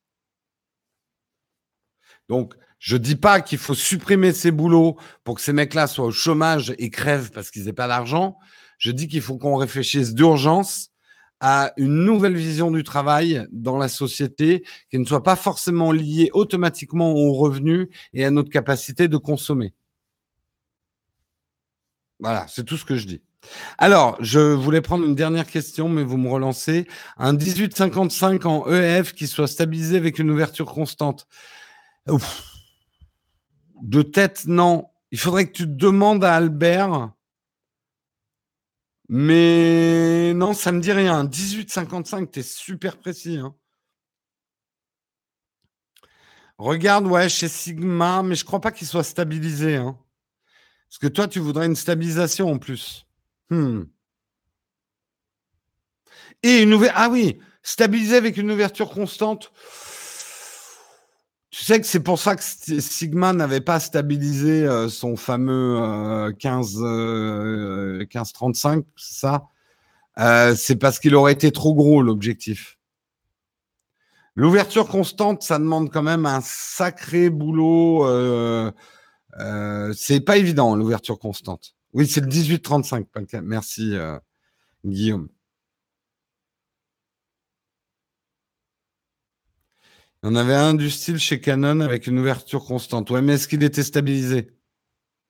Donc, 2.30 2.54
je 2.80 2.98
dis 2.98 3.16
pas 3.16 3.42
qu'il 3.42 3.58
faut 3.58 3.74
supprimer 3.74 4.32
ces 4.32 4.52
boulots 4.52 4.98
pour 5.24 5.36
que 5.36 5.42
ces 5.42 5.54
mecs-là 5.54 5.88
soient 5.88 6.06
au 6.06 6.12
chômage 6.12 6.76
et 6.78 6.92
crèvent 6.92 7.32
parce 7.32 7.50
qu'ils 7.50 7.66
n'aient 7.66 7.74
pas 7.74 7.88
d'argent. 7.88 8.38
Je 8.78 8.92
dis 8.92 9.08
qu'il 9.08 9.22
faut 9.22 9.38
qu'on 9.38 9.56
réfléchisse 9.56 10.14
d'urgence 10.14 10.92
à 11.40 11.74
une 11.78 12.04
nouvelle 12.04 12.36
vision 12.36 12.72
du 12.72 12.84
travail 12.84 13.46
dans 13.52 13.78
la 13.78 13.88
société 13.88 14.64
qui 14.90 14.98
ne 15.00 15.06
soit 15.06 15.24
pas 15.24 15.36
forcément 15.36 15.92
liée 15.92 16.30
automatiquement 16.34 17.14
aux 17.14 17.34
revenus 17.34 17.88
et 18.14 18.26
à 18.26 18.32
notre 18.32 18.50
capacité 18.50 19.08
de 19.08 19.18
consommer. 19.18 19.74
Voilà, 22.20 22.48
c'est 22.48 22.64
tout 22.64 22.78
ce 22.78 22.86
que 22.86 22.96
je 22.96 23.06
dis. 23.06 23.22
Alors, 23.78 24.18
je 24.20 24.40
voulais 24.40 24.82
prendre 24.82 25.06
une 25.06 25.16
dernière 25.16 25.48
question, 25.48 25.88
mais 25.90 26.04
vous 26.04 26.18
me 26.18 26.30
relancez. 26.30 26.88
Un 27.18 27.34
1855 27.34 28.46
en 28.46 28.68
EF 28.68 29.14
qui 29.14 29.28
soit 29.28 29.48
stabilisé 29.48 29.98
avec 29.98 30.20
une 30.20 30.32
ouverture 30.32 30.66
constante. 30.66 31.28
De 33.82 34.02
tête, 34.02 34.46
non. 34.48 34.88
Il 35.12 35.20
faudrait 35.20 35.48
que 35.48 35.54
tu 35.54 35.68
demandes 35.68 36.24
à 36.24 36.34
Albert 36.34 37.12
mais 39.10 40.34
non, 40.34 40.54
ça 40.54 40.72
me 40.72 40.82
dit 40.82 40.92
rien. 40.92 41.24
18,55, 41.24 42.30
t'es 42.30 42.44
super 42.44 42.98
précis. 42.98 43.38
Hein. 43.38 43.56
Regarde, 46.58 47.06
ouais, 47.08 47.30
chez 47.30 47.48
Sigma, 47.48 48.24
mais 48.24 48.36
je 48.36 48.44
crois 48.44 48.60
pas 48.60 48.72
qu'il 48.72 48.88
soit 48.88 49.04
stabilisé. 49.04 49.76
Hein. 49.76 49.98
Parce 50.90 51.00
que 51.00 51.08
toi, 51.08 51.28
tu 51.28 51.40
voudrais 51.40 51.68
une 51.68 51.76
stabilisation 51.76 52.52
en 52.52 52.58
plus. 52.58 53.06
Hmm. 53.50 53.84
Et 56.44 56.64
une 56.64 56.74
ouverture. 56.74 57.00
Ah 57.00 57.10
oui, 57.10 57.40
stabiliser 57.64 58.18
avec 58.18 58.38
une 58.38 58.52
ouverture 58.52 58.90
constante. 58.90 59.52
Tu 61.50 61.64
sais 61.64 61.80
que 61.80 61.88
c'est 61.88 62.02
pour 62.02 62.20
ça 62.20 62.36
que 62.36 62.42
Sigma 62.44 63.32
n'avait 63.32 63.62
pas 63.62 63.80
stabilisé 63.80 64.66
euh, 64.66 64.90
son 64.90 65.16
fameux 65.16 66.34
15, 66.40 66.78
euh, 66.82 68.06
15-35, 68.06 68.84
c'est 68.98 69.20
ça? 69.20 69.48
C'est 70.56 70.76
parce 70.78 71.00
qu'il 71.00 71.16
aurait 71.16 71.34
été 71.34 71.52
trop 71.52 71.74
gros 71.74 72.02
l'objectif. 72.02 72.78
L'ouverture 74.36 74.88
constante, 74.88 75.42
ça 75.42 75.58
demande 75.58 75.92
quand 75.92 76.04
même 76.04 76.26
un 76.26 76.42
sacré 76.42 77.30
boulot. 77.30 78.06
Euh, 78.08 78.72
c'est 79.96 80.20
pas 80.20 80.38
évident 80.38 80.76
l'ouverture 80.76 81.18
constante. 81.18 81.76
Oui, 81.94 82.08
c'est 82.08 82.22
le 82.22 82.28
18-35. 82.28 83.06
Merci 83.42 83.96
Guillaume. 84.84 85.30
Il 90.24 90.28
y 90.28 90.30
en 90.30 90.36
avait 90.36 90.56
un 90.56 90.74
du 90.74 90.90
style 90.90 91.20
chez 91.20 91.40
Canon 91.40 91.80
avec 91.82 92.08
une 92.08 92.20
ouverture 92.20 92.66
constante. 92.66 93.10
Ouais, 93.12 93.22
mais 93.22 93.34
est-ce 93.34 93.48
qu'il 93.48 93.64
était 93.64 93.84
stabilisé? 93.84 94.38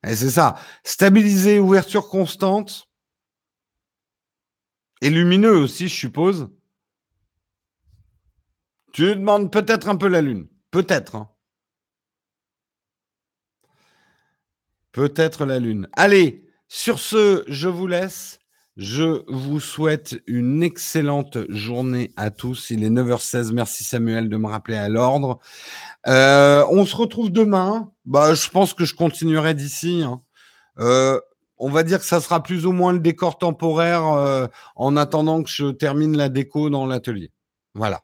Et 0.06 0.12
eh, 0.12 0.16
c'est 0.16 0.30
ça. 0.30 0.56
Stabilisé, 0.84 1.60
ouverture 1.60 2.08
constante. 2.08 2.88
Et 5.02 5.10
lumineux 5.10 5.58
aussi, 5.58 5.90
je 5.90 5.96
suppose. 5.96 6.50
Tu 8.94 9.04
demandes 9.04 9.52
peut-être 9.52 9.90
un 9.90 9.96
peu 9.96 10.08
la 10.08 10.22
Lune. 10.22 10.48
Peut-être. 10.72 11.16
Hein. 11.16 11.30
Peut-être 14.92 15.46
la 15.46 15.60
Lune. 15.60 15.88
Allez, 15.94 16.50
sur 16.68 17.00
ce, 17.00 17.44
je 17.48 17.68
vous 17.68 17.88
laisse. 17.88 18.40
Je 18.78 19.24
vous 19.28 19.60
souhaite 19.60 20.22
une 20.28 20.62
excellente 20.62 21.40
journée 21.50 22.12
à 22.16 22.30
tous. 22.30 22.70
Il 22.70 22.84
est 22.84 22.92
9h16. 22.92 23.52
Merci 23.52 23.84
Samuel 23.84 24.30
de 24.30 24.38
me 24.38 24.46
rappeler 24.46 24.78
à 24.78 24.88
l'ordre. 24.88 25.40
Euh, 26.06 26.64
on 26.70 26.86
se 26.86 26.96
retrouve 26.96 27.32
demain. 27.32 27.92
Bah, 28.06 28.36
je 28.36 28.48
pense 28.50 28.76
que 28.76 28.86
je 28.86 28.94
continuerai 28.94 29.56
d'ici. 29.56 30.04
Hein. 30.04 30.22
Euh, 30.78 31.20
on 31.58 31.72
va 31.72 31.82
dire 31.82 31.98
que 31.98 32.06
ça 32.06 32.22
sera 32.22 32.44
plus 32.44 32.68
ou 32.68 32.72
moins 32.72 32.94
le 32.94 33.00
décor 33.00 33.40
temporaire 33.40 34.06
euh, 34.06 34.46
en 34.76 34.96
attendant 34.96 35.42
que 35.42 35.50
je 35.50 35.72
termine 35.72 36.16
la 36.16 36.30
déco 36.30 36.70
dans 36.70 36.86
l'atelier. 36.86 37.32
Voilà. 37.74 38.04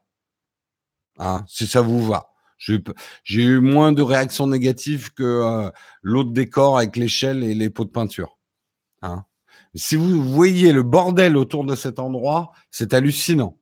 Hein, 1.20 1.46
si 1.48 1.68
ça 1.68 1.82
vous 1.82 2.04
va. 2.04 2.32
J'ai 2.58 3.44
eu 3.44 3.60
moins 3.60 3.92
de 3.92 4.02
réactions 4.02 4.48
négatives 4.48 5.14
que 5.14 5.72
l'autre 6.02 6.32
décor 6.32 6.78
avec 6.78 6.96
l'échelle 6.96 7.44
et 7.44 7.54
les 7.54 7.70
pots 7.70 7.86
de 7.86 7.92
peinture. 7.92 8.40
Hein. 9.04 9.26
Si 9.76 9.96
vous 9.96 10.24
voyez 10.24 10.72
le 10.72 10.84
bordel 10.84 11.36
autour 11.36 11.64
de 11.64 11.76
cet 11.76 12.00
endroit, 12.00 12.52
c'est 12.70 12.94
hallucinant. 12.94 13.58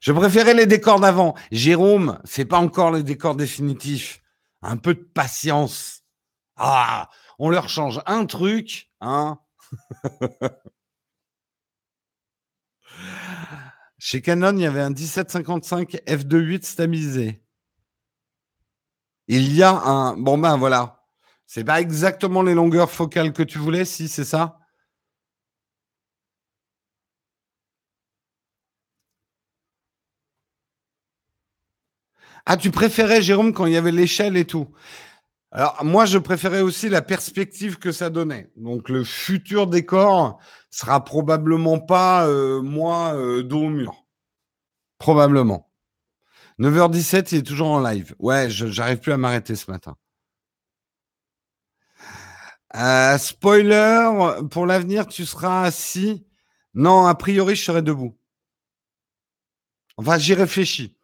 Je 0.00 0.12
préférais 0.12 0.54
les 0.54 0.66
décors 0.66 0.98
d'avant. 0.98 1.34
Jérôme, 1.52 2.18
c'est 2.24 2.46
pas 2.46 2.58
encore 2.58 2.90
les 2.90 3.02
décors 3.02 3.36
définitifs. 3.36 4.22
Un 4.62 4.78
peu 4.78 4.94
de 4.94 5.00
patience. 5.02 6.02
Ah, 6.56 7.10
on 7.38 7.50
leur 7.50 7.68
change 7.68 8.00
un 8.06 8.24
truc, 8.26 8.90
hein. 9.00 9.38
Chez 13.98 14.22
Canon, 14.22 14.56
il 14.56 14.62
y 14.62 14.66
avait 14.66 14.80
un 14.80 14.90
1755 14.90 16.02
f2.8 16.06 16.64
stabilisé. 16.64 17.42
Il 19.28 19.54
y 19.54 19.62
a 19.62 19.72
un. 19.72 20.16
Bon 20.16 20.38
ben 20.38 20.56
voilà. 20.56 20.99
C'est 21.52 21.64
pas 21.64 21.80
exactement 21.80 22.42
les 22.42 22.54
longueurs 22.54 22.92
focales 22.92 23.32
que 23.32 23.42
tu 23.42 23.58
voulais, 23.58 23.84
si 23.84 24.06
c'est 24.06 24.24
ça? 24.24 24.60
Ah, 32.46 32.56
tu 32.56 32.70
préférais, 32.70 33.20
Jérôme, 33.20 33.52
quand 33.52 33.66
il 33.66 33.72
y 33.72 33.76
avait 33.76 33.90
l'échelle 33.90 34.36
et 34.36 34.44
tout. 34.44 34.68
Alors, 35.50 35.84
moi, 35.84 36.06
je 36.06 36.18
préférais 36.18 36.60
aussi 36.60 36.88
la 36.88 37.02
perspective 37.02 37.78
que 37.78 37.90
ça 37.90 38.10
donnait. 38.10 38.52
Donc, 38.54 38.88
le 38.88 39.02
futur 39.02 39.66
décor 39.66 40.38
sera 40.70 41.04
probablement 41.04 41.80
pas 41.80 42.28
euh, 42.28 42.62
moi 42.62 43.14
euh, 43.16 43.42
dos 43.42 43.64
au 43.64 43.70
mur. 43.70 44.04
Probablement. 44.98 45.68
9h17, 46.60 47.32
il 47.32 47.38
est 47.38 47.42
toujours 47.42 47.70
en 47.72 47.80
live. 47.80 48.14
Ouais, 48.20 48.48
j'arrive 48.50 48.98
plus 49.00 49.12
à 49.12 49.16
m'arrêter 49.16 49.56
ce 49.56 49.68
matin. 49.68 49.96
Euh, 52.76 53.18
spoiler, 53.18 54.10
pour 54.50 54.66
l'avenir, 54.66 55.06
tu 55.06 55.26
seras 55.26 55.64
assis. 55.64 56.24
Non, 56.74 57.06
a 57.06 57.14
priori, 57.14 57.56
je 57.56 57.64
serai 57.64 57.82
debout. 57.82 58.16
Enfin, 59.96 60.18
j'y 60.18 60.34
réfléchis. 60.34 60.96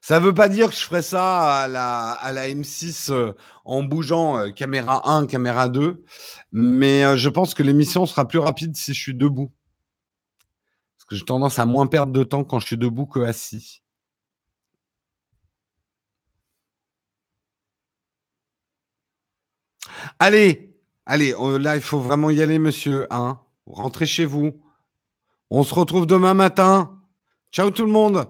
Ça 0.00 0.18
ne 0.18 0.24
veut 0.24 0.34
pas 0.34 0.48
dire 0.48 0.70
que 0.70 0.74
je 0.74 0.80
ferai 0.80 1.02
ça 1.02 1.62
à 1.62 1.68
la, 1.68 2.12
à 2.12 2.32
la 2.32 2.48
M6 2.48 3.12
euh, 3.12 3.34
en 3.64 3.84
bougeant 3.84 4.36
euh, 4.38 4.50
caméra 4.50 5.08
1, 5.08 5.26
caméra 5.26 5.68
2, 5.68 6.04
mais 6.50 7.16
je 7.16 7.28
pense 7.28 7.54
que 7.54 7.62
l'émission 7.62 8.04
sera 8.06 8.26
plus 8.26 8.40
rapide 8.40 8.76
si 8.76 8.94
je 8.94 9.00
suis 9.00 9.14
debout. 9.14 9.52
Parce 10.96 11.04
que 11.08 11.16
j'ai 11.16 11.24
tendance 11.24 11.58
à 11.58 11.66
moins 11.66 11.86
perdre 11.86 12.12
de 12.12 12.24
temps 12.24 12.42
quand 12.44 12.58
je 12.58 12.66
suis 12.66 12.78
debout 12.78 13.06
que 13.06 13.20
assis. 13.20 13.81
Allez, 20.24 20.72
allez, 21.04 21.34
là, 21.58 21.74
il 21.74 21.82
faut 21.82 21.98
vraiment 21.98 22.30
y 22.30 22.40
aller, 22.40 22.60
monsieur. 22.60 23.08
Hein 23.10 23.40
Rentrez 23.66 24.06
chez 24.06 24.24
vous. 24.24 24.52
On 25.50 25.64
se 25.64 25.74
retrouve 25.74 26.06
demain 26.06 26.32
matin. 26.32 27.02
Ciao 27.50 27.72
tout 27.72 27.84
le 27.84 27.90
monde. 27.90 28.28